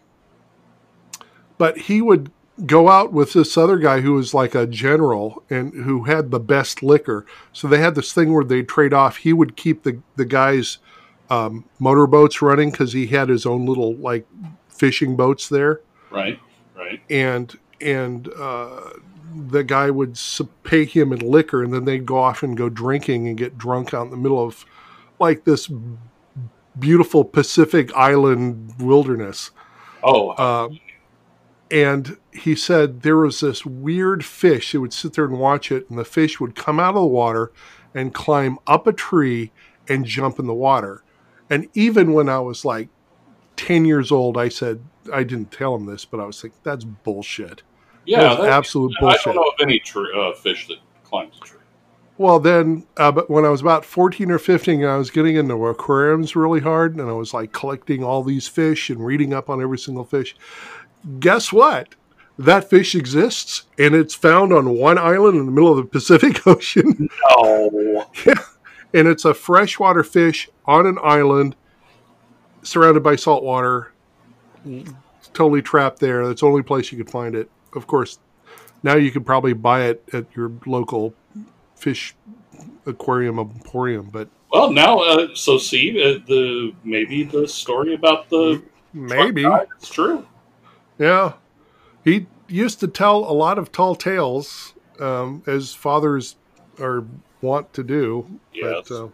but 1.58 1.76
he 1.78 2.00
would 2.02 2.30
go 2.66 2.88
out 2.88 3.12
with 3.12 3.32
this 3.32 3.56
other 3.56 3.78
guy 3.78 4.00
who 4.00 4.12
was 4.12 4.34
like 4.34 4.54
a 4.54 4.66
general 4.66 5.42
and 5.48 5.72
who 5.72 6.04
had 6.04 6.30
the 6.30 6.38
best 6.40 6.82
liquor. 6.82 7.24
So 7.52 7.66
they 7.66 7.78
had 7.78 7.94
this 7.94 8.12
thing 8.12 8.32
where 8.32 8.44
they'd 8.44 8.68
trade 8.68 8.92
off. 8.92 9.16
He 9.18 9.32
would 9.32 9.56
keep 9.56 9.82
the 9.82 10.00
the 10.16 10.24
guy's 10.26 10.78
um, 11.30 11.64
motorboats 11.78 12.42
running 12.42 12.70
because 12.70 12.92
he 12.92 13.06
had 13.06 13.28
his 13.30 13.46
own 13.46 13.64
little 13.66 13.94
like 13.96 14.26
fishing 14.68 15.16
boats 15.16 15.48
there. 15.48 15.80
Right. 16.10 16.38
Right. 16.76 17.00
and 17.10 17.56
and 17.80 18.28
uh, 18.38 18.90
the 19.34 19.64
guy 19.64 19.90
would 19.90 20.18
pay 20.62 20.84
him 20.84 21.12
in 21.12 21.20
liquor, 21.20 21.62
and 21.62 21.72
then 21.72 21.84
they'd 21.84 22.04
go 22.04 22.18
off 22.18 22.42
and 22.42 22.56
go 22.56 22.68
drinking 22.68 23.28
and 23.28 23.36
get 23.36 23.56
drunk 23.56 23.94
out 23.94 24.04
in 24.04 24.10
the 24.10 24.16
middle 24.16 24.44
of 24.44 24.64
like 25.18 25.44
this 25.44 25.70
beautiful 26.78 27.24
Pacific 27.24 27.92
island 27.94 28.74
wilderness. 28.78 29.50
Oh, 30.02 30.30
Uh, 30.30 30.68
and 31.72 32.16
he 32.32 32.54
said 32.54 33.00
there 33.02 33.16
was 33.16 33.40
this 33.40 33.64
weird 33.66 34.24
fish. 34.24 34.72
He 34.72 34.78
would 34.78 34.92
sit 34.92 35.14
there 35.14 35.24
and 35.24 35.38
watch 35.38 35.72
it, 35.72 35.88
and 35.88 35.98
the 35.98 36.04
fish 36.04 36.38
would 36.38 36.54
come 36.54 36.78
out 36.78 36.90
of 36.90 37.00
the 37.00 37.06
water 37.06 37.50
and 37.94 38.12
climb 38.14 38.58
up 38.66 38.86
a 38.86 38.92
tree 38.92 39.50
and 39.88 40.04
jump 40.04 40.38
in 40.38 40.46
the 40.46 40.54
water. 40.54 41.02
And 41.50 41.68
even 41.74 42.12
when 42.12 42.28
I 42.28 42.38
was 42.40 42.64
like 42.64 42.88
10 43.56 43.84
years 43.84 44.12
old, 44.12 44.36
I 44.38 44.48
said, 44.48 44.82
I 45.12 45.24
didn't 45.24 45.50
tell 45.50 45.74
him 45.74 45.86
this, 45.86 46.04
but 46.04 46.20
I 46.20 46.24
was 46.24 46.42
like, 46.44 46.52
that's 46.62 46.84
bullshit. 46.84 47.62
yeah. 48.06 48.20
That's 48.22 48.40
that- 48.42 48.50
absolute 48.50 48.92
I 48.98 49.00
bullshit. 49.00 49.24
don't 49.24 49.34
know 49.36 49.42
of 49.42 49.54
any 49.60 49.82
uh, 50.16 50.32
fish 50.34 50.68
that 50.68 50.78
climbs 51.04 51.38
a 51.42 51.44
tree. 51.44 51.58
Well, 52.18 52.38
then, 52.38 52.86
uh, 52.98 53.10
but 53.10 53.30
when 53.30 53.44
I 53.44 53.48
was 53.48 53.62
about 53.62 53.84
14 53.84 54.30
or 54.30 54.38
15, 54.38 54.84
I 54.84 54.96
was 54.96 55.10
getting 55.10 55.34
into 55.36 55.54
aquariums 55.66 56.36
really 56.36 56.60
hard, 56.60 56.96
and 56.96 57.08
I 57.08 57.14
was 57.14 57.32
like 57.34 57.52
collecting 57.52 58.04
all 58.04 58.22
these 58.22 58.46
fish 58.46 58.90
and 58.90 59.04
reading 59.04 59.32
up 59.32 59.48
on 59.50 59.60
every 59.62 59.78
single 59.78 60.04
fish. 60.04 60.36
Guess 61.18 61.52
what? 61.52 61.94
That 62.38 62.68
fish 62.68 62.94
exists, 62.94 63.64
and 63.78 63.94
it's 63.94 64.14
found 64.14 64.52
on 64.52 64.70
one 64.70 64.98
island 64.98 65.38
in 65.38 65.46
the 65.46 65.52
middle 65.52 65.70
of 65.70 65.76
the 65.76 65.84
Pacific 65.84 66.46
Ocean, 66.46 67.08
Oh, 67.30 68.10
and 68.94 69.06
it's 69.06 69.24
a 69.24 69.34
freshwater 69.34 70.02
fish 70.02 70.48
on 70.64 70.86
an 70.86 70.98
island 71.02 71.56
surrounded 72.62 73.02
by 73.02 73.16
salt 73.16 73.42
water, 73.44 73.92
totally 75.34 75.62
trapped 75.62 75.98
there. 75.98 76.26
That's 76.26 76.40
the 76.40 76.46
only 76.46 76.62
place 76.62 76.90
you 76.90 76.98
could 76.98 77.10
find 77.10 77.34
it. 77.34 77.50
Of 77.74 77.86
course, 77.86 78.18
now 78.82 78.96
you 78.96 79.10
could 79.10 79.26
probably 79.26 79.52
buy 79.52 79.84
it 79.84 80.02
at 80.12 80.26
your 80.34 80.52
local 80.66 81.14
fish 81.76 82.14
aquarium 82.86 83.38
emporium, 83.38 84.08
but 84.10 84.28
well, 84.52 84.70
now, 84.70 85.00
uh, 85.00 85.28
so 85.34 85.56
see, 85.58 86.02
uh, 86.02 86.18
the 86.26 86.74
maybe 86.84 87.24
the 87.24 87.48
story 87.48 87.94
about 87.94 88.28
the 88.28 88.62
maybe, 88.92 89.44
it's 89.76 89.88
true. 89.88 90.26
Yeah. 91.02 91.32
He 92.04 92.26
used 92.48 92.80
to 92.80 92.88
tell 92.88 93.18
a 93.18 93.32
lot 93.32 93.58
of 93.58 93.70
tall 93.72 93.94
tales, 93.94 94.74
um, 95.00 95.42
as 95.46 95.72
fathers 95.74 96.36
are 96.80 97.04
wont 97.40 97.72
to 97.74 97.82
do. 97.82 98.38
Yes. 98.52 98.88
But, 98.88 98.94
uh, 99.04 99.08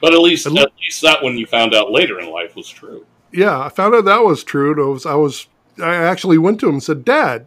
But 0.00 0.12
at 0.14 0.20
least, 0.20 0.46
At 0.46 0.56
at 0.58 0.72
least 0.80 1.02
that 1.02 1.22
one 1.22 1.36
you 1.38 1.46
found 1.46 1.74
out 1.74 1.90
later 1.90 2.18
in 2.20 2.30
life 2.30 2.54
was 2.56 2.68
true. 2.68 3.04
yeah, 3.32 3.58
I 3.60 3.68
found 3.68 3.94
out 3.94 4.04
that 4.06 4.22
was 4.24 4.42
true. 4.44 4.72
I 4.82 4.88
was, 4.88 5.06
I 5.06 5.14
was, 5.14 5.46
I 5.82 5.94
actually 5.94 6.38
went 6.38 6.58
to 6.60 6.66
him 6.68 6.74
and 6.74 6.82
said, 6.82 7.04
"Dad, 7.04 7.46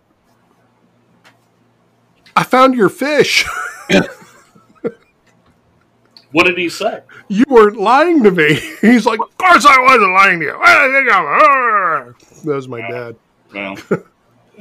I 2.36 2.44
found 2.44 2.76
your 2.76 2.90
fish. 2.90 3.46
What 6.32 6.48
did 6.48 6.58
he 6.58 6.68
say? 6.68 7.02
you 7.28 7.44
weren't 7.48 7.78
lying 7.78 8.24
to 8.24 8.32
me." 8.32 8.56
He's 8.82 9.06
like, 9.06 9.20
"Of 9.20 9.38
course 9.38 9.66
I 9.68 9.80
wasn't 9.84 10.14
lying 10.14 10.40
to 10.40 10.46
you." 10.46 10.58
What 10.58 10.92
think 10.92 11.12
I'm- 11.12 12.16
That 12.46 12.56
was 12.56 12.68
my 12.68 12.82
dad. 12.82 13.16
Well, 13.54 13.78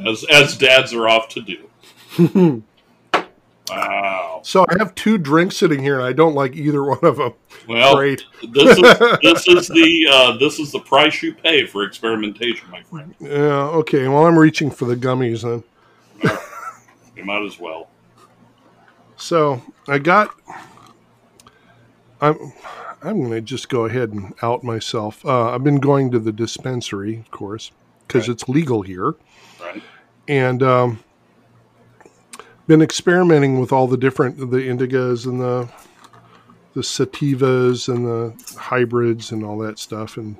as 0.07 0.25
as 0.31 0.57
dads 0.57 0.93
are 0.93 1.09
off 1.09 1.29
to 1.31 1.41
do. 1.41 2.63
wow. 3.69 4.41
So 4.45 4.67
I 4.69 4.75
have 4.79 4.95
two 4.95 5.19
drinks 5.19 5.57
sitting 5.57 5.83
here, 5.83 5.97
and 5.99 6.05
I 6.05 6.13
don't 6.13 6.35
like 6.35 6.55
either 6.57 6.83
one 6.85 6.99
of 7.03 7.17
them. 7.17 7.35
Well, 7.69 7.97
Great. 7.97 8.25
this 8.53 8.79
is 8.79 8.99
this 9.23 9.49
is 9.49 9.69
the 9.69 10.07
uh, 10.11 10.37
this 10.39 10.59
is 10.59 10.73
the 10.73 10.81
price 10.81 11.23
you 11.23 11.35
pay 11.35 11.65
for 11.67 11.85
experimentation, 11.85 12.71
my 12.71 12.83
friend. 12.83 13.15
Yeah. 13.21 13.31
Okay. 13.31 14.09
Well, 14.09 14.27
I'm 14.27 14.39
reaching 14.39 14.71
for 14.71 14.85
the 14.85 14.97
gummies 14.97 15.43
then. 15.43 15.65
You 17.17 17.25
might 17.25 17.45
as 17.45 17.59
well. 17.59 17.89
So 19.17 19.63
I 19.89 19.99
got. 19.99 20.35
I'm. 22.21 22.53
I'm 23.05 23.19
going 23.19 23.33
to 23.33 23.41
just 23.41 23.69
go 23.69 23.85
ahead 23.87 24.11
and 24.11 24.33
out 24.43 24.63
myself. 24.63 25.27
Uh, 25.27 25.51
I've 25.51 25.65
been 25.65 25.81
going 25.81 26.13
to 26.13 26.21
the 26.21 26.31
dispensary, 26.31 27.19
of 27.19 27.31
course, 27.33 27.73
because 28.13 28.29
Right. 28.29 28.35
it's 28.35 28.49
legal 28.49 28.83
here, 28.83 29.15
Right. 29.61 29.83
and 30.29 30.63
um, 30.63 30.99
been 32.67 32.83
experimenting 32.83 33.59
with 33.61 33.73
all 33.73 33.87
the 33.87 33.97
different 33.97 34.37
the 34.39 34.45
indicas 34.69 35.27
and 35.27 35.41
the 35.41 35.69
the 36.75 36.81
sativas 36.81 37.93
and 37.93 38.07
the 38.07 38.55
hybrids 38.59 39.31
and 39.33 39.45
all 39.45 39.59
that 39.59 39.79
stuff, 39.79 40.17
and 40.17 40.37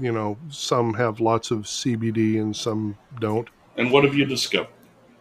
you 0.00 0.12
know 0.12 0.36
some 0.50 0.94
have 0.94 1.20
lots 1.20 1.50
of 1.50 1.60
CBD 1.66 2.38
and 2.40 2.54
some 2.56 2.96
don't. 3.18 3.48
And 3.76 3.90
what 3.90 4.04
have 4.04 4.14
you 4.14 4.24
discovered? 4.24 4.68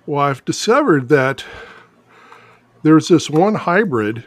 Well, 0.05 0.21
I've 0.21 0.43
discovered 0.45 1.09
that 1.09 1.43
there's 2.83 3.07
this 3.09 3.29
one 3.29 3.55
hybrid, 3.55 4.25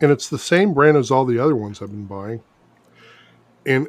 and 0.00 0.10
it's 0.10 0.28
the 0.28 0.38
same 0.38 0.74
brand 0.74 0.96
as 0.96 1.10
all 1.10 1.24
the 1.24 1.38
other 1.38 1.56
ones 1.56 1.80
I've 1.80 1.90
been 1.90 2.06
buying. 2.06 2.42
And 3.66 3.88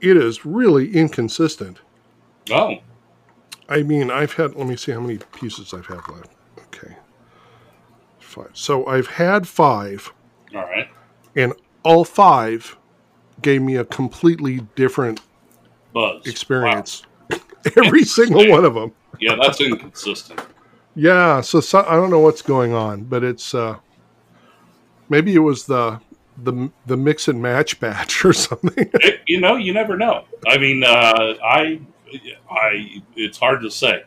it 0.00 0.16
is 0.16 0.44
really 0.44 0.94
inconsistent. 0.94 1.78
Oh, 2.50 2.76
I 3.68 3.82
mean, 3.82 4.10
I've 4.10 4.32
had, 4.34 4.54
let 4.54 4.66
me 4.68 4.76
see 4.76 4.92
how 4.92 5.00
many 5.00 5.18
pieces 5.38 5.74
I've 5.74 5.86
had 5.86 5.96
left. 6.08 6.30
Okay. 6.66 6.94
Five. 8.20 8.50
So 8.52 8.86
I've 8.86 9.06
had 9.08 9.48
five, 9.48 10.12
all 10.54 10.62
right. 10.62 10.88
and 11.34 11.52
all 11.82 12.04
five 12.04 12.76
gave 13.42 13.62
me 13.62 13.76
a 13.76 13.84
completely 13.84 14.60
different 14.76 15.20
Buzz. 15.92 16.26
experience. 16.26 17.02
Every 17.76 18.04
single 18.04 18.48
one 18.48 18.64
of 18.64 18.74
them. 18.74 18.92
Yeah, 19.20 19.36
that's 19.40 19.60
inconsistent. 19.60 20.40
Yeah, 20.94 21.40
so, 21.40 21.60
so 21.60 21.84
I 21.88 21.94
don't 21.96 22.10
know 22.10 22.20
what's 22.20 22.42
going 22.42 22.72
on, 22.72 23.04
but 23.04 23.22
it's 23.24 23.54
uh 23.54 23.76
maybe 25.08 25.34
it 25.34 25.38
was 25.40 25.66
the 25.66 26.00
the 26.42 26.70
the 26.86 26.96
mix 26.96 27.28
and 27.28 27.40
match 27.40 27.80
batch 27.80 28.24
or 28.24 28.32
something. 28.32 28.90
It- 28.94 29.20
you 29.26 29.40
know, 29.40 29.56
you 29.56 29.72
never 29.72 29.96
know. 29.96 30.24
I 30.46 30.58
mean, 30.58 30.84
uh, 30.84 31.34
I, 31.44 31.80
I, 32.50 33.02
it's 33.14 33.38
hard 33.38 33.62
to 33.62 33.70
say. 33.70 34.04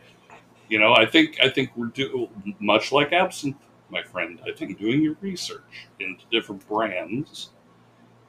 You 0.68 0.78
know, 0.78 0.94
I 0.94 1.06
think 1.06 1.38
I 1.42 1.48
think 1.48 1.70
we're 1.76 1.86
do 1.86 2.28
much 2.60 2.92
like 2.92 3.12
absinthe, 3.12 3.56
my 3.90 4.02
friend. 4.02 4.40
I 4.46 4.52
think 4.52 4.78
doing 4.78 5.02
your 5.02 5.16
research 5.20 5.88
into 5.98 6.24
different 6.30 6.66
brands 6.68 7.50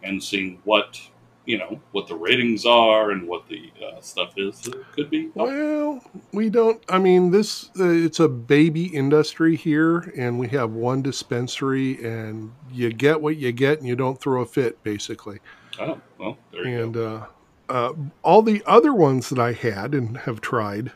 and 0.04 0.22
seeing 0.24 0.60
what 0.64 1.00
you 1.46 1.58
know 1.58 1.80
what 1.92 2.08
the 2.08 2.16
ratings 2.16 2.66
are 2.66 3.12
and 3.12 3.28
what 3.28 3.48
the 3.48 3.72
uh, 3.84 4.00
stuff 4.02 4.34
is 4.38 4.70
could 4.92 5.10
be. 5.10 5.30
well, 5.36 6.02
we 6.34 6.50
don't 6.50 6.84
I 6.90 7.00
mean 7.00 7.32
this 7.32 7.70
uh, 7.80 7.90
it's 7.90 8.20
a 8.20 8.28
baby 8.30 8.86
industry 8.86 9.56
here 9.56 10.00
and 10.16 10.40
we 10.40 10.48
have 10.50 10.72
one 10.72 11.02
dispensary 11.02 12.04
and 12.04 12.52
you 12.72 12.92
get 12.92 13.22
what 13.22 13.38
you 13.38 13.52
get 13.52 13.80
and 13.80 13.88
you 13.88 13.96
don't 13.96 14.20
throw 14.22 14.42
a 14.42 14.46
fit 14.46 14.84
basically. 14.84 15.40
Oh, 15.80 16.00
well, 16.20 16.38
there 16.52 16.68
you 16.68 16.84
And 16.84 16.94
go. 16.94 17.06
uh 17.18 17.26
uh 17.72 17.94
all 18.24 18.42
the 18.42 18.62
other 18.66 18.94
ones 18.94 19.30
that 19.30 19.40
I 19.40 19.54
had 19.54 19.94
and 19.94 20.18
have 20.18 20.42
tried 20.42 20.92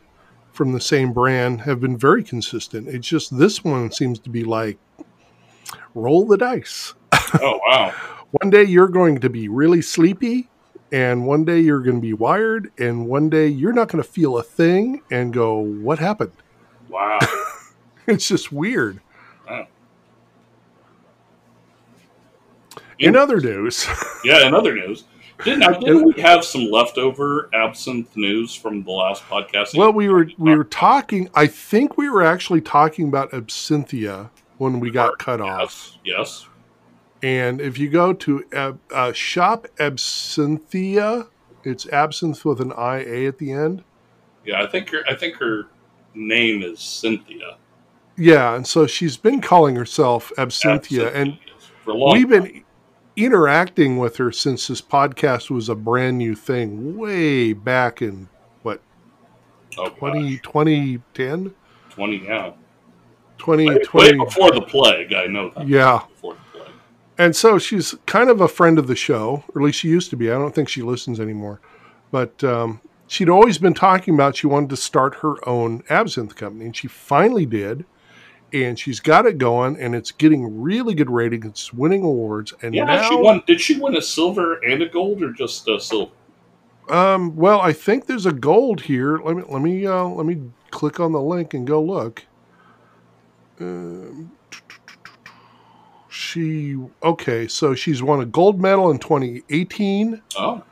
from 0.51 0.71
the 0.73 0.81
same 0.81 1.13
brand 1.13 1.61
have 1.61 1.79
been 1.79 1.97
very 1.97 2.23
consistent. 2.23 2.87
It's 2.87 3.07
just 3.07 3.37
this 3.37 3.63
one 3.63 3.91
seems 3.91 4.19
to 4.19 4.29
be 4.29 4.43
like 4.43 4.77
roll 5.93 6.25
the 6.25 6.37
dice. 6.37 6.93
Oh, 7.41 7.59
wow. 7.67 7.91
one 8.41 8.49
day 8.49 8.63
you're 8.63 8.87
going 8.87 9.19
to 9.19 9.29
be 9.29 9.47
really 9.49 9.81
sleepy 9.81 10.47
and 10.91 11.25
one 11.25 11.43
day 11.43 11.59
you're 11.59 11.81
going 11.81 11.95
to 11.97 12.01
be 12.01 12.13
wired 12.13 12.71
and 12.77 13.07
one 13.07 13.29
day 13.29 13.47
you're 13.47 13.73
not 13.73 13.89
going 13.89 14.01
to 14.03 14.09
feel 14.09 14.37
a 14.37 14.43
thing 14.43 15.01
and 15.11 15.33
go 15.33 15.57
what 15.57 15.99
happened 15.99 16.31
Wow. 16.87 17.19
it's 18.07 18.27
just 18.27 18.51
weird 18.53 19.01
Wow. 19.49 19.67
in 22.99 23.15
other 23.17 23.41
news 23.41 23.85
Yeah, 24.23 24.47
in 24.47 24.53
other 24.53 24.73
news, 24.75 25.03
didn't, 25.43 25.79
didn't 25.81 26.05
we 26.15 26.21
have 26.21 26.45
some 26.45 26.69
leftover 26.71 27.49
absinthe 27.53 28.15
news 28.15 28.55
from 28.55 28.83
the 28.83 28.91
last 28.91 29.23
podcast? 29.23 29.77
well 29.77 29.91
we 29.91 30.07
were 30.09 30.29
we 30.37 30.55
were 30.55 30.63
talking 30.63 31.29
i 31.35 31.45
think 31.45 31.97
we 31.97 32.09
were 32.09 32.23
actually 32.23 32.61
talking 32.61 33.07
about 33.07 33.31
Absinthia 33.31 34.29
when 34.57 34.79
we 34.79 34.89
got 34.89 35.17
cut 35.19 35.41
off 35.41 35.97
Yes, 36.03 36.45
yes. 36.45 36.47
And 37.23 37.59
if 37.59 37.79
you 37.79 37.89
go 37.89 38.13
to 38.13 38.43
uh, 38.53 38.73
uh, 38.93 39.11
Shop 39.11 39.67
Absinthia, 39.77 41.27
it's 41.63 41.87
absinthe 41.87 42.45
with 42.45 42.61
an 42.61 42.71
I 42.73 43.03
A 43.03 43.25
at 43.25 43.39
the 43.39 43.51
end. 43.51 43.83
Yeah, 44.45 44.61
I 44.61 44.67
think 44.67 44.89
her. 44.91 45.03
I 45.09 45.15
think 45.15 45.35
her 45.37 45.63
name 46.13 46.61
is 46.61 46.79
Cynthia. 46.79 47.57
Yeah, 48.17 48.55
and 48.55 48.67
so 48.67 48.85
she's 48.85 49.17
been 49.17 49.41
calling 49.41 49.75
herself 49.75 50.31
Absinthia, 50.37 51.13
and 51.15 51.39
for 51.83 51.91
a 51.91 51.93
long 51.95 52.13
we've 52.13 52.29
time. 52.29 52.43
been 52.43 52.64
interacting 53.15 53.97
with 53.97 54.17
her 54.17 54.31
since 54.31 54.67
this 54.67 54.81
podcast 54.81 55.49
was 55.49 55.69
a 55.69 55.75
brand 55.75 56.17
new 56.17 56.35
thing, 56.35 56.97
way 56.97 57.53
back 57.53 58.01
in 58.01 58.29
what 58.63 58.81
oh, 59.77 59.89
20, 59.89 60.37
2010? 60.37 61.53
20, 61.89 62.17
yeah. 62.17 62.51
20, 63.37 63.65
Way, 63.67 63.75
way 63.75 63.83
20 63.83 64.17
before 64.17 64.51
the 64.51 64.61
plague, 64.61 65.13
I 65.13 65.27
know 65.27 65.51
that. 65.51 65.67
Yeah. 65.67 66.01
Before 66.09 66.33
the 66.33 66.59
plague. 66.59 66.73
And 67.17 67.35
so 67.35 67.57
she's 67.57 67.95
kind 68.05 68.29
of 68.29 68.41
a 68.41 68.47
friend 68.47 68.77
of 68.77 68.87
the 68.87 68.95
show, 68.95 69.43
or 69.53 69.61
at 69.61 69.65
least 69.65 69.79
she 69.79 69.89
used 69.89 70.09
to 70.09 70.17
be. 70.17 70.29
I 70.29 70.35
don't 70.35 70.53
think 70.53 70.69
she 70.69 70.81
listens 70.81 71.19
anymore. 71.19 71.61
But 72.11 72.43
um, 72.43 72.81
she'd 73.07 73.29
always 73.29 73.57
been 73.57 73.73
talking 73.73 74.13
about 74.13 74.35
she 74.35 74.47
wanted 74.47 74.69
to 74.71 74.77
start 74.77 75.15
her 75.15 75.47
own 75.47 75.83
absinthe 75.89 76.35
company, 76.35 76.65
and 76.65 76.75
she 76.75 76.87
finally 76.87 77.45
did. 77.45 77.85
And 78.55 78.79
she's 78.79 79.01
got 79.01 79.25
it 79.25 79.37
going, 79.37 79.77
and 79.77 79.93
it's 79.93 80.11
getting 80.11 80.61
really 80.61 80.93
good 80.95 81.09
ratings. 81.09 81.45
It's 81.45 81.73
winning 81.73 82.03
awards, 82.03 82.53
and 82.61 82.73
Yeah, 82.73 82.85
now, 82.85 83.09
she 83.09 83.15
won. 83.17 83.43
Did 83.45 83.59
she 83.59 83.77
win 83.77 83.97
a 83.97 84.01
silver 84.01 84.55
and 84.63 84.81
a 84.81 84.87
gold, 84.87 85.21
or 85.21 85.33
just 85.33 85.67
a 85.67 85.77
silver? 85.77 86.11
um, 86.89 87.35
well, 87.35 87.59
I 87.59 87.73
think 87.73 88.05
there's 88.05 88.25
a 88.25 88.31
gold 88.31 88.81
here. 88.81 89.17
Let 89.17 89.35
me 89.35 89.43
let 89.49 89.61
me 89.61 89.85
uh, 89.85 90.05
let 90.05 90.25
me 90.25 90.51
click 90.71 91.01
on 91.01 91.11
the 91.11 91.19
link 91.21 91.53
and 91.53 91.67
go 91.67 91.83
look. 91.83 92.23
Um, 93.59 94.31
she 96.07 96.77
okay, 97.03 97.47
so 97.49 97.75
she's 97.75 98.01
won 98.01 98.21
a 98.21 98.25
gold 98.25 98.61
medal 98.61 98.89
in 98.89 98.99
2018. 98.99 100.21
Oh, 100.37 100.63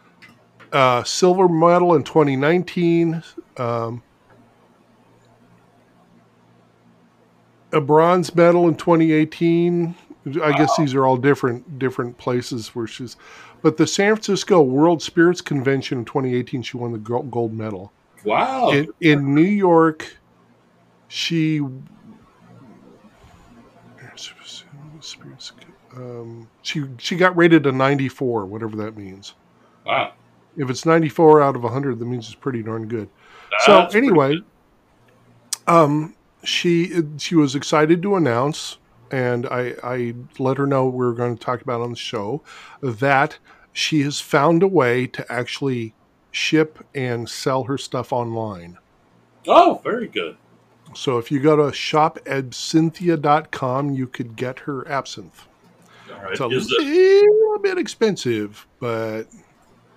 uh, 0.72 1.04
silver 1.04 1.50
medal 1.50 1.96
in 1.96 2.04
2019, 2.04 3.22
um, 3.58 4.02
a 7.74 7.82
bronze 7.82 8.34
medal 8.36 8.68
in 8.68 8.76
2018. 8.76 9.96
I 10.42 10.54
guess 10.54 10.76
these 10.78 10.94
are 10.96 11.06
all 11.06 11.18
different 11.18 11.78
different 11.80 12.18
places 12.18 12.70
where 12.70 12.88
she's. 12.88 13.18
But 13.62 13.78
the 13.78 13.86
San 13.88 14.16
Francisco 14.16 14.62
World 14.62 15.02
Spirits 15.02 15.42
Convention 15.42 16.00
in 16.00 16.06
2018, 16.06 16.62
she 16.64 16.78
won 16.78 16.92
the 16.94 16.98
go- 16.98 17.24
gold 17.24 17.54
medal. 17.54 17.92
wow. 18.24 18.70
In, 18.72 18.88
in 19.02 19.36
New 19.36 19.42
York, 19.42 20.18
she. 21.08 21.60
Um, 25.96 26.50
she 26.64 26.84
she 26.98 27.16
got 27.16 27.36
rated 27.38 27.66
a 27.68 27.72
94, 27.72 28.46
whatever 28.46 28.76
that 28.78 28.98
means. 28.98 29.36
wow. 29.86 30.14
If 30.56 30.70
it's 30.70 30.86
94 30.86 31.42
out 31.42 31.56
of 31.56 31.64
100, 31.64 31.98
that 32.00 32.06
means 32.06 32.26
it's 32.28 32.36
pretty 32.36 32.62
darn 32.62 32.88
good. 32.88 33.10
so 33.66 33.74
That's 33.80 33.92
pretty 33.92 34.08
anyway, 34.08 34.36
good. 34.36 34.44
um, 35.68 36.16
she 36.44 36.92
she 37.18 37.36
was 37.36 37.56
excited 37.56 38.02
to 38.04 38.16
announce, 38.16 38.78
and 39.12 39.46
I 39.48 39.76
I 39.84 40.14
let 40.40 40.58
her 40.58 40.68
know 40.68 40.86
we 40.88 41.06
were 41.06 41.14
going 41.14 41.38
to 41.38 41.44
talk 41.44 41.62
about 41.62 41.82
on 41.82 41.90
the 41.92 41.96
show 41.96 42.44
that 42.82 43.38
she 43.72 44.02
has 44.02 44.20
found 44.20 44.62
a 44.64 44.68
way 44.68 45.08
to 45.08 45.32
actually 45.32 45.96
ship 46.32 46.80
and 46.94 47.30
sell 47.30 47.64
her 47.64 47.78
stuff 47.78 48.12
online. 48.14 48.78
Oh, 49.48 49.80
very 49.84 50.08
good. 50.08 50.38
So 50.96 51.18
if 51.18 51.32
you 51.32 51.40
go 51.40 51.56
to 51.56 51.64
shopabsinthia.com, 51.64 53.92
you 53.94 54.08
could 54.08 54.36
get 54.36 54.60
her 54.60 54.88
absinthe. 54.88 55.48
All 56.12 56.22
right. 56.22 56.32
It's 56.32 56.42
a 56.42 56.48
Is 56.50 56.72
it 56.72 56.84
little 56.84 57.60
bit 57.60 57.78
expensive, 57.78 58.68
but 58.80 59.24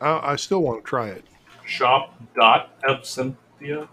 I, 0.01 0.33
I 0.33 0.37
still 0.37 0.63
want 0.63 0.85
to 0.85 0.89
try 0.89 1.09
it. 1.09 1.25
shop 1.67 2.15
dot 2.35 2.81
absinthia? 2.83 3.89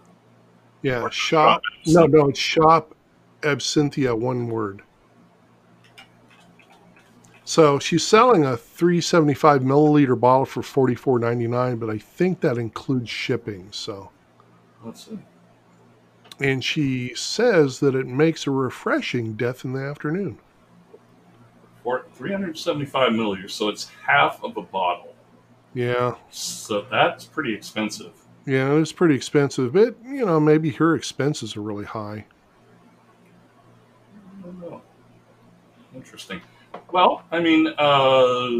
Yeah, 0.84 1.08
shop. 1.08 1.62
No, 1.86 2.04
no, 2.04 2.28
it's 2.28 2.38
shop 2.38 2.94
absinthia, 3.40 4.16
one 4.16 4.48
word. 4.48 4.82
So 7.44 7.78
she's 7.78 8.06
selling 8.06 8.44
a 8.44 8.54
375 8.56 9.62
milliliter 9.62 10.18
bottle 10.18 10.44
for 10.44 10.60
44.99, 10.60 11.80
but 11.80 11.88
I 11.88 11.96
think 11.96 12.40
that 12.40 12.58
includes 12.58 13.08
shipping. 13.08 13.68
So, 13.70 14.10
Let's 14.84 15.06
see. 15.06 15.18
and 16.38 16.62
she 16.62 17.14
says 17.14 17.80
that 17.80 17.94
it 17.94 18.06
makes 18.06 18.46
a 18.46 18.50
refreshing 18.50 19.34
death 19.34 19.64
in 19.64 19.72
the 19.72 19.80
afternoon. 19.82 20.38
For 21.82 22.04
375 22.12 23.12
milliliters, 23.12 23.50
so 23.52 23.70
it's 23.70 23.88
half 24.06 24.44
of 24.44 24.58
a 24.58 24.62
bottle. 24.62 25.14
Yeah, 25.72 26.14
So 26.30 26.82
that's 26.90 27.24
pretty 27.24 27.54
expensive. 27.54 28.12
Yeah, 28.46 28.74
it's 28.74 28.92
pretty 28.92 29.14
expensive, 29.14 29.72
but 29.72 29.96
you 30.04 30.24
know 30.24 30.38
maybe 30.38 30.70
her 30.70 30.94
expenses 30.94 31.56
are 31.56 31.62
really 31.62 31.84
high. 31.84 32.26
I 34.38 34.42
don't 34.42 34.60
know. 34.60 34.82
Interesting. 35.94 36.40
Well, 36.92 37.24
I 37.30 37.40
mean, 37.40 37.68
uh, 37.78 38.50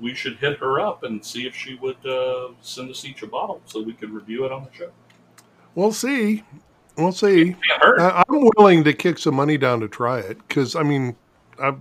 we 0.00 0.14
should 0.14 0.36
hit 0.38 0.58
her 0.58 0.80
up 0.80 1.04
and 1.04 1.24
see 1.24 1.46
if 1.46 1.54
she 1.54 1.76
would 1.76 2.04
uh, 2.04 2.48
send 2.60 2.90
us 2.90 3.04
each 3.04 3.22
a 3.22 3.26
bottle 3.26 3.62
so 3.64 3.80
we 3.82 3.92
could 3.92 4.10
review 4.10 4.44
it 4.44 4.52
on 4.52 4.64
the 4.64 4.76
show. 4.76 4.90
We'll 5.74 5.92
see. 5.92 6.42
We'll 6.96 7.12
see. 7.12 7.56
I, 7.80 8.24
I'm 8.28 8.50
willing 8.56 8.84
to 8.84 8.92
kick 8.92 9.18
some 9.18 9.34
money 9.34 9.56
down 9.56 9.80
to 9.80 9.88
try 9.88 10.18
it 10.18 10.36
because 10.46 10.76
I 10.76 10.82
mean, 10.82 11.16
I've 11.58 11.78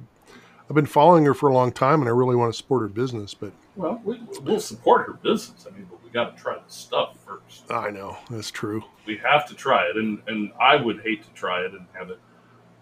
I've 0.69 0.75
been 0.75 0.85
following 0.85 1.25
her 1.25 1.33
for 1.33 1.49
a 1.49 1.53
long 1.53 1.73
time 1.73 1.99
and 1.99 2.07
I 2.07 2.13
really 2.13 2.35
want 2.35 2.53
to 2.53 2.57
support 2.57 2.83
her 2.83 2.87
business. 2.87 3.33
But 3.33 3.51
well, 3.75 3.99
we, 4.05 4.21
we'll 4.43 4.61
support 4.61 5.07
her 5.07 5.13
business. 5.13 5.67
I 5.69 5.75
mean, 5.75 5.80
we 6.11 6.13
got 6.13 6.35
to 6.35 6.41
try 6.41 6.55
the 6.55 6.71
stuff 6.71 7.17
first. 7.25 7.71
I 7.71 7.89
know 7.89 8.17
that's 8.29 8.51
true. 8.51 8.83
We 9.05 9.17
have 9.17 9.47
to 9.47 9.55
try 9.55 9.85
it, 9.85 9.95
and 9.95 10.21
and 10.27 10.51
I 10.59 10.75
would 10.75 11.01
hate 11.01 11.23
to 11.23 11.29
try 11.31 11.61
it 11.61 11.71
and 11.71 11.85
have 11.93 12.09
it 12.09 12.19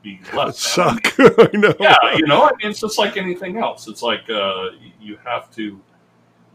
be 0.02 0.20
less. 0.34 0.76
than. 0.76 0.88
I 0.88 0.92
mean, 0.94 1.02
suck. 1.04 1.20
I 1.54 1.58
know. 1.58 1.74
yeah, 1.80 2.16
you 2.16 2.26
know, 2.26 2.44
I 2.44 2.52
mean, 2.52 2.72
it's 2.72 2.80
just 2.80 2.98
like 2.98 3.18
anything 3.18 3.58
else. 3.58 3.88
It's 3.88 4.02
like 4.02 4.30
uh, 4.30 4.70
you 5.00 5.18
have 5.24 5.52
to, 5.52 5.64
you 5.64 5.82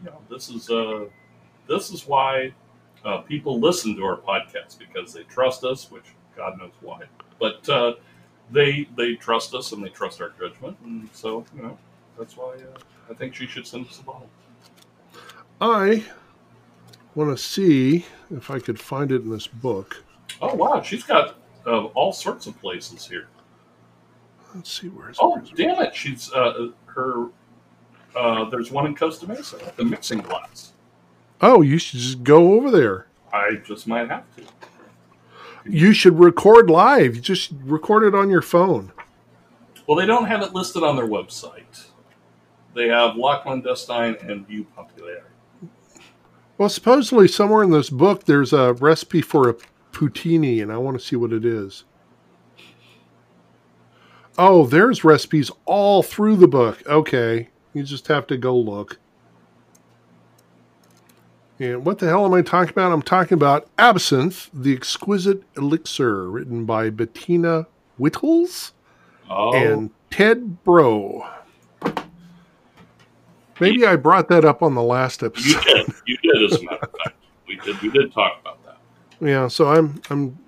know, 0.05 0.19
this 0.29 0.49
is 0.49 0.69
uh, 0.69 1.05
this 1.69 1.91
is 1.91 2.07
why 2.07 2.53
uh, 3.05 3.19
people 3.19 3.61
listen 3.61 3.95
to 3.97 4.05
our 4.05 4.17
podcast 4.17 4.79
because 4.79 5.13
they 5.13 5.23
trust 5.25 5.65
us, 5.65 5.91
which 5.91 6.05
God 6.37 6.59
knows 6.59 6.73
why, 6.81 7.03
but 7.39 7.69
uh, 7.69 7.95
they 8.51 8.89
they 8.97 9.15
trust 9.15 9.55
us 9.55 9.71
and 9.73 9.85
they 9.85 9.91
trust 9.91 10.21
our 10.21 10.33
judgment, 10.41 10.77
and 10.85 11.09
so 11.13 11.45
you 11.55 11.63
know 11.63 11.79
that's 12.19 12.37
why 12.37 12.55
uh, 12.55 12.79
I 13.11 13.15
think 13.15 13.35
she 13.35 13.47
should 13.47 13.67
send 13.67 13.87
us 13.87 14.01
a 14.01 14.03
bottle. 14.03 14.29
I 15.61 16.05
want 17.15 17.37
to 17.37 17.43
see 17.43 18.07
if 18.31 18.51
I 18.51 18.59
could 18.59 18.79
find 18.81 19.11
it 19.13 19.23
in 19.23 19.31
this 19.31 19.47
book. 19.47 20.03
Oh 20.41 20.55
wow, 20.55 20.83
she's 20.83 21.03
got 21.05 21.37
uh, 21.67 21.85
all 21.87 22.13
sorts 22.13 22.47
of 22.47 22.59
places 22.61 23.07
here. 23.07 23.29
Let's 24.55 24.81
see 24.81 24.89
where's. 24.89 25.19
Oh 25.21 25.35
where's- 25.37 25.51
damn 25.57 25.81
it, 25.83 25.95
she's 25.95 26.33
uh, 26.33 26.69
her. 26.87 27.29
Uh, 28.17 28.49
there's 28.49 28.71
one 28.71 28.87
in 28.87 28.95
Costa 28.95 29.27
Mesa, 29.29 29.59
the 29.77 29.85
mixing 29.85 30.21
glass. 30.21 30.73
Oh, 31.41 31.63
you 31.63 31.79
should 31.79 31.99
just 31.99 32.23
go 32.23 32.53
over 32.55 32.71
there. 32.71 33.07
I 33.33 33.57
just 33.65 33.89
might 33.89 34.09
have 34.09 34.25
to. 34.37 34.45
You 35.69 35.93
should 35.93 36.19
record 36.21 36.71
live. 36.71 37.17
You 37.17 37.21
just 37.21 37.51
record 37.65 38.05
it 38.05 38.15
on 38.15 38.31
your 38.31 38.43
phone. 38.43 38.93
Well, 39.87 39.97
they 39.97 40.07
don't 40.07 40.27
have 40.27 40.43
it 40.43 40.53
listed 40.55 40.83
on 40.85 40.95
their 40.95 41.09
website. 41.09 41.87
They 42.75 42.89
have 42.89 43.17
La 43.17 43.43
Clandestine 43.43 44.17
and 44.23 44.47
View 44.47 44.65
Populaire. 44.77 45.27
Well, 46.57 46.69
supposedly 46.69 47.27
somewhere 47.27 47.65
in 47.65 47.71
this 47.71 47.91
book 47.91 48.25
there's 48.25 48.53
a 48.53 48.75
recipe 48.75 49.21
for 49.21 49.49
a 49.49 49.57
poutine, 49.93 50.63
and 50.63 50.73
I 50.73 50.77
want 50.77 50.99
to 50.99 51.05
see 51.05 51.17
what 51.17 51.33
it 51.33 51.45
is. 51.45 51.85
Oh, 54.37 54.67
there's 54.67 55.05
recipes 55.05 55.51
all 55.65 56.03
through 56.03 56.37
the 56.37 56.49
book. 56.49 56.83
Okay, 56.87 57.49
you 57.73 57.83
just 57.83 58.09
have 58.09 58.27
to 58.29 58.37
go 58.37 58.57
look. 58.57 58.99
And 61.61 61.85
what 61.85 61.99
the 62.01 62.09
hell 62.09 62.25
am 62.25 62.35
I 62.35 62.43
talking 62.43 62.71
about? 62.71 62.91
I'm 62.91 63.03
talking 63.03 63.35
about 63.37 63.69
Absinthe, 63.79 64.51
the 64.53 64.75
Exquisite 64.75 65.45
Elixir, 65.57 66.29
written 66.29 66.65
by 66.65 66.91
Betina 66.91 67.67
Wittels 67.99 68.73
Oh, 69.31 69.55
and 69.55 69.91
Ted 70.11 70.65
Breaux. 70.65 71.27
Maybe 73.61 73.87
I 73.87 73.97
brought 73.97 74.29
that 74.29 74.45
up 74.45 74.63
on 74.63 74.75
the 74.75 74.83
last 74.83 75.23
episode. 75.23 75.65
you 75.65 75.75
did. 75.75 75.95
You 76.07 76.17
did, 76.19 76.53
as 76.53 76.61
a 76.61 76.65
matter 76.65 76.79
of 76.83 76.91
fact. 76.91 77.17
We 77.47 77.57
did. 77.57 77.81
We 77.81 77.91
did 77.91 78.13
talk 78.13 78.41
about 78.41 78.65
that. 78.65 78.79
Yeah, 79.21 79.49
so 79.49 79.69
I'm 79.69 80.01
I'm 80.11 80.39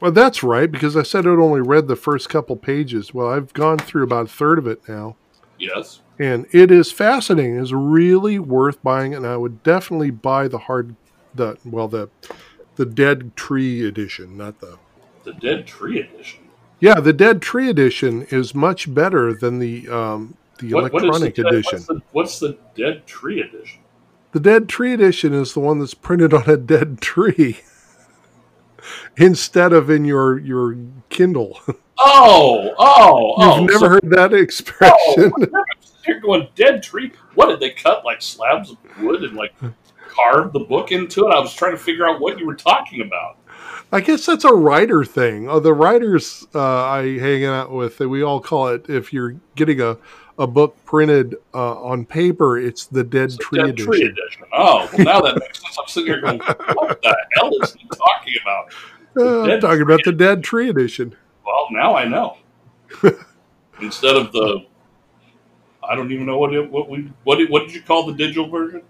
well 0.00 0.12
that's 0.12 0.42
right 0.42 0.70
because 0.70 0.96
I 0.96 1.02
said 1.02 1.26
I'd 1.26 1.38
only 1.38 1.60
read 1.60 1.88
the 1.88 1.96
first 1.96 2.28
couple 2.28 2.56
pages. 2.56 3.12
Well, 3.12 3.28
I've 3.28 3.52
gone 3.52 3.78
through 3.78 4.04
about 4.04 4.26
a 4.26 4.28
third 4.28 4.58
of 4.58 4.66
it 4.66 4.88
now. 4.88 5.16
Yes. 5.58 6.00
And 6.18 6.46
it 6.52 6.70
is 6.70 6.92
fascinating. 6.92 7.58
It's 7.58 7.72
really 7.72 8.38
worth 8.38 8.82
buying 8.82 9.14
and 9.14 9.26
I 9.26 9.36
would 9.36 9.62
definitely 9.62 10.10
buy 10.10 10.48
the 10.48 10.58
hard 10.58 10.94
the 11.34 11.56
well 11.64 11.88
the 11.88 12.08
the 12.76 12.86
dead 12.86 13.34
tree 13.34 13.86
edition, 13.86 14.36
not 14.36 14.60
the 14.60 14.78
The 15.24 15.32
Dead 15.32 15.66
Tree 15.66 16.00
Edition. 16.00 16.44
Yeah, 16.80 17.00
the 17.00 17.12
Dead 17.12 17.42
Tree 17.42 17.68
edition 17.68 18.22
is 18.30 18.54
much 18.54 18.92
better 18.94 19.34
than 19.34 19.58
the 19.58 19.88
um, 19.88 20.36
the 20.58 20.72
What- 20.74 20.92
what 20.92 21.02
electronic 21.04 21.34
the, 21.34 21.46
edition. 21.46 21.78
What's 21.78 21.86
the, 21.86 22.02
what's 22.12 22.38
the 22.38 22.58
Dead 22.76 23.06
Tree 23.06 23.40
edition? 23.40 23.80
The 24.32 24.40
Dead 24.40 24.68
Tree 24.68 24.92
edition 24.92 25.32
is 25.32 25.54
the 25.54 25.60
one 25.60 25.78
that's 25.78 25.94
printed 25.94 26.34
on 26.34 26.48
a 26.48 26.56
dead 26.56 27.00
tree 27.00 27.60
instead 29.16 29.72
of 29.72 29.90
in 29.90 30.04
your 30.04 30.38
your 30.38 30.76
Kindle. 31.08 31.60
Oh, 32.00 32.76
oh, 32.78 33.34
oh! 33.38 33.58
You've 33.58 33.70
never 33.70 33.78
so- 33.80 33.88
heard 33.88 34.10
that 34.10 34.32
expression. 34.32 35.32
Oh, 35.36 35.64
you're 36.06 36.20
going 36.20 36.46
dead 36.54 36.80
tree. 36.80 37.10
What 37.34 37.46
did 37.48 37.58
they 37.58 37.70
cut 37.70 38.04
like 38.04 38.22
slabs 38.22 38.70
of 38.70 38.76
wood 39.00 39.24
and 39.24 39.34
like 39.34 39.52
carve 40.08 40.52
the 40.52 40.60
book 40.60 40.92
into 40.92 41.26
it? 41.26 41.34
I 41.34 41.40
was 41.40 41.52
trying 41.52 41.72
to 41.72 41.76
figure 41.76 42.06
out 42.08 42.20
what 42.20 42.38
you 42.38 42.46
were 42.46 42.54
talking 42.54 43.00
about. 43.00 43.38
I 43.90 44.00
guess 44.00 44.24
that's 44.26 44.44
a 44.44 44.54
writer 44.54 45.04
thing. 45.04 45.48
Uh, 45.48 45.58
the 45.58 45.72
writers 45.74 46.46
uh, 46.54 46.84
I 46.84 47.18
hang 47.18 47.44
out 47.44 47.72
with, 47.72 47.98
we 47.98 48.22
all 48.22 48.40
call 48.40 48.68
it. 48.68 48.88
If 48.88 49.12
you're 49.12 49.34
getting 49.56 49.80
a, 49.80 49.98
a 50.38 50.46
book 50.46 50.76
printed 50.84 51.36
uh, 51.52 51.82
on 51.82 52.04
paper, 52.06 52.58
it's 52.58 52.86
the 52.86 53.02
Dead 53.02 53.30
The 53.30 53.36
Tree 53.38 53.58
Dead 53.58 53.68
edition. 53.70 53.86
Tree 53.92 54.02
edition. 54.02 54.44
Oh, 54.52 54.88
well, 54.92 55.04
now 55.04 55.20
that 55.20 55.38
makes 55.38 55.60
sense. 55.60 55.76
I'm 55.78 55.88
sitting 55.88 56.06
here 56.06 56.20
going, 56.20 56.38
what 56.38 57.02
the 57.02 57.16
hell 57.34 57.50
is 57.62 57.74
he 57.74 57.88
talking 57.88 58.34
about? 58.42 58.72
Uh, 59.16 59.42
I'm 59.42 59.60
talking 59.60 59.82
about 59.82 60.00
the 60.04 60.12
Dead 60.12 60.44
Tree 60.44 60.68
edition. 60.68 61.14
Well, 61.44 61.66
now 61.72 61.96
I 61.96 62.04
know. 62.04 62.36
Instead 63.80 64.16
of 64.16 64.32
the, 64.32 64.64
I 65.82 65.96
don't 65.96 66.12
even 66.12 66.26
know 66.26 66.38
what 66.38 66.54
it, 66.54 66.70
what 66.70 66.88
we 66.88 67.10
what 67.24 67.36
did, 67.36 67.50
what 67.50 67.66
did 67.66 67.74
you 67.74 67.82
call 67.82 68.06
the 68.06 68.14
digital 68.14 68.48
version? 68.48 68.82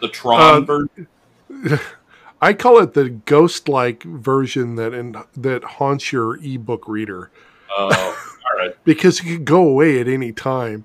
The 0.00 0.08
Tron 0.08 0.40
Uh, 0.40 0.60
version. 0.60 1.08
I 2.40 2.52
call 2.52 2.78
it 2.78 2.94
the 2.94 3.08
ghost-like 3.08 4.04
version 4.04 4.76
that 4.76 4.94
in, 4.94 5.16
that 5.36 5.64
haunts 5.64 6.12
your 6.12 6.36
ebook 6.36 6.86
reader 6.86 7.30
Oh, 7.70 8.32
all 8.44 8.58
right. 8.58 8.74
because 8.84 9.20
it 9.20 9.24
can 9.24 9.44
go 9.44 9.66
away 9.66 10.00
at 10.00 10.08
any 10.08 10.32
time. 10.32 10.84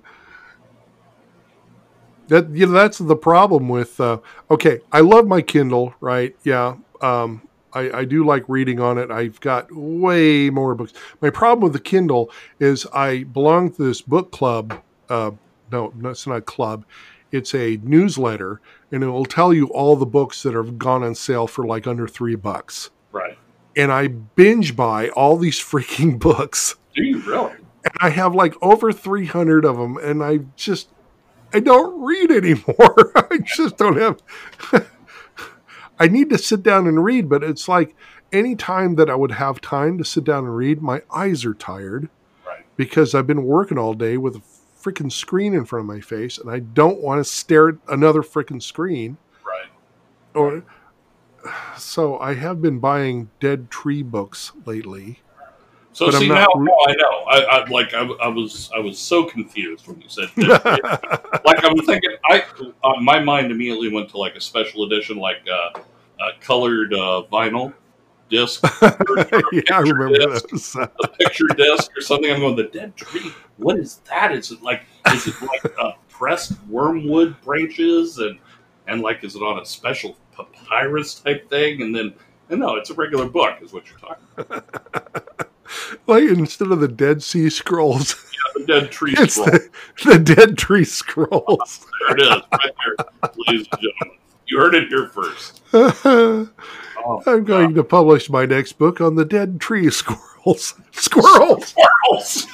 That 2.28 2.48
you 2.50 2.66
know 2.66 2.72
that's 2.72 2.98
the 2.98 3.16
problem 3.16 3.68
with. 3.68 4.00
Uh, 4.00 4.18
okay, 4.50 4.80
I 4.90 5.00
love 5.00 5.26
my 5.26 5.42
Kindle, 5.42 5.94
right? 6.00 6.34
Yeah, 6.42 6.76
um, 7.02 7.42
I, 7.74 7.98
I 7.98 8.04
do 8.04 8.24
like 8.24 8.44
reading 8.48 8.80
on 8.80 8.98
it. 8.98 9.10
I've 9.10 9.40
got 9.40 9.68
way 9.70 10.48
more 10.48 10.74
books. 10.74 10.92
My 11.20 11.30
problem 11.30 11.64
with 11.64 11.72
the 11.72 11.80
Kindle 11.80 12.30
is 12.58 12.86
I 12.94 13.24
belong 13.24 13.72
to 13.72 13.84
this 13.84 14.00
book 14.00 14.32
club. 14.32 14.80
Uh, 15.08 15.32
no, 15.70 15.92
no, 15.96 16.10
it's 16.10 16.26
not 16.26 16.36
a 16.36 16.40
club. 16.40 16.86
It's 17.32 17.54
a 17.54 17.78
newsletter, 17.82 18.60
and 18.92 19.02
it 19.02 19.08
will 19.08 19.24
tell 19.24 19.52
you 19.52 19.66
all 19.68 19.96
the 19.96 20.06
books 20.06 20.42
that 20.44 20.54
have 20.54 20.78
gone 20.78 21.02
on 21.02 21.14
sale 21.14 21.46
for 21.46 21.66
like 21.66 21.86
under 21.86 22.06
three 22.06 22.36
bucks. 22.36 22.90
Right. 23.10 23.36
And 23.76 23.90
I 23.92 24.08
binge 24.08 24.76
buy 24.76 25.08
all 25.10 25.36
these 25.36 25.58
freaking 25.58 26.18
books 26.28 26.76
Do 26.94 27.02
you 27.02 27.18
really? 27.20 27.52
and 27.52 27.92
I 28.00 28.10
have 28.10 28.34
like 28.34 28.54
over 28.62 28.92
300 28.92 29.64
of 29.64 29.76
them, 29.76 29.96
and 29.98 30.22
I 30.22 30.38
just 30.56 30.88
I 31.52 31.60
don't 31.60 32.00
read 32.02 32.30
anymore. 32.30 33.12
I 33.30 33.38
just 33.44 33.76
don't 33.76 33.96
have. 33.96 34.20
I 35.98 36.08
need 36.08 36.30
to 36.30 36.38
sit 36.38 36.62
down 36.62 36.86
and 36.86 37.04
read, 37.04 37.28
but 37.28 37.44
it's 37.44 37.68
like 37.68 37.94
any 38.32 38.56
time 38.56 38.96
that 38.96 39.08
I 39.08 39.14
would 39.14 39.30
have 39.32 39.60
time 39.60 39.96
to 39.98 40.04
sit 40.04 40.24
down 40.24 40.44
and 40.44 40.56
read, 40.56 40.82
my 40.82 41.02
eyes 41.12 41.44
are 41.44 41.54
tired 41.54 42.08
Right. 42.44 42.64
because 42.76 43.14
I've 43.14 43.28
been 43.28 43.44
working 43.44 43.78
all 43.78 43.94
day 43.94 44.16
with 44.16 44.34
a 44.36 44.42
freaking 44.80 45.12
screen 45.12 45.54
in 45.54 45.64
front 45.64 45.82
of 45.82 45.86
my 45.86 46.00
face, 46.00 46.36
and 46.38 46.50
I 46.50 46.58
don't 46.58 47.00
want 47.00 47.20
to 47.20 47.24
stare 47.24 47.68
at 47.68 47.74
another 47.88 48.22
freaking 48.22 48.60
screen. 48.62 49.16
Right. 49.46 49.68
Or 50.34 50.64
so 51.76 52.18
I 52.18 52.34
have 52.34 52.60
been 52.62 52.78
buying 52.78 53.30
dead 53.40 53.70
tree 53.70 54.02
books 54.02 54.52
lately. 54.64 55.20
So 55.92 56.10
see 56.10 56.28
now, 56.28 56.48
re- 56.56 56.64
now 56.64 56.76
I 56.88 56.94
know. 56.96 57.24
I, 57.28 57.40
I 57.42 57.68
like 57.68 57.94
I, 57.94 58.00
I 58.00 58.28
was 58.28 58.70
I 58.74 58.80
was 58.80 58.98
so 58.98 59.24
confused 59.24 59.86
when 59.86 60.00
you 60.00 60.08
said 60.08 60.28
like 60.36 61.64
I 61.64 61.72
was 61.72 61.86
thinking. 61.86 62.10
I 62.28 62.44
uh, 62.82 63.00
my 63.00 63.20
mind 63.20 63.52
immediately 63.52 63.92
went 63.92 64.08
to 64.10 64.18
like 64.18 64.34
a 64.34 64.40
special 64.40 64.84
edition, 64.84 65.18
like 65.18 65.46
uh, 65.48 65.78
a 66.20 66.40
colored 66.40 66.92
uh, 66.94 67.22
vinyl 67.30 67.72
disc, 68.28 68.64
yeah, 69.52 69.62
I 69.72 69.80
remember 69.80 70.18
disc. 70.32 70.48
those. 70.48 70.76
a 71.04 71.08
picture 71.18 71.46
disc 71.56 71.96
or 71.96 72.00
something. 72.00 72.30
I'm 72.30 72.40
going 72.40 72.56
the 72.56 72.64
dead 72.64 72.96
tree. 72.96 73.32
What 73.56 73.78
is 73.78 73.96
that? 74.10 74.32
Is 74.32 74.50
it 74.50 74.62
like 74.62 74.82
is 75.12 75.26
it 75.26 75.40
like 75.42 75.78
uh, 75.78 75.92
pressed 76.08 76.52
wormwood 76.68 77.40
branches 77.42 78.18
and 78.18 78.38
and 78.86 79.00
like 79.00 79.22
is 79.24 79.36
it 79.36 79.42
on 79.42 79.60
a 79.60 79.64
special 79.64 80.16
papyrus 80.36 81.14
type 81.20 81.48
thing? 81.50 81.82
And 81.82 81.94
then 81.94 82.14
and 82.50 82.60
no, 82.60 82.76
it's 82.76 82.90
a 82.90 82.94
regular 82.94 83.26
book, 83.26 83.58
is 83.62 83.72
what 83.72 83.84
you're 83.88 83.98
talking. 83.98 84.24
about. 84.36 85.48
like 86.06 86.24
instead 86.24 86.70
of 86.70 86.80
the 86.80 86.88
Dead 86.88 87.22
Sea 87.22 87.48
Scrolls, 87.50 88.14
yeah, 88.32 88.66
The 88.66 88.66
dead 88.80 88.90
tree 88.90 89.14
it's 89.18 89.34
scroll. 89.34 89.46
the, 89.50 89.70
the 90.04 90.18
Dead 90.18 90.58
Tree 90.58 90.84
Scrolls. 90.84 91.86
There 92.08 92.16
it 92.18 92.22
is, 92.22 92.28
right 92.28 92.72
there, 92.84 93.06
ladies 93.48 93.66
and 93.72 93.80
gentlemen. 93.80 94.18
You 94.46 94.58
heard 94.58 94.74
it 94.74 94.88
here 94.88 95.08
first. 95.08 95.62
Oh, 95.72 97.22
I'm 97.26 97.44
going 97.44 97.74
to 97.74 97.84
publish 97.84 98.28
my 98.30 98.46
next 98.46 98.74
book 98.74 99.00
on 99.00 99.14
the 99.14 99.24
Dead 99.24 99.60
Tree 99.60 99.90
Squirrels. 99.90 100.74
Squirrels. 100.92 101.74
Squirrels. 101.74 102.46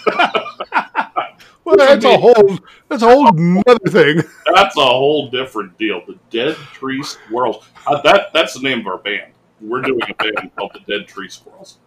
Well, 1.71 1.89
that's 1.89 2.05
a 2.05 2.18
whole 2.18 2.59
that's 2.89 3.03
a 3.03 3.09
whole 3.09 3.29
another 3.29 3.79
thing. 3.89 4.23
That's 4.55 4.77
a 4.77 4.85
whole 4.85 5.31
different 5.31 5.79
deal. 5.79 6.03
The 6.05 6.18
Dead 6.31 6.57
Tree 6.57 7.03
Squirrels. 7.05 7.64
Uh, 7.87 8.01
that 8.03 8.33
that's 8.33 8.55
the 8.55 8.61
name 8.61 8.81
of 8.81 8.87
our 8.89 8.99
band. 8.99 9.33
We're 9.61 9.83
doing 9.83 10.01
a 10.09 10.14
band 10.14 10.51
called 10.57 10.73
the 10.75 10.81
Dead 10.81 11.07
Tree 11.07 11.29
Squirrels. 11.29 11.79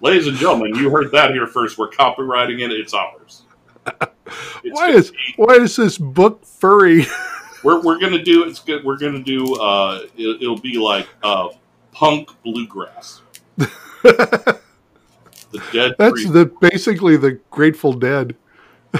Ladies 0.00 0.28
and 0.28 0.36
gentlemen, 0.36 0.74
you 0.76 0.90
heard 0.90 1.10
that 1.12 1.32
here 1.32 1.46
first. 1.48 1.76
We're 1.76 1.90
copywriting 1.90 2.60
it. 2.60 2.70
It's 2.70 2.94
ours. 2.94 3.42
It's 4.64 4.78
Why 4.78 4.90
is 4.90 5.12
why 5.36 5.54
is 5.56 5.74
this 5.76 5.98
book 5.98 6.44
furry? 6.46 7.04
we're, 7.64 7.82
we're 7.82 7.98
gonna 7.98 8.22
do 8.22 8.44
it's 8.44 8.60
good. 8.60 8.84
We're 8.84 8.96
gonna 8.96 9.22
do 9.22 9.56
uh, 9.56 10.06
it, 10.16 10.40
it'll 10.42 10.60
be 10.60 10.78
like 10.78 11.08
uh, 11.22 11.48
punk 11.90 12.30
bluegrass. 12.44 13.20
The 15.52 15.62
Dead 15.72 15.96
That's 15.98 16.22
Tree. 16.22 16.30
the 16.30 16.46
basically 16.60 17.16
the 17.16 17.32
Grateful 17.50 17.92
Dead. 17.92 18.36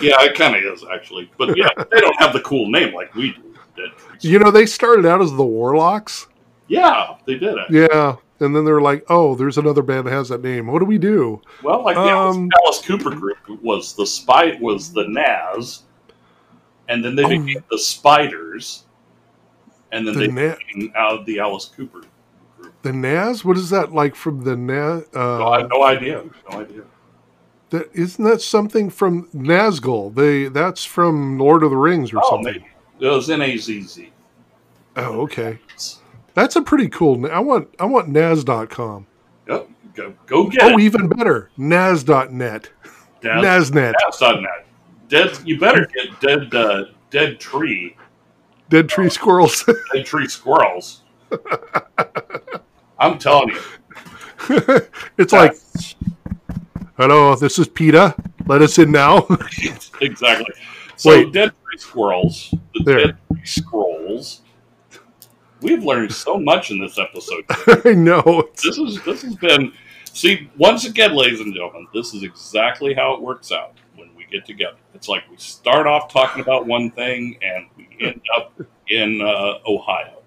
Yeah, 0.01 0.23
it 0.23 0.35
kind 0.35 0.57
of 0.57 0.63
is 0.73 0.85
actually, 0.93 1.31
but 1.37 1.57
yeah, 1.57 1.69
they 1.91 2.01
don't 2.01 2.19
have 2.21 2.33
the 2.33 2.41
cool 2.41 2.71
name 2.71 2.95
like 2.95 3.15
we 3.15 3.33
do. 3.33 3.91
You 4.21 4.39
know, 4.39 4.51
they 4.51 4.67
started 4.67 5.05
out 5.07 5.21
as 5.21 5.31
the 5.33 5.45
Warlocks. 5.45 6.29
Yeah, 6.69 7.17
they 7.27 7.35
did 7.35 7.55
it. 7.59 7.67
Yeah. 7.71 8.17
And 8.41 8.55
then 8.57 8.65
they're 8.65 8.81
like, 8.81 9.05
oh, 9.09 9.35
there's 9.35 9.57
another 9.59 9.83
band 9.83 10.07
that 10.07 10.11
has 10.13 10.29
that 10.31 10.43
name. 10.43 10.67
What 10.67 10.81
do 10.81 10.85
we 10.85 10.99
do? 10.99 11.41
Well, 11.63 11.85
like 11.85 11.95
the 11.97 12.03
Alice, 12.03 12.37
Um, 12.37 12.49
Alice 12.65 12.83
Cooper 12.85 13.11
group 13.11 13.39
was 13.63 13.95
the 13.95 14.07
spy 14.07 14.57
was 14.61 14.93
the 14.93 15.05
Nazz, 15.07 15.83
and 16.89 17.05
then 17.05 17.15
they 17.15 17.25
Oh. 17.25 17.29
became 17.29 17.63
the 17.71 17.79
Spiders, 17.79 18.85
and 19.93 20.07
then 20.07 20.15
The 20.15 20.21
they 20.21 20.29
Na- 20.29 20.55
became 20.57 20.93
out 20.97 21.21
of 21.21 21.27
the 21.27 21.39
Alice 21.39 21.67
Cooper 21.77 22.01
group. 22.01 22.73
The 22.83 22.93
Nazz? 22.93 23.45
What 23.45 23.57
is 23.57 23.71
that 23.71 23.93
like 23.93 24.15
from 24.17 24.43
the 24.43 24.57
Naz? 24.57 25.05
No, 25.15 25.21
I 25.21 25.57
Uh, 25.57 25.61
have 25.61 25.71
no 25.71 25.83
idea. 25.85 26.25
No 26.51 26.61
idea. 26.61 26.83
That, 27.73 27.91
isn't 27.93 28.25
that 28.25 28.41
something 28.41 28.89
from 28.89 29.29
Nazgul? 29.35 30.15
They 30.15 30.49
that's 30.49 30.85
from 30.85 31.39
Lord 31.39 31.63
of 31.63 31.71
the 31.71 31.77
Rings 31.77 32.13
or 32.13 32.19
Oh, 32.25 32.31
something. 32.31 32.55
maybe 32.55 32.67
it 33.01 33.09
was 33.09 33.29
N 33.29 33.43
A 33.43 33.57
Z 33.59 33.83
Z. 33.83 34.13
Oh, 34.97 35.21
okay. 35.23 35.59
That's 36.35 36.57
a 36.57 36.63
pretty 36.63 36.89
cool. 36.89 37.27
I 37.31 37.41
want 37.41 37.69
I 37.79 37.85
want 37.85 38.09
Naz.com. 38.09 39.07
Yep, 39.49 39.69
go 39.95 40.15
go 40.27 40.47
get 40.49 40.63
Oh, 40.63 40.79
it. 40.79 40.81
even 40.81 41.09
better, 41.09 41.51
Naz.net. 41.59 42.71
Naz, 43.23 43.71
Naznet. 43.71 43.93
Naz.net. 44.01 44.67
Dead. 45.09 45.39
You 45.45 45.59
better 45.61 45.87
get 45.95 46.21
dead. 46.21 46.55
Uh, 46.55 46.85
dead 47.11 47.39
tree. 47.39 47.97
Dead 48.69 48.89
tree 48.89 49.11
squirrels. 49.11 49.65
Dead 49.93 50.07
tree 50.07 50.27
squirrels. 50.27 51.03
I'm 52.99 53.19
telling 53.19 53.51
you. 53.51 53.61
it's 55.19 55.33
like, 55.33 55.55
hello, 57.03 57.35
this 57.35 57.59
is 57.59 57.67
PETA. 57.67 58.15
Let 58.47 58.63
us 58.63 58.79
in 58.79 58.93
now. 58.93 59.27
exactly. 60.01 60.55
So 60.97 61.11
Wait. 61.11 61.33
dead 61.33 61.51
tree 61.65 61.79
squirrels, 61.79 62.55
the 62.75 62.85
There. 62.85 63.07
dead 63.07 63.17
tree 63.33 63.45
scrolls. 63.45 64.43
We've 65.61 65.83
learned 65.85 66.13
so 66.13 66.39
much 66.39 66.71
in 66.71 66.81
this 66.81 66.99
episode. 66.99 67.45
I 67.85 67.95
know. 67.95 68.49
This 68.63 68.79
is 68.79 69.03
this 69.05 69.23
has 69.23 69.35
been 69.37 69.73
see 70.05 70.49
once 70.57 70.85
again, 70.85 71.15
ladies 71.15 71.41
and 71.41 71.53
gentlemen. 71.53 71.87
This 71.93 72.15
is 72.15 72.23
exactly 72.23 72.95
how 72.95 73.15
it 73.15 73.21
works 73.21 73.51
out 73.51 73.75
when 73.97 74.15
we 74.17 74.25
get 74.27 74.45
together. 74.45 74.77
It's 74.95 75.09
like 75.09 75.29
we 75.31 75.37
start 75.39 75.87
off 75.89 76.13
talking 76.13 76.41
about 76.43 76.67
one 76.67 76.91
thing 76.93 77.37
and 77.43 77.67
we 77.77 77.89
end 78.01 78.21
up 78.37 78.61
in 78.89 79.21
uh, 79.23 79.55
Ohio. 79.69 80.22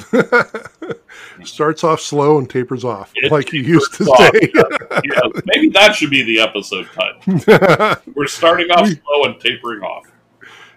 starts 1.44 1.84
off 1.84 2.00
slow 2.00 2.38
and 2.38 2.48
tapers 2.48 2.84
off, 2.84 3.12
It 3.16 3.30
like 3.32 3.52
you 3.52 3.60
used 3.62 3.94
to 3.94 4.04
tapers 4.32 4.64
Yeah, 5.04 5.20
maybe 5.46 5.68
that 5.70 5.94
should 5.94 6.10
be 6.10 6.22
the 6.22 6.40
episode 6.40 6.86
title. 6.94 8.02
We're 8.14 8.26
starting 8.26 8.70
off 8.70 8.88
slow 8.88 9.24
and 9.24 9.40
tapering 9.40 9.82
off. 9.82 10.06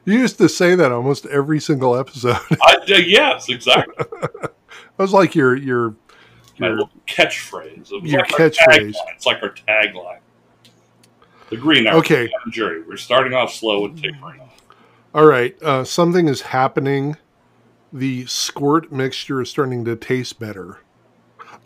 you 0.05 0.17
used 0.19 0.37
to 0.37 0.47
say 0.49 0.75
that 0.75 0.91
almost 0.91 1.25
every 1.27 1.59
single 1.59 1.95
episode. 1.95 2.37
I, 2.61 2.75
uh, 2.89 2.95
yes, 2.95 3.49
exactly. 3.49 4.05
That 4.97 5.03
was 5.05 5.13
like 5.13 5.35
your 5.35 5.55
your 5.55 5.95
Your- 6.57 6.89
catchphrase. 7.07 7.91
It 7.91 8.03
Your 8.03 8.19
like 8.21 8.29
catchphrase. 8.29 8.93
It's 9.15 9.25
like 9.25 9.41
our 9.41 9.49
tagline. 9.67 10.19
The 11.49 11.57
Green 11.57 11.87
Hour. 11.87 11.97
Okay. 11.97 12.29
Jerry. 12.51 12.83
We're 12.83 12.97
starting 12.97 13.33
off 13.33 13.53
slow 13.53 13.85
and 13.85 13.97
tapering 14.01 14.39
off. 14.41 14.61
All 15.13 15.25
right, 15.25 15.61
uh, 15.63 15.83
something 15.83 16.27
is 16.29 16.41
happening. 16.41 17.17
The 17.93 18.25
squirt 18.25 18.91
mixture 18.91 19.41
is 19.41 19.49
starting 19.49 19.83
to 19.85 19.95
taste 19.95 20.39
better. 20.39 20.79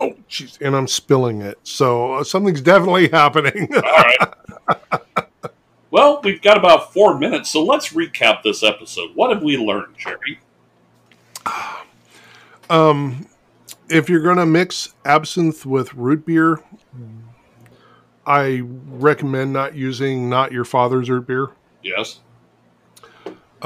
Oh, 0.00 0.14
jeez, 0.28 0.60
and 0.60 0.76
I'm 0.76 0.88
spilling 0.88 1.40
it. 1.40 1.58
So 1.62 2.14
uh, 2.14 2.24
something's 2.24 2.60
definitely 2.60 3.08
happening. 3.12 3.68
All 3.74 3.82
right. 3.82 4.34
well, 5.90 6.20
we've 6.22 6.42
got 6.42 6.58
about 6.58 6.92
four 6.92 7.18
minutes, 7.18 7.50
so 7.50 7.64
let's 7.64 7.92
recap 7.92 8.42
this 8.42 8.62
episode. 8.62 9.10
What 9.14 9.32
have 9.32 9.42
we 9.42 9.56
learned, 9.56 9.94
Jerry? 9.96 10.40
um, 12.70 13.26
if 13.88 14.08
you're 14.08 14.22
going 14.22 14.38
to 14.38 14.46
mix 14.46 14.94
absinthe 15.04 15.64
with 15.64 15.94
root 15.94 16.26
beer, 16.26 16.60
I 18.26 18.62
recommend 18.64 19.52
not 19.52 19.74
using 19.74 20.28
not 20.28 20.52
your 20.52 20.64
father's 20.64 21.08
root 21.08 21.26
beer. 21.26 21.50
Yes. 21.82 22.20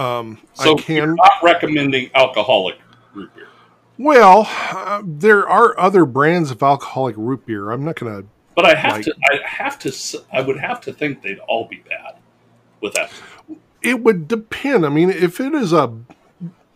Um, 0.00 0.38
So 0.54 0.62
I 0.62 0.66
you're 0.72 0.78
can. 0.78 1.14
not 1.16 1.32
recommending 1.42 2.10
alcoholic 2.14 2.76
root 3.14 3.34
beer, 3.34 3.48
Well, 3.98 4.46
uh, 4.48 5.02
there 5.04 5.46
are 5.48 5.78
other 5.78 6.04
brands 6.06 6.50
of 6.50 6.62
alcoholic 6.62 7.16
root 7.18 7.44
beer. 7.46 7.70
I'm 7.70 7.84
not 7.84 7.96
going 7.96 8.22
to. 8.22 8.28
but 8.56 8.64
I 8.64 8.74
have 8.74 8.92
Like- 8.92 9.04
to. 9.04 9.14
I 9.30 9.38
have 9.46 9.78
to. 9.80 10.22
I 10.32 10.40
would 10.40 10.58
have 10.58 10.80
to 10.82 10.92
think 10.92 11.22
they'd 11.22 11.38
all 11.48 11.66
be 11.68 11.82
bad 11.88 12.16
with 12.80 12.94
that. 12.94 13.10
It 13.82 14.00
would 14.02 14.26
depend. 14.28 14.84
I 14.84 14.88
mean, 14.90 15.08
if 15.10 15.40
it 15.40 15.54
is 15.54 15.72
a 15.72 15.92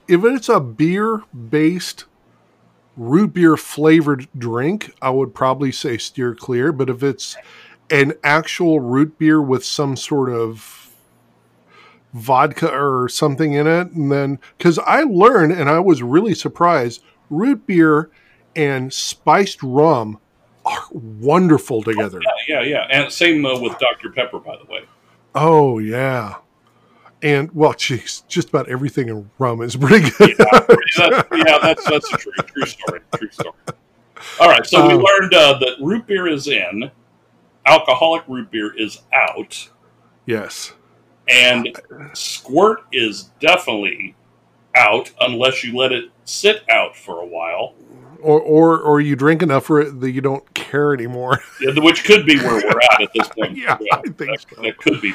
if 0.08 0.22
it's 0.24 0.48
a 0.48 0.60
beer 0.60 1.22
based 1.50 2.04
root 2.96 3.34
beer 3.34 3.56
flavored 3.56 4.28
drink, 4.38 4.94
I 5.02 5.10
would 5.10 5.34
probably 5.34 5.72
say 5.72 5.98
steer 5.98 6.34
clear. 6.34 6.72
But 6.72 6.88
if 6.90 7.02
it's 7.02 7.36
an 7.90 8.14
actual 8.22 8.80
root 8.80 9.18
beer 9.18 9.40
with 9.42 9.64
some 9.64 9.96
sort 9.96 10.30
of 10.30 10.83
vodka 12.14 12.70
or 12.70 13.08
something 13.08 13.52
in 13.52 13.66
it, 13.66 13.90
and 13.90 14.10
then 14.10 14.38
because 14.56 14.78
I 14.78 15.02
learned 15.02 15.52
and 15.52 15.68
I 15.68 15.80
was 15.80 16.02
really 16.02 16.34
surprised, 16.34 17.02
root 17.28 17.66
beer 17.66 18.10
and 18.56 18.92
spiced 18.92 19.62
rum 19.62 20.18
are 20.64 20.84
wonderful 20.92 21.82
together. 21.82 22.20
Yeah, 22.48 22.62
yeah, 22.62 22.86
and 22.90 23.12
same 23.12 23.44
uh, 23.44 23.58
with 23.60 23.78
Dr 23.78 24.10
Pepper, 24.10 24.38
by 24.38 24.56
the 24.56 24.72
way. 24.72 24.80
Oh 25.34 25.78
yeah. 25.78 26.36
And 27.22 27.50
well, 27.54 27.72
geez, 27.72 28.22
just 28.28 28.50
about 28.50 28.68
everything 28.68 29.08
in 29.08 29.30
rum 29.38 29.60
is 29.62 29.76
pretty 29.76 30.10
good. 30.10 30.36
That- 30.36 31.26
yeah, 31.32 31.58
that's 31.60 31.84
that's 31.88 32.12
a 32.12 32.16
true 32.16 32.32
true 32.46 32.66
story. 32.66 33.00
True 33.16 33.30
story. 33.30 33.54
All 34.40 34.48
right, 34.48 34.64
so 34.64 34.86
we 34.86 34.94
Um, 34.94 35.02
learned 35.02 35.34
uh, 35.34 35.58
that 35.58 35.76
root 35.80 36.06
beer 36.06 36.26
is 36.28 36.48
in, 36.48 36.90
alcoholic 37.66 38.22
root 38.28 38.50
beer 38.50 38.72
is 38.76 39.00
out, 39.12 39.68
yes. 40.26 40.72
And 41.28 41.68
squirt 42.12 42.80
is 42.92 43.30
definitely 43.40 44.14
out 44.76 45.10
unless 45.20 45.62
you 45.64 45.76
let 45.76 45.92
it 45.92 46.06
sit 46.24 46.68
out 46.68 46.96
for 46.96 47.20
a 47.22 47.26
while, 47.26 47.74
Or, 48.20 48.40
or 48.40 48.80
or 48.80 49.00
you 49.00 49.14
drink 49.16 49.42
enough 49.42 49.66
for 49.66 49.80
it 49.80 50.00
that 50.00 50.10
you 50.10 50.20
don't 50.20 50.52
care 50.54 50.92
anymore. 50.94 51.40
yeah, 51.60 51.72
which 51.78 52.04
could 52.04 52.26
be 52.26 52.36
where 52.38 52.54
we're 52.56 52.80
at 52.92 53.02
at 53.02 53.10
this 53.14 53.28
point. 53.28 53.56
Yeah, 53.56 53.78
I 53.92 54.00
think 54.02 54.16
that, 54.18 54.44
so. 54.54 54.62
that 54.62 54.78
could 54.78 55.00
be. 55.00 55.14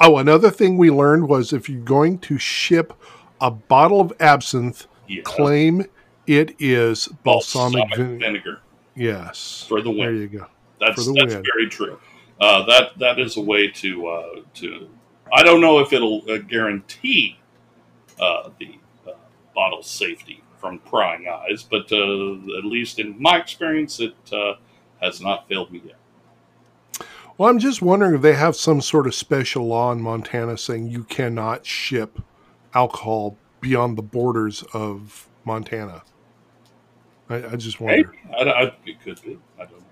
Oh, 0.00 0.18
another 0.18 0.50
thing 0.50 0.76
we 0.78 0.90
learned 0.90 1.28
was 1.28 1.52
if 1.52 1.68
you're 1.68 1.80
going 1.82 2.18
to 2.20 2.38
ship 2.38 2.92
a 3.40 3.50
bottle 3.50 4.00
of 4.00 4.12
absinthe, 4.20 4.86
Yeah. 5.08 5.22
claim 5.24 5.86
it 6.26 6.54
is 6.58 7.08
balsamic, 7.24 7.88
vinegar. 7.96 8.18
vinegar 8.18 8.60
Yes. 8.94 9.64
for 9.68 9.80
the 9.82 9.90
win. 9.90 9.98
There 10.00 10.12
you 10.14 10.28
go. 10.28 10.46
That's 10.80 10.96
that's 11.06 11.34
win. 11.34 11.42
very 11.44 11.68
true. 11.68 11.98
Uh, 12.40 12.64
that 12.66 12.98
that 12.98 13.18
is 13.18 13.36
a 13.36 13.40
way 13.40 13.68
to 13.68 14.06
uh, 14.06 14.28
to. 14.54 14.88
I 15.32 15.42
don't 15.42 15.60
know 15.62 15.78
if 15.78 15.92
it'll 15.92 16.22
uh, 16.30 16.38
guarantee 16.38 17.38
uh, 18.20 18.50
the 18.60 18.78
uh, 19.08 19.12
bottle 19.54 19.82
safety 19.82 20.42
from 20.58 20.78
prying 20.80 21.26
eyes, 21.26 21.66
but 21.68 21.90
uh, 21.90 22.58
at 22.58 22.64
least 22.64 22.98
in 22.98 23.20
my 23.20 23.38
experience, 23.38 23.98
it 23.98 24.14
uh, 24.32 24.54
has 25.00 25.20
not 25.20 25.48
failed 25.48 25.72
me 25.72 25.82
yet. 25.84 25.96
Well, 27.38 27.48
I'm 27.48 27.58
just 27.58 27.80
wondering 27.80 28.14
if 28.14 28.20
they 28.20 28.34
have 28.34 28.54
some 28.54 28.80
sort 28.82 29.06
of 29.06 29.14
special 29.14 29.66
law 29.66 29.90
in 29.90 30.02
Montana 30.02 30.58
saying 30.58 30.88
you 30.88 31.04
cannot 31.04 31.64
ship 31.64 32.20
alcohol 32.74 33.36
beyond 33.60 33.96
the 33.96 34.02
borders 34.02 34.62
of 34.74 35.28
Montana. 35.44 36.02
I, 37.30 37.46
I 37.46 37.56
just 37.56 37.80
wonder. 37.80 38.14
I, 38.38 38.42
I, 38.42 38.62
it 38.84 39.00
could 39.00 39.20
be. 39.22 39.38
I 39.58 39.64
don't 39.64 39.80
know. 39.80 39.86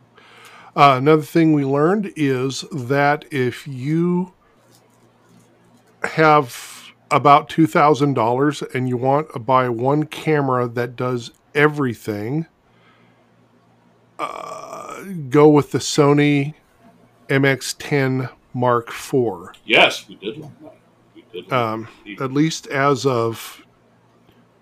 Uh, 0.77 0.99
another 0.99 1.23
thing 1.23 1.55
we 1.55 1.65
learned 1.65 2.13
is 2.15 2.65
that 2.71 3.25
if 3.33 3.67
you 3.67 4.35
have 6.05 6.93
about 7.11 7.49
two 7.49 7.67
thousand 7.67 8.15
dollars 8.15 8.63
and 8.75 8.89
you 8.89 8.97
want 8.97 9.33
to 9.33 9.39
buy 9.39 9.69
one 9.69 10.05
camera 10.05 10.69
that 10.69 10.97
does 10.97 11.33
everything, 11.55 12.47
uh, 14.19 15.03
go 15.29 15.49
with 15.49 15.73
the 15.73 15.79
Sony 15.79 16.55
RX10 17.29 18.31
Mark 18.53 18.89
IV. 18.89 19.61
Yes, 19.65 20.09
we 20.09 20.17
did 20.17 20.43
that. 20.43 20.51
We 21.15 21.25
did. 21.33 21.51
learn 21.51 21.87
Um, 21.87 21.89
at 22.21 22.33
least 22.33 22.67
as 22.69 23.07
of 23.07 23.65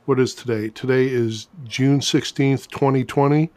what 0.04 0.18
is 0.18 0.34
today? 0.34 0.68
Today 0.70 1.06
is 1.06 1.48
June 1.64 2.00
16th, 2.00 2.68
2020. 2.68 3.50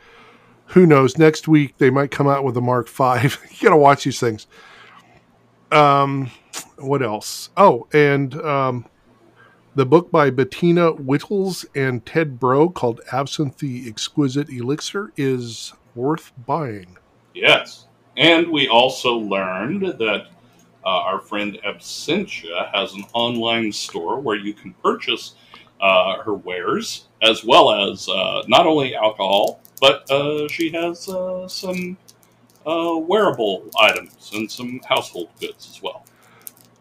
Who 0.67 0.85
knows? 0.85 1.17
Next 1.17 1.47
week 1.47 1.77
they 1.77 1.89
might 1.89 2.11
come 2.11 2.27
out 2.27 2.43
with 2.43 2.55
a 2.57 2.61
Mark 2.61 2.89
V. 2.89 3.03
you 3.51 3.61
got 3.61 3.69
to 3.69 3.77
watch 3.77 4.03
these 4.03 4.19
things. 4.19 4.47
Um, 5.71 6.29
what 6.81 7.01
else? 7.01 7.49
Oh, 7.57 7.87
and 7.93 8.33
um, 8.41 8.85
the 9.75 9.85
book 9.85 10.11
by 10.11 10.31
Betina 10.31 10.97
Wittels 10.99 11.65
and 11.75 12.05
Ted 12.05 12.39
Breaux 12.39 12.69
called 12.69 13.01
Absinthe 13.11 13.57
the 13.57 13.87
Exquisite 13.87 14.49
Elixir 14.49 15.13
is 15.15 15.73
worth 15.95 16.31
buying. 16.45 16.97
Yes. 17.33 17.87
And 18.17 18.49
we 18.49 18.67
also 18.67 19.13
learned 19.15 19.83
that 19.83 20.27
uh, 20.83 20.87
our 20.87 21.19
friend 21.19 21.57
Absinthia 21.65 22.73
has 22.73 22.93
an 22.93 23.05
online 23.13 23.71
store 23.71 24.19
where 24.19 24.35
you 24.35 24.53
can 24.53 24.73
purchase 24.83 25.35
uh, 25.79 26.21
her 26.23 26.33
wares, 26.33 27.07
as 27.21 27.43
well 27.43 27.71
as 27.91 28.07
uh, 28.09 28.43
not 28.47 28.67
only 28.67 28.95
alcohol, 28.95 29.61
but 29.79 30.09
uh, 30.11 30.47
she 30.47 30.69
has 30.71 31.07
uh, 31.07 31.47
some 31.47 31.97
uh, 32.65 32.95
wearable 32.97 33.69
items 33.79 34.31
and 34.33 34.49
some 34.51 34.79
household 34.87 35.29
goods 35.39 35.69
as 35.69 35.81
well. 35.81 36.05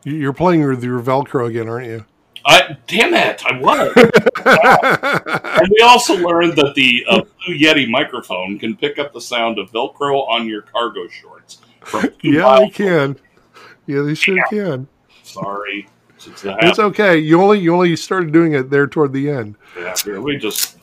You- 0.04 0.14
You're 0.16 0.32
playing 0.32 0.66
with 0.66 0.82
your 0.82 1.00
Velcro 1.00 1.48
again, 1.48 1.68
aren't 1.68 1.86
you? 1.86 2.04
I, 2.46 2.76
damn 2.86 3.12
it, 3.12 3.42
I 3.44 3.58
was. 3.60 3.92
and 5.60 5.68
we 5.70 5.82
also 5.82 6.16
learned 6.16 6.54
that 6.56 6.74
the 6.74 7.04
uh, 7.06 7.20
Blue 7.44 7.58
Yeti 7.58 7.86
microphone 7.88 8.58
can 8.58 8.76
pick 8.76 8.98
up 8.98 9.12
the 9.12 9.20
sound 9.20 9.58
of 9.58 9.70
Velcro 9.72 10.26
on 10.28 10.46
your 10.48 10.62
cargo 10.62 11.06
shorts. 11.08 11.58
Yeah, 12.22 12.58
they 12.60 12.70
can. 12.70 13.16
Yeah, 13.86 14.02
they 14.02 14.14
sure 14.14 14.38
can. 14.48 14.88
Sorry. 15.22 15.86
It's, 16.26 16.78
okay. 16.78 17.16
You 17.18 17.40
only 17.40 17.60
you 17.60 17.72
only 17.74 17.96
started 17.96 18.30
doing 18.32 18.52
it 18.52 18.68
there 18.68 18.86
toward 18.86 19.12
the 19.12 19.30
end. 19.30 19.56
yeah, 19.76 19.94
we 20.18 20.36
just. 20.36 20.76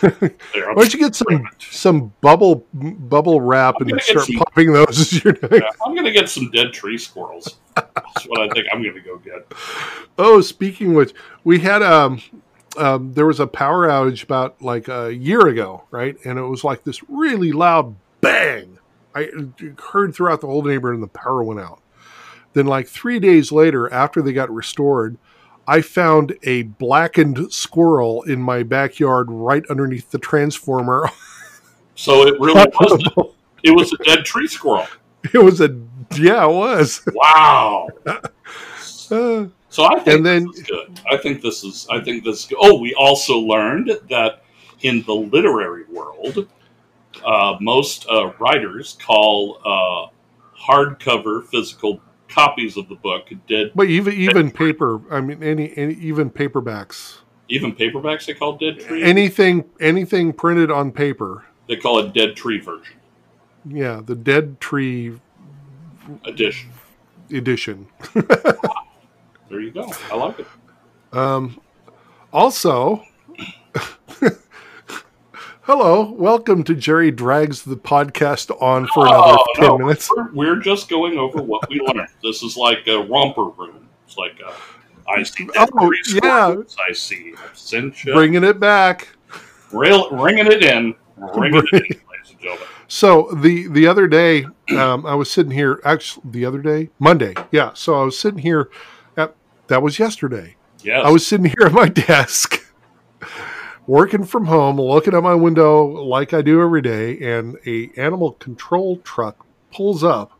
Why 0.00 0.74
don't 0.74 0.92
you 0.94 1.00
get 1.00 1.14
some 1.14 1.48
some 1.58 2.12
bubble 2.20 2.66
bubble 2.72 3.40
wrap 3.40 3.76
I'm 3.80 3.88
and 3.88 4.00
start 4.00 4.26
some- 4.26 4.36
popping 4.36 4.72
those 4.72 4.98
as 5.00 5.24
you're 5.24 5.32
doing? 5.34 5.62
yeah, 5.62 5.70
I'm 5.84 5.94
going 5.94 6.04
to 6.04 6.12
get 6.12 6.28
some 6.28 6.50
dead 6.50 6.72
tree 6.72 6.98
squirrels. 6.98 7.56
That's 7.74 8.24
what 8.26 8.40
I 8.40 8.48
think 8.54 8.66
I'm 8.72 8.82
going 8.82 8.94
to 8.94 9.00
go 9.00 9.18
get. 9.18 9.52
Oh, 10.18 10.40
speaking 10.40 10.88
of 10.90 10.94
which, 10.94 11.14
we 11.44 11.60
had 11.60 11.82
um, 11.82 12.20
um 12.76 13.12
there 13.14 13.26
was 13.26 13.40
a 13.40 13.46
power 13.46 13.88
outage 13.88 14.22
about 14.22 14.60
like 14.62 14.88
a 14.88 15.12
year 15.14 15.46
ago, 15.48 15.84
right? 15.90 16.16
And 16.24 16.38
it 16.38 16.42
was 16.42 16.64
like 16.64 16.84
this 16.84 17.02
really 17.08 17.52
loud 17.52 17.96
bang. 18.20 18.78
I 19.14 19.28
heard 19.92 20.14
throughout 20.14 20.40
the 20.40 20.46
whole 20.46 20.62
neighborhood, 20.62 20.94
and 20.94 21.02
the 21.02 21.08
power 21.08 21.42
went 21.42 21.60
out. 21.60 21.80
Then, 22.54 22.66
like 22.66 22.86
three 22.88 23.18
days 23.18 23.50
later, 23.52 23.92
after 23.92 24.22
they 24.22 24.32
got 24.32 24.50
restored, 24.50 25.16
I 25.66 25.80
found 25.80 26.36
a 26.42 26.62
blackened 26.62 27.52
squirrel 27.52 28.22
in 28.22 28.40
my 28.42 28.62
backyard 28.62 29.26
right 29.30 29.64
underneath 29.70 30.10
the 30.10 30.18
transformer. 30.18 31.08
So 31.94 32.26
it 32.26 32.40
really 32.40 32.54
was. 32.80 33.28
It 33.62 33.70
was 33.70 33.92
a 33.92 33.98
dead 33.98 34.24
tree 34.24 34.48
squirrel. 34.48 34.86
it 35.34 35.38
was 35.38 35.60
a 35.60 35.78
yeah, 36.16 36.44
it 36.46 36.52
was. 36.52 37.02
Wow. 37.14 37.88
Uh, 38.06 39.46
So 39.68 39.84
I 39.84 39.96
think 40.00 40.08
And 40.08 40.26
then- 40.26 40.46
this 40.46 40.60
is 40.60 40.66
good. 40.66 41.00
I 41.10 41.16
think 41.18 41.42
this 41.42 41.62
is. 41.64 41.86
I 41.90 42.00
think 42.00 42.24
this. 42.24 42.40
Is 42.40 42.46
good. 42.46 42.58
Oh, 42.60 42.78
we 42.80 42.94
also 42.94 43.38
learned 43.38 43.90
that 44.08 44.42
in 44.80 45.02
the 45.02 45.14
literary 45.14 45.84
world, 45.90 46.48
uh, 47.24 47.56
most 47.60 48.06
uh, 48.10 48.32
writers 48.40 48.96
call 49.04 49.58
uh, 49.64 50.08
hardcover 50.58 51.44
physical 51.46 52.00
copies 52.32 52.76
of 52.76 52.88
the 52.88 52.94
book 52.96 53.28
dead. 53.48 53.72
but 53.74 53.88
even 53.88 54.12
even 54.14 54.50
paper, 54.50 55.00
I 55.10 55.20
mean, 55.20 55.42
any, 55.42 55.76
any 55.76 55.94
even 55.94 56.30
paperbacks. 56.30 57.18
Even 57.48 57.74
paperbacks 57.74 58.26
they 58.26 58.34
call 58.34 58.56
dead 58.56 58.80
tree. 58.80 59.02
Anything 59.02 59.64
anything 59.80 60.32
printed 60.32 60.70
on 60.70 60.90
paper. 60.92 61.44
they 61.68 61.76
call 61.76 61.98
it 61.98 62.12
dead 62.14 62.34
tree 62.36 62.58
version 62.60 62.96
Yeah, 63.66 64.00
the 64.04 64.14
Dead 64.14 64.60
Tree 64.60 65.18
edition. 66.24 66.70
edition. 67.30 67.86
There 69.48 69.60
you 69.60 69.70
go. 69.70 69.92
I 70.10 70.14
like 70.16 70.38
it. 70.38 70.46
Um, 71.12 71.60
also, 72.32 73.04
hello, 75.62 76.10
welcome 76.12 76.62
to 76.64 76.74
Jerry 76.74 77.10
Drags 77.10 77.62
the 77.62 77.76
podcast 77.76 78.50
on 78.62 78.86
for 78.88 79.06
another 79.06 79.36
Oh, 79.38 79.44
10 79.56 79.64
no, 79.64 79.78
minutes. 79.78 80.10
We're, 80.14 80.32
we're 80.32 80.56
just 80.60 80.88
going 80.88 81.18
over 81.18 81.42
what 81.42 81.68
we 81.68 81.80
learned. 81.80 82.08
This 82.22 82.42
is 82.42 82.56
like 82.56 82.86
a 82.86 82.98
romper 83.02 83.44
room. 83.46 83.88
It's 84.06 84.16
like 84.16 84.38
a, 84.40 84.52
I 85.10 85.22
see 85.22 85.48
Oh, 85.56 85.92
yeah. 86.22 86.54
I 86.88 86.92
see 86.92 87.34
Absinthia. 87.36 88.14
Bringing 88.14 88.44
it 88.44 88.60
back. 88.60 89.08
Rail, 89.72 90.10
ringing 90.10 90.46
it 90.46 90.62
in. 90.62 90.94
Ringing 91.16 91.62
it 91.72 91.72
in, 91.72 91.80
ladies 92.10 92.30
and 92.30 92.40
gentlemen. 92.40 92.66
So 92.88 93.30
the 93.34 93.68
the 93.68 93.86
other 93.86 94.06
day, 94.06 94.44
um, 94.76 95.06
I 95.06 95.14
was 95.14 95.30
sitting 95.30 95.52
here. 95.52 95.80
Actually, 95.82 96.30
the 96.30 96.44
other 96.44 96.60
day, 96.60 96.90
Monday. 96.98 97.34
Yeah. 97.50 97.70
So 97.74 98.00
I 98.00 98.04
was 98.04 98.18
sitting 98.18 98.40
here. 98.40 98.68
At, 99.16 99.34
that 99.68 99.80
was 99.82 99.98
yesterday. 99.98 100.56
Yes. 100.82 101.02
I 101.04 101.10
was 101.10 101.26
sitting 101.26 101.46
here 101.46 101.66
at 101.66 101.72
my 101.72 101.88
desk, 101.88 102.61
working 103.86 104.24
from 104.24 104.46
home, 104.46 104.80
looking 104.80 105.14
out 105.14 105.22
my 105.22 105.34
window 105.34 105.84
like 105.84 106.32
I 106.32 106.42
do 106.42 106.62
every 106.62 106.82
day, 106.82 107.18
and 107.18 107.56
a 107.66 107.90
animal 107.96 108.32
control 108.32 108.98
truck 108.98 109.44
pulls 109.72 110.04
up 110.04 110.32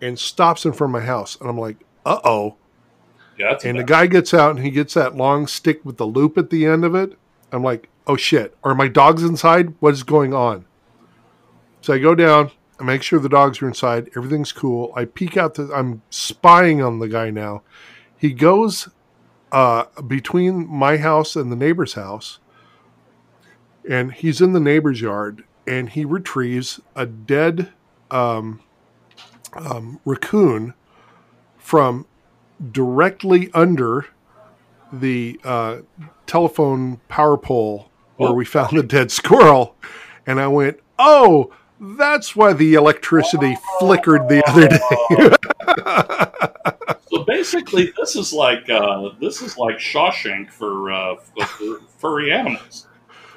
and 0.00 0.18
stops 0.18 0.64
in 0.64 0.72
front 0.72 0.94
of 0.94 1.00
my 1.00 1.06
house, 1.06 1.38
and 1.40 1.48
I'm 1.48 1.58
like, 1.58 1.76
"Uh 2.04 2.20
oh!" 2.24 2.56
yeah, 3.38 3.58
And 3.64 3.78
the 3.78 3.84
guy 3.84 4.06
gets 4.06 4.34
out 4.34 4.50
and 4.56 4.64
he 4.64 4.70
gets 4.70 4.94
that 4.94 5.16
long 5.16 5.46
stick 5.46 5.84
with 5.84 5.96
the 5.96 6.06
loop 6.06 6.36
at 6.36 6.50
the 6.50 6.66
end 6.66 6.84
of 6.84 6.94
it. 6.94 7.16
I'm 7.50 7.62
like, 7.62 7.88
"Oh 8.06 8.16
shit! 8.16 8.56
Are 8.64 8.74
my 8.74 8.88
dogs 8.88 9.22
inside? 9.22 9.74
What 9.80 9.94
is 9.94 10.02
going 10.02 10.34
on?" 10.34 10.64
So 11.80 11.92
I 11.92 11.98
go 11.98 12.14
down. 12.14 12.50
I 12.80 12.84
make 12.84 13.02
sure 13.02 13.20
the 13.20 13.28
dogs 13.28 13.62
are 13.62 13.68
inside. 13.68 14.10
Everything's 14.16 14.52
cool. 14.52 14.92
I 14.96 15.04
peek 15.04 15.36
out. 15.36 15.54
The, 15.54 15.72
I'm 15.72 16.02
spying 16.10 16.82
on 16.82 16.98
the 16.98 17.08
guy 17.08 17.30
now. 17.30 17.62
He 18.16 18.32
goes 18.32 18.88
uh, 19.52 19.84
between 20.06 20.66
my 20.66 20.96
house 20.96 21.36
and 21.36 21.52
the 21.52 21.56
neighbor's 21.56 21.94
house, 21.94 22.38
and 23.88 24.12
he's 24.12 24.40
in 24.40 24.52
the 24.52 24.60
neighbor's 24.60 25.00
yard, 25.00 25.44
and 25.66 25.90
he 25.90 26.04
retrieves 26.04 26.80
a 26.96 27.06
dead 27.06 27.70
um, 28.10 28.60
um, 29.54 30.00
raccoon 30.04 30.74
from 31.58 32.06
directly 32.70 33.50
under 33.54 34.06
the 34.92 35.40
uh, 35.44 35.78
telephone 36.26 37.00
power 37.08 37.36
pole 37.36 37.90
where 38.16 38.30
Oh. 38.30 38.34
we 38.34 38.44
found 38.44 38.76
the 38.76 38.82
dead 38.82 39.10
squirrel, 39.10 39.76
and 40.26 40.40
I 40.40 40.48
went, 40.48 40.80
"Oh." 40.98 41.52
That's 41.84 42.36
why 42.36 42.52
the 42.52 42.74
electricity 42.74 43.56
flickered 43.80 44.28
the 44.28 44.40
other 44.48 44.68
day. 44.68 45.34
So 47.22 47.26
basically, 47.26 47.92
this 47.96 48.16
is 48.16 48.32
like 48.32 48.68
uh, 48.68 49.10
this 49.20 49.42
is 49.42 49.56
like 49.56 49.76
Shawshank 49.76 50.50
for, 50.50 50.90
uh, 50.90 51.14
for 51.16 51.80
furry 51.98 52.32
animals. 52.32 52.88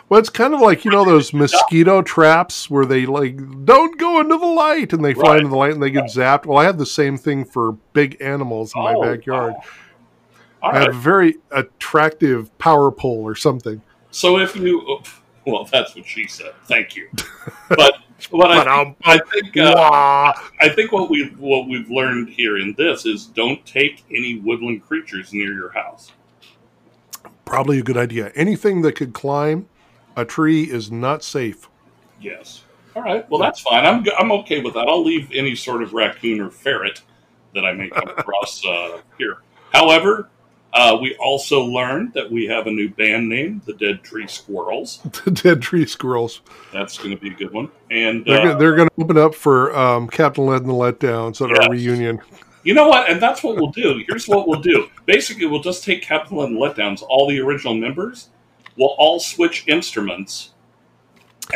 Well, 0.09 0.19
it's 0.19 0.29
kind 0.29 0.53
of 0.55 0.59
like 0.59 0.85
you 0.85 0.91
know 0.91 1.05
those 1.05 1.33
mosquito 1.33 2.01
traps 2.01 2.67
where 2.69 2.85
they 2.85 3.05
like 3.05 3.37
don't 3.65 3.97
go 3.99 4.19
into 4.21 4.37
the 4.37 4.45
light 4.47 4.91
and 4.93 5.05
they 5.05 5.13
fly 5.13 5.31
Right. 5.33 5.37
into 5.37 5.49
the 5.49 5.55
light 5.55 5.73
and 5.73 5.83
they 5.83 5.91
get 5.91 6.05
zapped. 6.05 6.45
Well, 6.47 6.57
I 6.57 6.63
have 6.63 6.77
the 6.79 6.85
same 6.85 7.17
thing 7.17 7.45
for 7.45 7.73
big 7.93 8.19
animals 8.21 8.73
in 8.75 8.81
my 8.81 8.93
Oh, 8.95 9.01
backyard. 9.01 9.53
wow. 9.53 9.63
I 10.63 10.71
right. 10.71 10.81
have 10.81 10.95
a 10.95 10.99
very 10.99 11.35
attractive 11.51 12.55
power 12.57 12.89
pole 12.91 13.21
or 13.23 13.35
something. 13.35 13.81
So 14.09 14.39
if 14.39 14.55
you, 14.55 14.99
well, 15.45 15.65
that's 15.71 15.95
what 15.95 16.07
she 16.07 16.25
said. 16.27 16.53
Thank 16.65 16.95
you. 16.95 17.07
But 17.69 17.97
what 18.29 18.51
I, 18.51 18.57
But, 18.57 18.67
um, 18.67 18.95
I 19.03 19.19
think 19.19 19.57
uh, 19.57 20.33
I 20.61 20.69
think 20.69 20.91
what 20.91 21.09
we 21.09 21.27
what 21.37 21.67
we've 21.67 21.89
learned 21.89 22.29
here 22.29 22.57
in 22.57 22.73
this 22.77 23.05
is 23.05 23.25
don't 23.25 23.65
take 23.65 24.03
any 24.09 24.39
woodland 24.39 24.85
creatures 24.85 25.33
near 25.33 25.53
your 25.53 25.71
house. 25.71 26.11
Probably 27.43 27.79
a 27.79 27.83
good 27.83 27.97
idea. 27.97 28.31
Anything 28.35 28.81
that 28.83 28.93
could 28.93 29.13
climb 29.13 29.67
a 30.15 30.25
tree 30.25 30.63
is 30.63 30.91
not 30.91 31.23
safe. 31.23 31.69
Yes. 32.19 32.63
All 32.95 33.03
right. 33.03 33.29
Well, 33.29 33.39
that's 33.39 33.59
fine. 33.59 33.85
I'm 33.85 34.05
I'm 34.17 34.31
okay 34.31 34.61
with 34.61 34.73
that. 34.75 34.87
I'll 34.87 35.03
leave 35.03 35.29
any 35.33 35.55
sort 35.55 35.83
of 35.83 35.93
raccoon 35.93 36.39
or 36.39 36.49
ferret 36.49 37.01
that 37.53 37.65
I 37.65 37.73
may 37.73 37.89
come 37.89 38.07
across 38.17 38.65
uh, 38.65 38.99
here. 39.17 39.39
However, 39.71 40.29
uh, 40.75 40.97
we 41.01 41.15
also 41.15 41.61
learned 41.63 42.13
that 42.13 42.29
we 42.29 42.45
have 42.45 42.67
a 42.67 42.71
new 42.71 42.89
band 42.89 43.29
name, 43.29 43.61
the 43.65 43.73
Dead 43.73 44.03
Tree 44.03 44.27
Squirrels. 44.27 44.99
The 45.25 45.31
dead 45.31 45.61
tree 45.61 45.85
squirrels. 45.85 46.41
That's 46.73 46.97
going 46.97 47.11
to 47.11 47.17
be 47.17 47.29
a 47.29 47.33
good 47.33 47.51
one. 47.51 47.71
And 47.89 48.25
They're, 48.25 48.51
uh, 48.51 48.55
going 48.57 48.89
to 48.89 49.01
open 49.01 49.17
up 49.17 49.33
for 49.33 49.75
um, 49.75 50.07
Captain 50.09 50.45
Lead 50.45 50.61
and 50.61 50.69
the 50.69 50.73
Letdowns 50.73 51.41
at 51.41 51.57
our 51.57 51.71
reunion. 51.71 52.19
You 52.63 52.73
know 52.73 52.87
what? 52.89 53.09
And 53.09 53.21
that's 53.21 53.41
what 53.41 53.55
we'll 53.55 53.71
do. 53.71 54.03
Here's 54.07 54.27
what 54.27 54.47
we'll 54.47 54.59
do. 54.59 54.89
Basically, 55.05 55.45
we'll 55.45 55.61
just 55.61 55.83
take 55.83 56.01
Capital 56.01 56.43
and 56.43 56.57
Letdowns, 56.57 57.03
all 57.07 57.27
the 57.29 57.39
original 57.39 57.73
members. 57.73 58.29
We'll 58.75 58.95
all 58.97 59.19
switch 59.19 59.65
instruments 59.67 60.51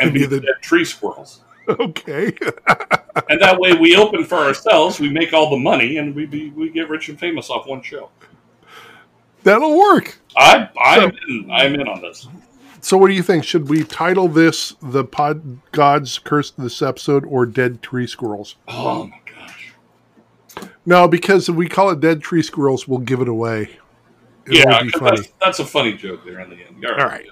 and 0.00 0.14
be 0.14 0.20
Be 0.20 0.26
the 0.26 0.36
the- 0.36 0.40
dead 0.40 0.62
tree 0.62 0.84
squirrels. 0.84 1.42
Okay. 1.68 2.32
And 3.28 3.40
that 3.40 3.58
way, 3.58 3.74
we 3.74 3.94
open 3.96 4.24
for 4.24 4.36
ourselves. 4.38 4.98
We 4.98 5.10
make 5.10 5.32
all 5.32 5.50
the 5.50 5.58
money, 5.58 5.98
and 5.98 6.14
we 6.14 6.26
be, 6.26 6.50
we 6.50 6.70
get 6.70 6.88
rich 6.88 7.08
and 7.10 7.20
famous 7.20 7.50
off 7.50 7.66
one 7.66 7.82
show. 7.82 8.08
That'll 9.42 9.78
work. 9.78 10.18
I 10.36 10.68
I'm 10.78 11.12
in, 11.28 11.50
I'm 11.50 11.74
in 11.74 11.88
on 11.88 12.00
this. 12.02 12.28
So, 12.82 12.96
what 12.96 13.08
do 13.08 13.14
you 13.14 13.22
think? 13.22 13.44
Should 13.44 13.68
we 13.68 13.84
title 13.84 14.28
this 14.28 14.74
"The 14.82 15.04
Pod 15.04 15.58
Gods 15.72 16.18
Curse" 16.18 16.50
This 16.52 16.80
Episode" 16.82 17.24
or 17.26 17.44
"Dead 17.46 17.82
Tree 17.82 18.06
Squirrels"? 18.06 18.56
Oh 18.68 19.04
my 19.04 19.20
gosh! 19.26 19.72
No, 20.86 21.06
because 21.08 21.48
if 21.48 21.54
we 21.56 21.68
call 21.68 21.90
it 21.90 22.00
"Dead 22.00 22.22
Tree 22.22 22.42
Squirrels," 22.42 22.88
we'll 22.88 23.00
give 23.00 23.20
it 23.20 23.28
away. 23.28 23.78
It 24.46 24.54
yeah, 24.58 24.70
won't 24.70 24.84
be 24.86 24.90
'cause 24.92 25.00
funny. 25.00 25.16
that's, 25.20 25.32
that's 25.40 25.58
a 25.58 25.64
funny 25.66 25.92
joke 25.94 26.24
there 26.24 26.40
in 26.40 26.50
the 26.50 26.56
end. 26.56 26.84
All 26.84 26.92
right. 26.92 27.00
All 27.00 27.08
right. 27.08 27.26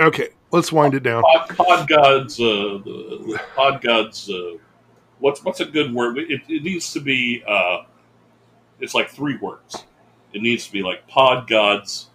Okay, 0.00 0.28
let's 0.50 0.72
wind 0.72 0.94
it 0.94 1.02
down. 1.02 1.22
Pod, 1.22 1.56
pod 1.56 1.88
gods, 1.88 2.38
uh, 2.40 2.44
the, 2.84 3.18
the 3.26 3.40
pod 3.56 3.80
gods. 3.82 4.28
Uh, 4.28 4.56
what's 5.20 5.42
what's 5.44 5.60
a 5.60 5.64
good 5.66 5.94
word? 5.94 6.18
It, 6.18 6.42
it 6.48 6.62
needs 6.62 6.92
to 6.92 7.00
be. 7.00 7.42
Uh, 7.46 7.84
it's 8.80 8.94
like 8.94 9.08
three 9.10 9.36
words. 9.38 9.84
It 10.34 10.42
needs 10.42 10.66
to 10.66 10.72
be 10.72 10.82
like 10.82 11.06
pod 11.08 11.46
gods, 11.48 12.08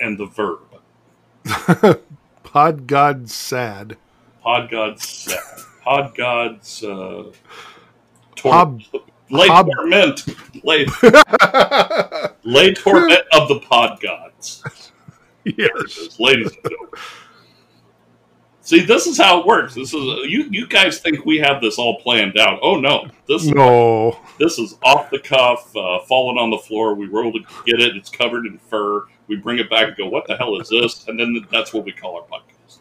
and 0.00 0.18
the 0.18 0.26
verb. 0.26 0.60
Pod 2.44 2.86
God 2.86 3.28
sad. 3.28 3.96
Pod 4.42 4.70
gods. 4.70 5.06
sad. 5.08 5.40
Pod 5.82 6.14
gods. 6.14 6.84
Uh, 6.84 7.32
tor- 8.36 8.52
Hob- 8.52 8.82
lay 9.30 9.48
hob- 9.48 9.68
torment. 9.74 10.24
Lay, 10.64 10.86
Le 12.44 12.74
Tourment 12.74 13.20
of 13.32 13.48
the 13.48 13.60
pod 13.68 14.00
gods. 14.00 14.62
Yes. 15.44 16.18
ladies 16.20 16.52
and 16.52 16.62
gentlemen. 16.62 16.90
See, 18.66 18.80
this 18.80 19.06
is 19.06 19.18
how 19.18 19.40
it 19.40 19.46
works. 19.46 19.74
This 19.74 19.92
is 19.92 20.02
you. 20.26 20.48
You 20.50 20.66
guys 20.66 20.98
think 20.98 21.26
we 21.26 21.36
have 21.38 21.60
this 21.60 21.76
all 21.78 22.00
planned 22.00 22.38
out? 22.38 22.58
Oh 22.62 22.80
no, 22.80 23.06
this 23.28 23.44
No. 23.44 24.18
this 24.38 24.58
is 24.58 24.78
off 24.82 25.10
the 25.10 25.18
cuff, 25.18 25.70
uh, 25.76 26.00
falling 26.08 26.38
on 26.38 26.50
the 26.50 26.56
floor. 26.56 26.94
We 26.94 27.06
roll 27.06 27.30
to 27.32 27.40
get 27.66 27.78
it. 27.80 27.94
It's 27.94 28.08
covered 28.08 28.46
in 28.46 28.56
fur. 28.56 29.04
We 29.28 29.36
bring 29.36 29.58
it 29.58 29.68
back 29.68 29.88
and 29.88 29.96
go, 29.98 30.06
"What 30.08 30.26
the 30.26 30.36
hell 30.38 30.58
is 30.58 30.70
this?" 30.70 31.06
And 31.08 31.20
then 31.20 31.46
that's 31.52 31.74
what 31.74 31.84
we 31.84 31.92
call 31.92 32.16
our 32.16 32.22
podcast. 32.22 32.78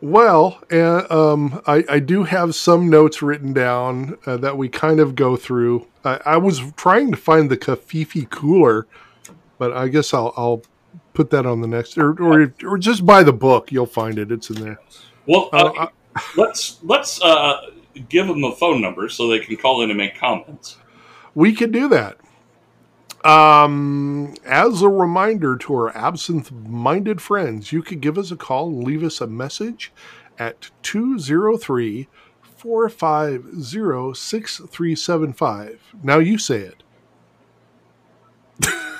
Well, 0.00 0.60
uh, 0.72 1.06
um, 1.08 1.62
I, 1.66 1.84
I 1.88 1.98
do 2.00 2.24
have 2.24 2.54
some 2.56 2.88
notes 2.90 3.22
written 3.22 3.52
down 3.52 4.18
uh, 4.26 4.36
that 4.38 4.56
we 4.56 4.68
kind 4.68 4.98
of 4.98 5.14
go 5.14 5.36
through. 5.36 5.86
I, 6.04 6.20
I 6.24 6.36
was 6.36 6.60
trying 6.76 7.12
to 7.12 7.16
find 7.16 7.48
the 7.48 7.56
Kafifi 7.56 8.28
cooler, 8.28 8.86
but 9.58 9.72
I 9.72 9.86
guess 9.88 10.12
I'll, 10.14 10.32
I'll 10.36 10.62
put 11.18 11.30
that 11.30 11.46
on 11.46 11.60
the 11.60 11.66
next, 11.66 11.98
or, 11.98 12.12
or 12.22 12.54
or 12.64 12.78
just 12.78 13.04
buy 13.04 13.24
the 13.24 13.32
book. 13.32 13.72
You'll 13.72 13.86
find 13.86 14.20
it. 14.20 14.30
It's 14.30 14.50
in 14.50 14.64
there. 14.64 14.78
Well, 15.26 15.50
uh, 15.52 15.72
Uh, 15.76 15.88
let's 16.36 16.78
let's 16.84 17.20
uh, 17.20 17.56
give 18.08 18.28
them 18.28 18.44
a 18.44 18.54
phone 18.54 18.80
number 18.80 19.08
so 19.08 19.26
they 19.26 19.40
can 19.40 19.56
call 19.56 19.82
in 19.82 19.90
and 19.90 19.98
make 19.98 20.16
comments. 20.16 20.76
We 21.34 21.52
could 21.56 21.72
do 21.72 21.88
that. 21.88 22.18
Um, 23.24 24.34
as 24.44 24.80
a 24.80 24.88
reminder 24.88 25.56
to 25.56 25.74
our 25.74 25.96
absent 25.96 26.52
minded 26.52 27.20
friends, 27.20 27.72
you 27.72 27.82
could 27.82 28.00
give 28.00 28.16
us 28.16 28.30
a 28.30 28.36
call 28.36 28.68
and 28.68 28.84
leave 28.84 29.02
us 29.02 29.20
a 29.20 29.26
message 29.26 29.92
at 30.38 30.70
203 30.82 32.06
450 32.40 34.14
6375. 34.14 35.80
Now 36.00 36.18
you 36.18 36.38
say 36.38 36.60
it. 36.60 36.84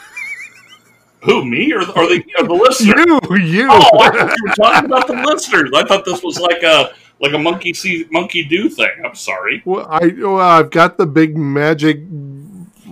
Who 1.24 1.44
me 1.44 1.72
or, 1.72 1.80
or 1.80 2.06
the 2.06 2.24
or 2.38 2.46
the 2.46 2.54
listener? 2.54 2.94
You, 3.06 3.36
you. 3.38 3.68
Oh, 3.70 3.98
I 3.98 4.10
thought 4.10 4.36
you 4.36 4.44
were 4.48 4.54
talking 4.54 4.84
about 4.86 5.06
the 5.06 5.14
listeners. 5.14 5.70
I 5.74 5.84
thought 5.84 6.04
this 6.04 6.22
was 6.22 6.38
like 6.38 6.62
a 6.62 6.92
like 7.20 7.32
a 7.32 7.38
monkey 7.38 7.74
see 7.74 8.06
monkey 8.10 8.44
do 8.44 8.68
thing. 8.68 8.90
I'm 9.04 9.14
sorry. 9.14 9.62
Well, 9.64 9.86
I, 9.90 10.12
well, 10.16 10.38
I've 10.38 10.70
got 10.70 10.96
the 10.98 11.06
big 11.06 11.36
magic 11.36 12.00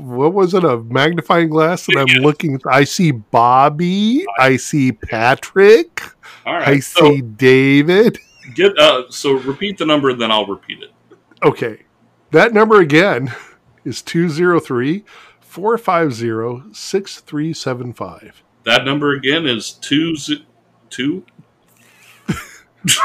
what 0.07 0.33
was 0.35 0.55
it? 0.55 0.65
A 0.65 0.79
magnifying 0.79 1.49
glass, 1.49 1.89
and 1.89 1.99
I'm 1.99 2.07
Yes. 2.09 2.21
looking. 2.21 2.61
I 2.69 2.85
see 2.85 3.11
Bobby. 3.11 4.25
I 4.39 4.57
see 4.57 4.93
Patrick. 4.93 6.01
All 6.45 6.55
I 6.55 6.59
right. 6.61 6.83
see 6.85 7.21
David. 7.23 8.19
Get 8.55 8.79
uh, 8.79 9.11
so 9.11 9.33
repeat 9.33 9.79
the 9.79 9.87
number, 9.87 10.11
and 10.11 10.21
then 10.21 10.31
I'll 10.31 10.47
repeat 10.47 10.83
it. 10.83 10.91
Okay. 11.45 11.83
That 12.31 12.53
number 12.53 12.81
again 12.81 13.35
is 13.85 14.03
203 14.03 15.05
450 15.61 16.75
6375. 16.75 18.43
That 18.65 18.85
number 18.85 19.13
again 19.15 19.47
is 19.47 19.73
two 19.73 20.15
z- 20.15 20.45
two. 20.91 21.25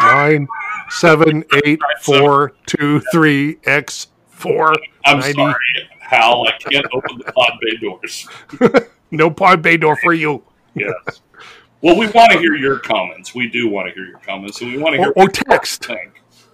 Nine 0.01 0.47
seven 0.89 1.45
eight 1.65 1.79
four 2.01 2.51
two 2.65 2.99
three 3.13 3.57
X 3.63 4.07
four. 4.27 4.73
I'm 5.05 5.19
90. 5.19 5.33
sorry, 5.33 5.55
Hal. 6.01 6.45
I 6.45 6.51
can't 6.57 6.85
open 6.93 7.19
the 7.25 7.31
pod 7.31 7.53
bay 7.61 7.77
doors. 7.77 8.27
No 9.13 9.29
pod 9.29 9.61
bay 9.61 9.75
door 9.75 9.97
for 9.97 10.13
you. 10.13 10.41
Yes. 10.73 10.93
Well, 11.81 11.97
we 11.97 12.07
want 12.07 12.31
to 12.31 12.39
hear 12.39 12.55
your 12.55 12.79
comments. 12.79 13.35
We 13.35 13.49
do 13.49 13.67
want 13.67 13.89
to 13.89 13.93
hear 13.93 14.05
your 14.05 14.19
comments, 14.19 14.57
so 14.59 14.65
we 14.65 14.77
want 14.77 14.93
to 14.95 14.99
hear 15.01 15.11
Or, 15.17 15.23
or 15.23 15.27
text. 15.27 15.87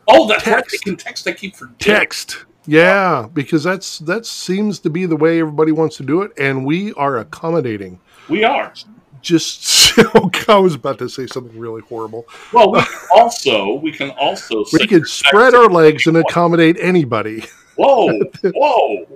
Oh, 0.07 0.27
that's 0.27 0.47
right. 0.47 0.55
They 0.55 0.61
Text. 0.61 0.83
can 0.83 0.95
text. 0.95 1.27
I 1.27 1.33
keep 1.33 1.55
forgetting. 1.55 1.77
Text. 1.77 2.45
Yeah, 2.67 3.27
because 3.33 3.63
that's 3.63 3.99
that 3.99 4.25
seems 4.25 4.79
to 4.79 4.89
be 4.89 5.05
the 5.05 5.15
way 5.15 5.39
everybody 5.39 5.71
wants 5.71 5.95
to 5.97 6.03
do 6.03 6.21
it, 6.21 6.31
and 6.37 6.65
we 6.65 6.93
are 6.93 7.17
accommodating. 7.17 7.99
We 8.29 8.43
are. 8.43 8.73
Just 9.21 9.93
oh, 10.15 10.29
I 10.49 10.57
was 10.57 10.75
about 10.75 10.99
to 10.99 11.09
say 11.09 11.27
something 11.27 11.57
really 11.57 11.81
horrible. 11.81 12.27
Well, 12.51 12.73
we 12.73 12.81
can 12.81 13.07
also 13.15 13.73
we 13.75 13.91
can 13.91 14.11
also 14.11 14.65
We 14.73 14.85
could 14.85 15.07
spread 15.07 15.55
our 15.55 15.69
legs 15.69 16.07
and 16.07 16.17
accommodate 16.17 16.77
anybody. 16.79 17.45
Whoa, 17.77 18.19
whoa! 18.43 19.07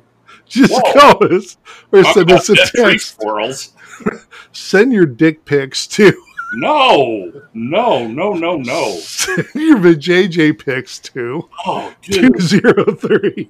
Just 0.48 0.74
Whoa. 0.74 1.12
us 1.28 1.58
or 1.92 2.04
send 2.06 2.32
us 2.32 2.50
a 2.50 2.56
text. 2.56 3.16
squirrels. 3.20 3.74
Send 4.52 4.92
your 4.92 5.06
dick 5.06 5.46
pics 5.46 5.88
too. 5.88 6.22
No, 6.54 7.32
no, 7.54 8.08
no, 8.08 8.34
no, 8.34 8.58
no. 8.58 8.92
Send 9.00 9.48
your 9.56 9.78
JJ 9.96 10.64
picks 10.64 11.00
too. 11.00 11.48
Oh, 11.66 11.94
dude! 12.02 12.38
203 12.40 13.50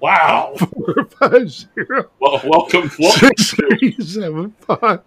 Wow. 0.00 0.54
450 0.58 1.68
Well, 2.20 2.40
welcome, 2.44 2.90
welcome 2.98 3.30
to 3.36 3.42
6375. 3.42 5.00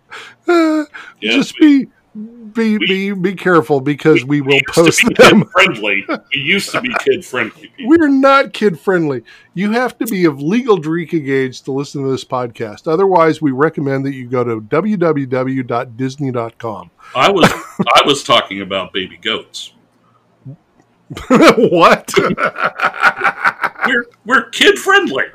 Uh, 0.48 0.86
Yeah, 1.22 1.32
Just 1.32 1.58
be 1.58 1.88
be 2.16 2.78
be 2.78 3.12
be 3.12 3.36
careful 3.36 3.82
because 3.82 4.24
we 4.24 4.40
will 4.40 4.54
used 4.54 4.68
to 4.68 4.74
post 4.74 5.02
them. 5.18 5.42
kid 5.42 5.50
friendly. 5.52 6.06
We 6.08 6.40
used 6.40 6.72
to 6.72 6.80
be 6.80 6.88
kid 7.00 7.26
friendly. 7.26 7.68
people. 7.68 7.90
We're 7.90 8.08
not 8.08 8.54
kid 8.54 8.80
friendly. 8.80 9.24
You 9.54 9.72
have 9.72 9.98
to 9.98 10.06
be 10.06 10.24
of 10.24 10.42
legal 10.42 10.78
drinking 10.78 11.28
age 11.30 11.62
to 11.64 11.74
listen 11.74 12.04
to 12.04 12.10
this 12.10 12.24
podcast. 12.24 12.88
Otherwise, 12.88 13.42
we 13.42 13.52
recommend 13.52 14.06
that 14.06 14.14
you 14.14 14.30
go 14.30 14.46
to 14.46 14.62
www.disney.com. 14.62 16.92
I 17.14 17.30
was 17.30 17.52
I 17.94 18.02
was 18.06 18.24
talking 18.24 18.62
about 18.62 18.94
baby 18.94 19.18
goats. 19.18 19.74
what? 21.28 22.14
We're 23.88 24.06
we're 24.26 24.50
kid 24.52 24.80
friendly. 24.80 25.26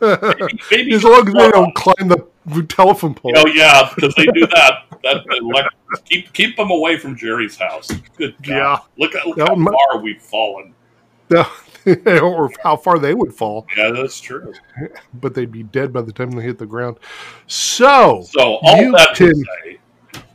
Baby, 0.00 0.58
baby 0.70 0.94
as 0.94 1.04
long 1.04 1.28
as 1.28 1.34
they 1.34 1.50
don't 1.50 1.74
climb 1.74 2.08
the 2.08 2.26
telephone 2.68 3.14
pole. 3.14 3.32
Oh 3.36 3.46
yeah, 3.48 3.90
because 3.94 4.14
they 4.14 4.26
do 4.26 4.46
that. 4.46 4.84
That 5.02 5.24
like, 5.42 5.66
keep 6.04 6.32
keep 6.32 6.56
them 6.56 6.70
away 6.70 6.96
from 6.98 7.16
Jerry's 7.16 7.56
house. 7.56 7.88
Good 8.16 8.34
God. 8.42 8.48
Yeah. 8.56 8.78
Look 8.98 9.14
at 9.14 9.26
look 9.26 9.38
how 9.38 9.54
far 9.54 10.00
we've 10.00 10.20
fallen. 10.22 10.74
or 12.06 12.50
how 12.62 12.76
far 12.76 12.98
they 12.98 13.14
would 13.14 13.32
fall, 13.34 13.66
Yeah, 13.76 13.90
that's 13.90 14.20
true. 14.20 14.52
but 15.14 15.34
they'd 15.34 15.50
be 15.52 15.62
dead 15.64 15.92
by 15.92 16.02
the 16.02 16.12
time 16.12 16.30
they 16.32 16.42
hit 16.42 16.58
the 16.58 16.66
ground. 16.66 16.98
So, 17.48 18.22
So 18.30 18.56
all 18.62 18.76
You 18.82 18.92
that 18.92 19.14
to 19.16 19.26
can- 19.32 19.44
say, 19.64 19.78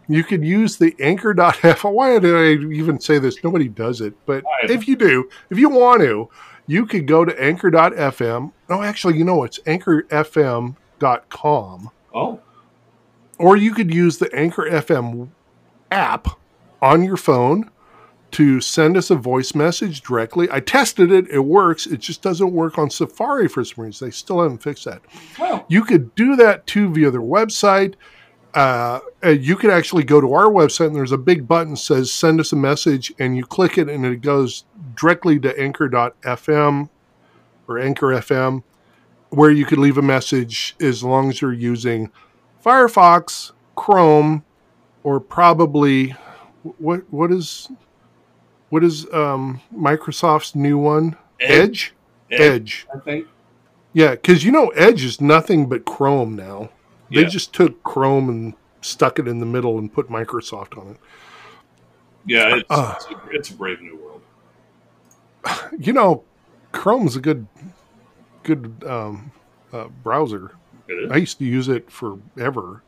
You 0.08 0.24
could 0.26 0.44
use 0.46 0.76
the 0.78 0.94
anchor.f. 1.00 1.84
Why 1.86 2.20
did 2.20 2.36
I 2.36 2.54
even 2.74 3.00
say 3.00 3.20
this? 3.20 3.42
Nobody 3.44 3.68
does 3.70 4.02
it. 4.02 4.14
But 4.26 4.44
if 4.64 4.86
you 4.88 4.96
do, 4.98 5.30
if 5.50 5.58
you 5.58 5.70
want 5.70 6.02
to, 6.02 6.30
you 6.68 6.86
could 6.86 7.06
go 7.08 7.24
to 7.26 7.42
anchor.fm. 7.42 8.52
No, 8.70 8.82
actually, 8.82 9.18
you 9.18 9.24
know, 9.26 9.44
it's 9.44 9.60
anchorfm.com. 9.60 10.76
oh, 12.14 12.40
Or 13.38 13.56
you 13.56 13.74
could 13.74 13.94
use 13.94 14.18
the 14.18 14.34
Anchor 14.36 14.70
FM 14.70 15.30
app 15.90 16.28
on 16.82 17.04
your 17.04 17.18
phone 17.18 17.70
to 18.32 18.62
send 18.62 18.96
us 18.96 19.10
a 19.10 19.16
voice 19.16 19.54
message 19.54 20.02
directly. 20.02 20.48
I 20.50 20.62
tested 20.62 21.12
it, 21.12 21.28
it 21.30 21.42
works. 21.42 21.86
It 21.86 22.00
just 22.00 22.22
doesn't 22.22 22.54
work 22.54 22.78
on 22.78 22.90
Safari 22.90 23.50
for 23.50 23.64
some 23.66 23.84
reason. 23.84 24.08
They 24.08 24.12
still 24.12 24.42
haven't 24.42 24.64
fixed 24.64 24.86
that. 24.86 25.02
well, 25.38 25.66
You 25.68 25.84
could 25.84 26.16
do 26.16 26.36
that 26.38 26.66
too 26.66 26.90
via 26.94 27.12
their 27.12 27.20
website. 27.22 27.96
Uh, 28.54 29.00
uh, 29.24 29.30
you 29.30 29.56
could 29.56 29.70
actually 29.70 30.04
go 30.04 30.20
to 30.22 30.34
our 30.34 30.46
website 30.48 30.88
and 30.88 30.96
there's 30.96 31.12
a 31.14 31.18
big 31.18 31.48
button 31.48 31.72
that 31.74 31.78
says 31.78 32.12
send 32.12 32.40
us 32.40 32.52
a 32.52 32.56
message 32.56 33.14
and 33.20 33.38
you 33.38 33.46
click 33.46 33.78
it 33.78 33.90
and 33.90 34.06
it 34.06 34.22
goes 34.22 34.66
directly 34.96 35.40
to 35.40 35.58
anchor.fm 35.60 36.90
or 37.68 37.80
anchor 37.80 38.08
FM 38.08 38.64
where 39.32 39.52
you 39.52 39.66
could 39.66 39.80
leave 39.80 39.98
a 39.98 40.02
message 40.02 40.76
as 40.80 41.04
long 41.04 41.30
as 41.30 41.42
you're 41.42 41.52
using 41.54 42.10
Firefox, 42.64 43.52
Chrome, 43.76 44.44
or 45.04 45.20
probably 45.20 46.16
what 46.78 47.02
what 47.12 47.32
is 47.32 47.70
what 48.70 48.84
is 48.84 49.12
um, 49.14 49.60
Microsoft's 49.76 50.54
new 50.56 50.78
one? 50.78 51.18
Edge? 51.40 51.94
Edge. 52.30 52.86
I 52.96 53.00
think. 53.00 53.28
Yeah, 53.94 54.12
because 54.12 54.44
you 54.46 54.52
know 54.52 54.68
Edge 54.70 55.04
is 55.04 55.20
nothing 55.20 55.68
but 55.68 55.86
Chrome 55.86 56.36
now. 56.36 56.70
They 57.10 57.22
Yeah. 57.24 57.28
just 57.28 57.52
took 57.54 57.84
Chrome 57.84 58.30
and 58.30 58.54
stuck 58.82 59.20
it 59.20 59.28
in 59.28 59.40
the 59.40 59.46
middle 59.46 59.78
and 59.78 59.92
put 59.92 60.08
Microsoft 60.10 60.78
on 60.78 60.92
it. 60.92 60.98
Yeah, 62.26 62.56
it's, 62.58 62.66
Uh. 62.70 62.94
it's, 62.96 63.06
a, 63.08 63.22
it's 63.32 63.50
a 63.50 63.54
brave 63.56 63.82
new 63.82 63.98
world. 63.98 64.22
You 65.78 65.92
know, 65.94 66.24
Chrome's 66.72 67.16
a 67.16 67.20
good, 67.20 67.48
good 68.44 68.84
um, 68.86 69.32
uh, 69.74 69.88
browser. 70.04 70.52
I 71.10 71.18
used 71.18 71.38
to 71.40 71.46
use 71.46 71.70
it 71.70 71.90
forever 71.90 72.84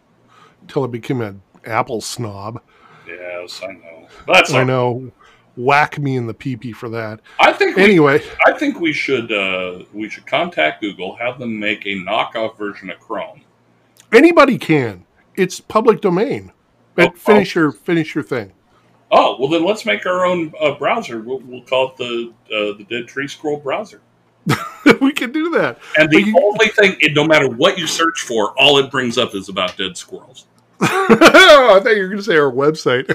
until 0.61 0.83
I 0.83 0.87
became 0.87 1.21
an 1.21 1.41
Apple 1.65 2.01
snob. 2.01 2.61
Yes, 3.07 3.61
I 3.63 3.71
know. 3.73 4.07
That's 4.27 4.53
I 4.53 4.63
know, 4.65 5.11
whack 5.55 5.97
me 5.97 6.17
in 6.17 6.27
the 6.27 6.33
pee 6.33 6.73
for 6.73 6.89
that. 6.89 7.21
I 7.39 7.53
think 7.53 7.77
we, 7.77 7.83
Anyway, 7.83 8.21
I 8.45 8.57
think 8.57 8.79
we 8.81 8.91
should 8.91 9.31
uh, 9.31 9.83
we 9.93 10.09
should 10.09 10.25
contact 10.27 10.81
Google, 10.81 11.15
have 11.15 11.39
them 11.39 11.57
make 11.57 11.85
a 11.85 11.95
knockoff 11.95 12.57
version 12.57 12.89
of 12.89 12.99
Chrome. 12.99 13.41
anybody 14.11 14.57
can. 14.57 15.05
It's 15.35 15.59
public 15.59 16.01
domain. 16.01 16.51
But 16.95 17.13
Oh, 17.13 17.17
finish 17.17 17.55
your 17.55 17.71
finish 17.71 18.13
your 18.13 18.23
thing. 18.23 18.51
Oh 19.11 19.37
well, 19.39 19.47
then 19.49 19.63
let's 19.65 19.85
make 19.85 20.05
our 20.05 20.25
own 20.25 20.53
uh, 20.59 20.75
browser. 20.75 21.21
We'll, 21.21 21.39
we'll 21.39 21.63
call 21.63 21.89
it 21.91 21.97
the 21.97 22.33
uh, 22.53 22.77
the 22.77 22.85
Dead 22.89 23.07
Tree 23.07 23.27
Scroll 23.27 23.57
browser. 23.57 24.01
can 25.23 25.33
do 25.33 25.49
that. 25.51 25.79
And 25.97 26.09
the 26.09 26.21
you- 26.21 26.37
only 26.37 26.67
thing, 26.69 26.95
it, 26.99 27.13
no 27.13 27.25
matter 27.25 27.49
what 27.49 27.77
you 27.77 27.87
search 27.87 28.21
for, 28.21 28.57
all 28.59 28.77
it 28.77 28.91
brings 28.91 29.17
up 29.17 29.35
is 29.35 29.49
about 29.49 29.77
dead 29.77 29.97
squirrels. 29.97 30.47
I 30.81 31.79
thought 31.83 31.95
you 31.95 32.01
were 32.01 32.07
going 32.07 32.17
to 32.17 32.23
say 32.23 32.35
our 32.35 32.51
website. 32.51 33.07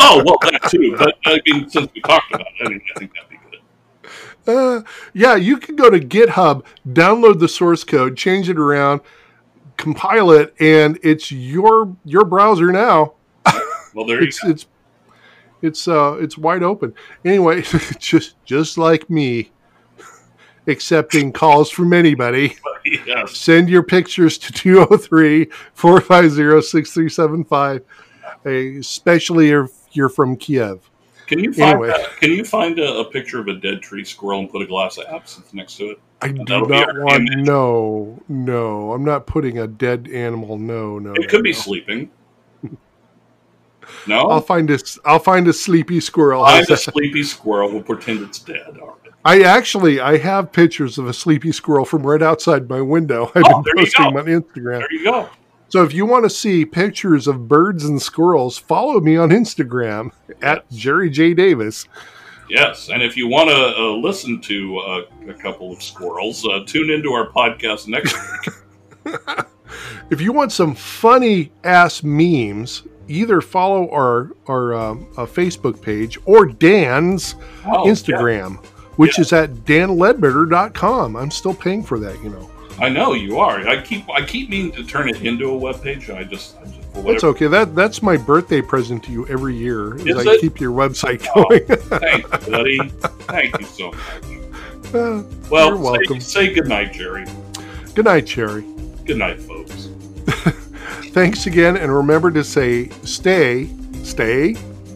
Oh 0.00 0.22
well, 0.24 0.36
that 0.42 0.68
too. 0.70 0.96
But 0.98 1.16
I 1.24 1.40
mean, 1.46 1.70
since 1.70 1.88
we 1.94 2.00
talked 2.00 2.34
about 2.34 2.46
it, 2.60 2.66
I, 2.66 2.68
mean, 2.68 2.80
I 2.94 2.98
think 2.98 3.12
that'd 3.14 3.30
be 3.30 3.38
good. 3.50 3.60
Uh, 4.46 4.82
yeah, 5.12 5.36
you 5.36 5.56
can 5.56 5.76
go 5.76 5.88
to 5.88 6.00
GitHub, 6.00 6.64
download 6.86 7.38
the 7.38 7.48
source 7.48 7.84
code, 7.84 8.16
change 8.16 8.50
it 8.50 8.58
around, 8.58 9.00
compile 9.76 10.32
it, 10.32 10.54
and 10.60 10.98
it's 11.02 11.30
your 11.30 11.96
your 12.04 12.24
browser 12.24 12.72
now. 12.72 13.14
Well, 13.94 14.06
there 14.06 14.20
you 14.20 14.26
It's 14.26 14.44
it's 14.44 14.66
it's 15.62 15.88
uh 15.88 16.18
it's 16.20 16.36
wide 16.36 16.62
open. 16.62 16.92
Anyway, 17.24 17.62
just 17.98 18.34
just 18.44 18.76
like 18.76 19.08
me, 19.08 19.52
accepting 20.66 21.32
calls 21.32 21.70
from 21.70 21.92
anybody. 21.92 22.56
Yes. 23.06 23.38
Send 23.38 23.70
your 23.70 23.82
pictures 23.82 24.36
to 24.36 24.52
203 24.52 25.46
450 25.72 26.60
6375, 26.60 27.80
especially 28.44 29.52
if 29.52 29.70
you're 29.92 30.10
from 30.10 30.36
Kiev. 30.36 30.90
Can 31.26 31.38
you 31.38 31.50
find 31.54 31.70
Anyway. 31.82 31.88
a, 31.88 32.20
Can 32.20 32.30
you 32.32 32.44
find 32.44 32.78
a, 32.78 32.96
a 32.98 33.04
picture 33.10 33.40
of 33.40 33.48
a 33.48 33.54
dead 33.54 33.80
tree 33.80 34.04
squirrel 34.04 34.40
and 34.40 34.50
put 34.50 34.60
a 34.60 34.66
glass 34.66 34.98
of 34.98 35.06
absinthe 35.06 35.54
next 35.54 35.76
to 35.78 35.92
it? 35.92 36.00
I 36.20 36.28
do 36.28 36.44
not 36.44 36.68
want. 36.98 37.26
image. 37.30 37.46
No, 37.46 38.22
no. 38.28 38.92
I'm 38.92 39.02
not 39.02 39.26
putting 39.26 39.60
a 39.60 39.66
dead 39.66 40.08
animal. 40.12 40.58
No, 40.58 40.98
no. 40.98 41.14
It 41.14 41.22
no, 41.22 41.28
could 41.28 41.42
be 41.42 41.54
sleeping. 41.54 42.10
no. 44.06 44.28
I'll 44.28 44.42
find 44.42 44.70
a. 44.70 44.78
I'll 45.06 45.18
find 45.18 45.48
a 45.48 45.54
sleepy 45.54 46.00
squirrel. 46.00 46.44
find 46.44 46.68
a 46.68 46.76
sleepy 46.76 47.22
squirrel. 47.22 47.72
We'll 47.72 47.82
pretend 47.82 48.20
it's 48.20 48.40
dead. 48.40 48.76
All 48.78 48.88
right. 48.88 49.03
I 49.24 49.42
actually, 49.42 50.00
I 50.00 50.18
have 50.18 50.52
pictures 50.52 50.98
of 50.98 51.06
a 51.06 51.12
sleepy 51.14 51.50
squirrel 51.52 51.84
from 51.84 52.02
right 52.06 52.20
outside 52.22 52.68
my 52.68 52.80
window. 52.80 53.30
I've 53.34 53.42
Oh, 53.46 53.62
been 53.62 53.76
posting 53.76 54.04
on 54.06 54.12
Instagram. 54.26 54.80
There 54.80 54.92
you 54.92 55.04
go. 55.04 55.28
So 55.68 55.82
if 55.82 55.92
you 55.94 56.06
want 56.06 56.24
to 56.24 56.30
see 56.30 56.64
pictures 56.64 57.26
of 57.26 57.48
birds 57.48 57.84
and 57.84 58.00
squirrels, 58.00 58.58
follow 58.58 59.00
me 59.00 59.16
on 59.16 59.30
Instagram 59.30 60.10
at 60.42 60.70
Jerry 60.70 61.10
J 61.10 61.34
Davis. 61.34 61.88
Yes, 62.50 62.90
and 62.90 63.02
if 63.02 63.16
you 63.16 63.26
want 63.26 63.48
to 63.48 63.56
uh, 63.56 63.90
listen 63.96 64.40
to 64.42 64.78
uh, 64.78 65.02
a 65.28 65.34
couple 65.34 65.72
of 65.72 65.82
squirrels, 65.82 66.44
uh, 66.46 66.60
tune 66.66 66.90
into 66.90 67.10
our 67.12 67.30
podcast 67.30 67.88
next 67.88 68.14
week. 69.06 69.16
If 70.10 70.20
you 70.20 70.32
want 70.32 70.52
some 70.52 70.74
funny 70.76 71.50
ass 71.64 72.02
memes, 72.04 72.84
either 73.08 73.40
follow 73.40 73.90
our 73.90 74.30
our 74.46 74.74
um, 74.74 75.08
uh, 75.16 75.24
Facebook 75.26 75.82
page 75.82 76.16
or 76.26 76.46
Dan's 76.46 77.34
Oh, 77.66 77.84
Instagram, 77.86 78.62
which 78.96 79.18
is 79.18 79.32
at 79.32 79.50
danledbetter.com. 79.66 81.16
I'm 81.16 81.30
still 81.30 81.54
paying 81.54 81.82
for 81.82 81.98
that, 82.00 82.22
you 82.22 82.30
know. 82.30 82.50
I 82.80 82.88
know 82.88 83.12
you 83.14 83.38
are. 83.38 83.60
I 83.68 83.80
keep 83.80 84.08
I 84.10 84.24
keep 84.24 84.50
meaning 84.50 84.72
to 84.72 84.82
turn 84.84 85.08
it 85.08 85.22
into 85.22 85.48
a 85.50 85.56
web 85.56 85.80
page. 85.80 86.10
I 86.10 86.24
just, 86.24 86.56
I 86.58 86.64
just 86.64 86.80
for 86.92 87.02
That's 87.02 87.22
okay. 87.22 87.46
That 87.46 87.76
that's 87.76 88.02
my 88.02 88.16
birthday 88.16 88.60
present 88.60 89.04
to 89.04 89.12
you 89.12 89.28
every 89.28 89.54
year. 89.56 89.94
Is 89.96 90.06
Is 90.06 90.26
I 90.26 90.32
it? 90.32 90.40
keep 90.40 90.58
your 90.60 90.72
website 90.72 91.24
Oh. 91.36 91.44
going. 91.44 91.64
Thank 92.00 92.24
you, 92.46 92.50
buddy. 92.52 92.78
Thank 93.28 93.60
you 93.60 93.66
so 93.66 93.90
much. 93.92 93.98
Uh, 94.94 95.24
Well, 95.50 95.68
You're 95.70 95.76
welcome. 95.78 96.20
Say, 96.20 96.46
say 96.48 96.54
good 96.54 96.68
night, 96.68 96.92
Jerry. 96.92 97.24
good 97.96 98.04
night, 98.04 98.26
Cherry. 98.26 98.64
Good 99.04 99.16
night, 99.18 99.40
folks. 99.40 99.88
Thanks 101.12 101.46
again, 101.46 101.76
and 101.76 101.92
remember 101.92 102.30
to 102.30 102.44
say 102.44 102.90
stay, 103.02 103.70
stay, 104.04 104.52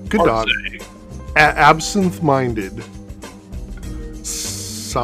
good 0.09 0.21
Or 0.21 0.27
dog, 0.27 0.49
say, 0.49 0.79
a- 1.35 1.39
absent 1.41 2.23
minded. 2.23 2.81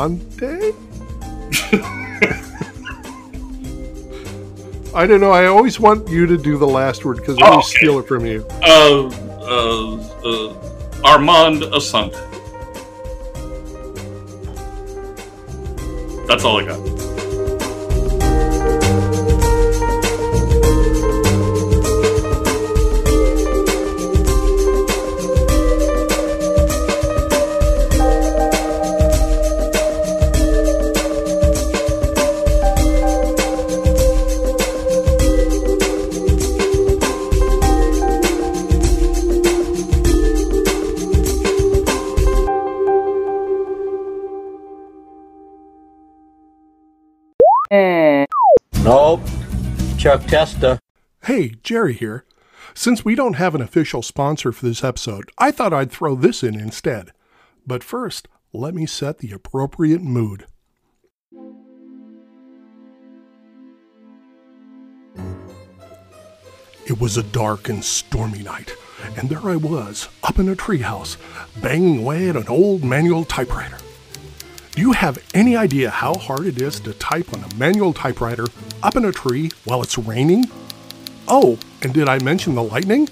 I 4.95 5.07
don't 5.07 5.21
know. 5.21 5.33
I 5.33 5.47
always 5.47 5.81
want 5.81 6.09
you 6.09 6.25
to 6.27 6.37
do 6.39 6.57
the 6.57 6.67
last 6.67 7.05
word 7.05 7.17
because 7.17 7.37
I 7.39 7.43
Oh, 7.43 7.51
always 7.53 7.67
okay. 7.67 7.79
steal 7.79 7.99
it 7.99 8.07
from 8.07 8.25
you. 8.25 8.47
uh, 8.63 9.09
uh, 9.43 9.97
uh, 10.25 10.55
Armand 11.05 11.63
Assante. 11.63 12.15
That's 16.29 16.45
all 16.45 16.61
I 16.61 16.65
got. 16.65 16.94
Nope. 48.85 49.23
Chuck 49.97 50.27
Testa. 50.27 50.79
Hey, 51.23 51.55
Jerry 51.63 51.95
here. 51.95 52.27
Since 52.75 53.03
we 53.03 53.15
don't 53.15 53.37
have 53.37 53.55
an 53.55 53.63
official 53.63 54.03
sponsor 54.03 54.53
for 54.53 54.67
this 54.67 54.85
episode, 54.85 55.31
I 55.39 55.53
thought 55.53 55.73
I'd 55.73 55.91
throw 55.91 56.15
this 56.15 56.43
in 56.43 56.61
instead. 56.61 57.13
But 57.67 57.83
first, 57.83 58.29
let 58.53 58.75
me 58.75 58.85
set 58.85 59.19
the 59.19 59.33
appropriate 59.33 60.03
mood. 60.03 60.47
It 66.87 67.01
was 67.01 67.17
a 67.17 67.23
dark 67.23 67.71
and 67.71 67.83
stormy 67.83 68.43
night, 68.43 68.77
and 69.17 69.31
there 69.31 69.49
I 69.49 69.57
was, 69.57 70.11
up 70.23 70.39
in 70.39 70.51
a 70.51 70.55
treehouse, 70.55 71.17
banging 71.63 72.01
away 72.01 72.29
at 72.29 72.37
an 72.37 72.49
old 72.49 72.85
manual 72.85 73.25
typewriter. 73.25 73.79
Do 74.73 74.81
you 74.83 74.91
have 74.91 75.25
any 75.35 75.57
idea 75.57 75.89
how 75.89 76.15
hard 76.15 76.47
it 76.47 76.61
is 76.61 76.81
to 76.81 76.93
type 76.95 77.33
on 77.33 77.45
a 77.45 77.55
manual 77.55 77.93
typewriter 77.93 78.47
up 78.85 78.97
in 78.97 79.05
a 79.07 79.13
tree 79.13 79.51
while 79.65 79.83
it's 79.83 79.97
raining? 79.97 80.45
Oh, 81.27 81.59
and 81.83 81.93
did 81.95 82.09
I 82.09 82.19
mention 82.19 82.55
the 82.55 82.63
lightning? 82.63 83.09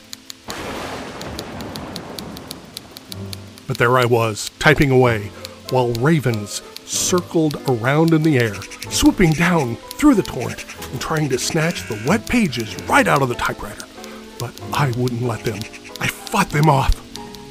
But 3.66 3.78
there 3.78 3.98
I 3.98 4.04
was, 4.04 4.50
typing 4.58 4.90
away, 4.90 5.30
while 5.70 5.92
ravens 5.94 6.60
circled 6.84 7.56
around 7.68 8.12
in 8.12 8.22
the 8.22 8.38
air, 8.38 8.54
swooping 8.90 9.32
down 9.32 9.76
through 9.76 10.14
the 10.14 10.22
torrent 10.22 10.66
and 10.90 11.00
trying 11.00 11.30
to 11.30 11.38
snatch 11.38 11.88
the 11.88 12.00
wet 12.06 12.28
pages 12.28 12.78
right 12.82 13.08
out 13.08 13.22
of 13.22 13.30
the 13.30 13.34
typewriter. 13.36 13.86
But 14.38 14.52
I 14.74 14.90
wouldn't 14.98 15.22
let 15.22 15.42
them. 15.42 15.60
I 16.00 16.06
fought 16.06 16.50
them 16.50 16.68
off. 16.68 16.94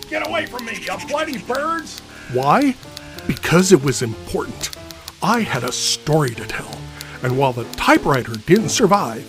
Get 0.10 0.28
away 0.28 0.46
from 0.46 0.66
me, 0.66 0.74
you 0.80 1.08
bloody 1.08 1.40
birds! 1.40 2.02
Why? 2.34 2.76
Because 3.26 3.72
it 3.72 3.84
was 3.84 4.04
important. 4.04 4.70
I 5.24 5.40
had 5.40 5.64
a 5.64 5.72
story 5.72 6.36
to 6.36 6.46
tell, 6.46 6.81
and 7.24 7.38
while 7.38 7.54
the 7.54 7.66
typewriter 7.74 8.34
didn't 8.46 8.70
survive, 8.70 9.26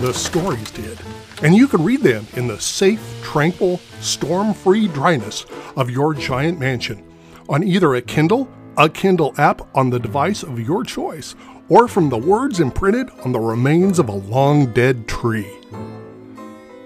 the 0.00 0.12
stories 0.12 0.70
did. 0.70 0.98
And 1.42 1.54
you 1.54 1.66
can 1.66 1.84
read 1.84 2.00
them 2.00 2.26
in 2.34 2.46
the 2.46 2.60
safe, 2.60 3.02
tranquil, 3.22 3.78
storm 4.00 4.54
free 4.54 4.88
dryness 4.88 5.44
of 5.76 5.90
your 5.90 6.14
giant 6.14 6.58
mansion 6.58 7.04
on 7.48 7.64
either 7.64 7.94
a 7.94 8.02
Kindle, 8.02 8.48
a 8.76 8.88
Kindle 8.88 9.34
app 9.38 9.62
on 9.76 9.90
the 9.90 9.98
device 9.98 10.42
of 10.42 10.60
your 10.60 10.84
choice, 10.84 11.34
or 11.68 11.88
from 11.88 12.08
the 12.08 12.18
words 12.18 12.60
imprinted 12.60 13.10
on 13.24 13.32
the 13.32 13.40
remains 13.40 13.98
of 13.98 14.08
a 14.08 14.12
long 14.12 14.72
dead 14.72 15.08
tree. 15.08 15.50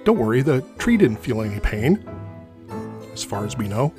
Don't 0.05 0.19
worry, 0.19 0.43
the 0.43 0.63
tree 0.79 0.97
didn't 0.97 1.19
feel 1.19 1.43
any 1.43 1.61
pain, 1.61 2.03
as 3.13 3.25
far 3.25 3.45
as 3.45 3.57
we 3.57 3.69
know. 3.69 3.93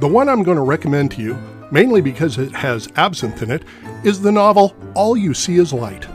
The 0.00 0.08
one 0.08 0.28
I'm 0.28 0.42
going 0.42 0.56
to 0.56 0.62
recommend 0.62 1.10
to 1.12 1.22
you, 1.22 1.38
mainly 1.70 2.00
because 2.00 2.38
it 2.38 2.54
has 2.54 2.88
absinthe 2.96 3.42
in 3.42 3.50
it, 3.50 3.64
is 4.04 4.20
the 4.20 4.32
novel 4.32 4.74
All 4.94 5.16
You 5.16 5.34
See 5.34 5.56
Is 5.56 5.72
Light. 5.72 6.06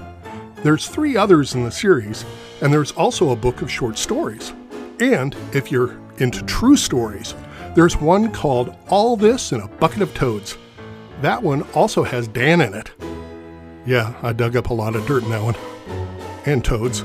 There's 0.64 0.88
three 0.88 1.18
others 1.18 1.56
in 1.56 1.64
the 1.64 1.72
series, 1.72 2.24
and 2.62 2.72
there's 2.72 2.92
also 2.92 3.32
a 3.32 3.36
book 3.36 3.62
of 3.62 3.72
short 3.72 3.98
stories. 3.98 4.54
And 5.00 5.36
if 5.54 5.72
you're 5.72 6.00
into 6.18 6.44
true 6.44 6.78
stories, 6.78 7.34
there's 7.76 7.98
one 7.98 8.32
called 8.32 8.76
All 8.90 9.16
This 9.16 9.52
in 9.52 9.62
a 9.62 9.68
Bucket 9.68 10.02
of 10.02 10.14
Toads. 10.14 10.58
That 11.22 11.42
one 11.42 11.64
also 11.74 12.04
has 12.04 12.28
Dan 12.28 12.62
in 12.62 12.74
it. 12.74 12.92
Yeah, 13.86 14.14
I 14.22 14.34
dug 14.34 14.56
up 14.56 14.70
a 14.70 14.74
lot 14.74 14.96
of 14.96 15.06
dirt 15.08 15.24
in 15.24 15.30
that 15.32 15.42
one. 15.42 15.56
And 16.46 16.64
toads. 16.64 17.04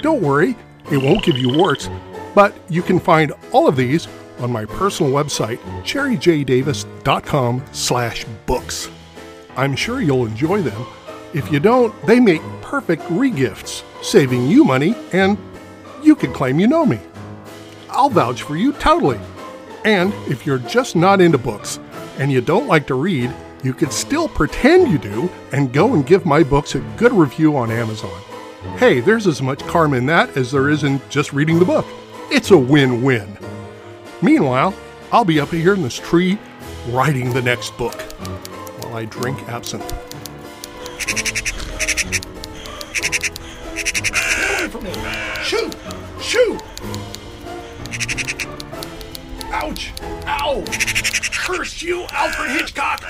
Don't 0.00 0.22
worry, 0.22 0.56
it 0.90 0.98
won't 0.98 1.24
give 1.24 1.36
you 1.36 1.56
warts, 1.56 1.88
but 2.34 2.54
you 2.68 2.82
can 2.82 2.98
find 2.98 3.32
all 3.52 3.68
of 3.68 3.76
these 3.76 4.08
on 4.42 4.50
my 4.50 4.64
personal 4.64 5.12
website, 5.12 5.58
jerryjdavis.com 5.82 7.64
slash 7.72 8.24
books. 8.46 8.90
I'm 9.56 9.76
sure 9.76 10.00
you'll 10.00 10.26
enjoy 10.26 10.62
them. 10.62 10.86
If 11.34 11.50
you 11.50 11.60
don't, 11.60 11.94
they 12.06 12.20
make 12.20 12.42
perfect 12.60 13.02
regifts, 13.04 13.82
saving 14.02 14.46
you 14.46 14.64
money, 14.64 14.94
and 15.12 15.38
you 16.02 16.14
can 16.14 16.32
claim 16.32 16.58
you 16.58 16.66
know 16.66 16.84
me. 16.84 17.00
I'll 17.90 18.10
vouch 18.10 18.42
for 18.42 18.56
you 18.56 18.72
totally. 18.72 19.20
And 19.84 20.12
if 20.30 20.46
you're 20.46 20.58
just 20.58 20.96
not 20.96 21.20
into 21.20 21.38
books 21.38 21.78
and 22.18 22.30
you 22.30 22.40
don't 22.40 22.66
like 22.66 22.86
to 22.86 22.94
read, 22.94 23.34
you 23.62 23.72
could 23.72 23.92
still 23.92 24.28
pretend 24.28 24.90
you 24.90 24.98
do 24.98 25.30
and 25.52 25.72
go 25.72 25.94
and 25.94 26.06
give 26.06 26.26
my 26.26 26.42
books 26.42 26.74
a 26.74 26.80
good 26.96 27.12
review 27.12 27.56
on 27.56 27.70
Amazon. 27.70 28.20
Hey, 28.76 29.00
there's 29.00 29.26
as 29.26 29.42
much 29.42 29.60
karma 29.66 29.96
in 29.96 30.06
that 30.06 30.36
as 30.36 30.52
there 30.52 30.68
is 30.68 30.84
in 30.84 31.00
just 31.08 31.32
reading 31.32 31.58
the 31.58 31.64
book. 31.64 31.86
It's 32.30 32.50
a 32.50 32.58
win 32.58 33.02
win. 33.02 33.36
Meanwhile, 34.22 34.72
I'll 35.10 35.24
be 35.24 35.40
up 35.40 35.50
here 35.50 35.74
in 35.74 35.82
this 35.82 35.98
tree 35.98 36.38
writing 36.88 37.32
the 37.32 37.42
next 37.42 37.76
book 37.76 38.00
while 38.80 38.96
I 38.96 39.04
drink 39.04 39.48
absinthe. 39.48 39.92
Shoot! 45.42 45.76
Shoot! 46.20 46.62
Ouch! 49.50 49.92
Ow! 50.26 50.64
Curse 51.32 51.82
you, 51.82 52.06
Alfred 52.10 52.50
Hitchcock! 52.52 53.02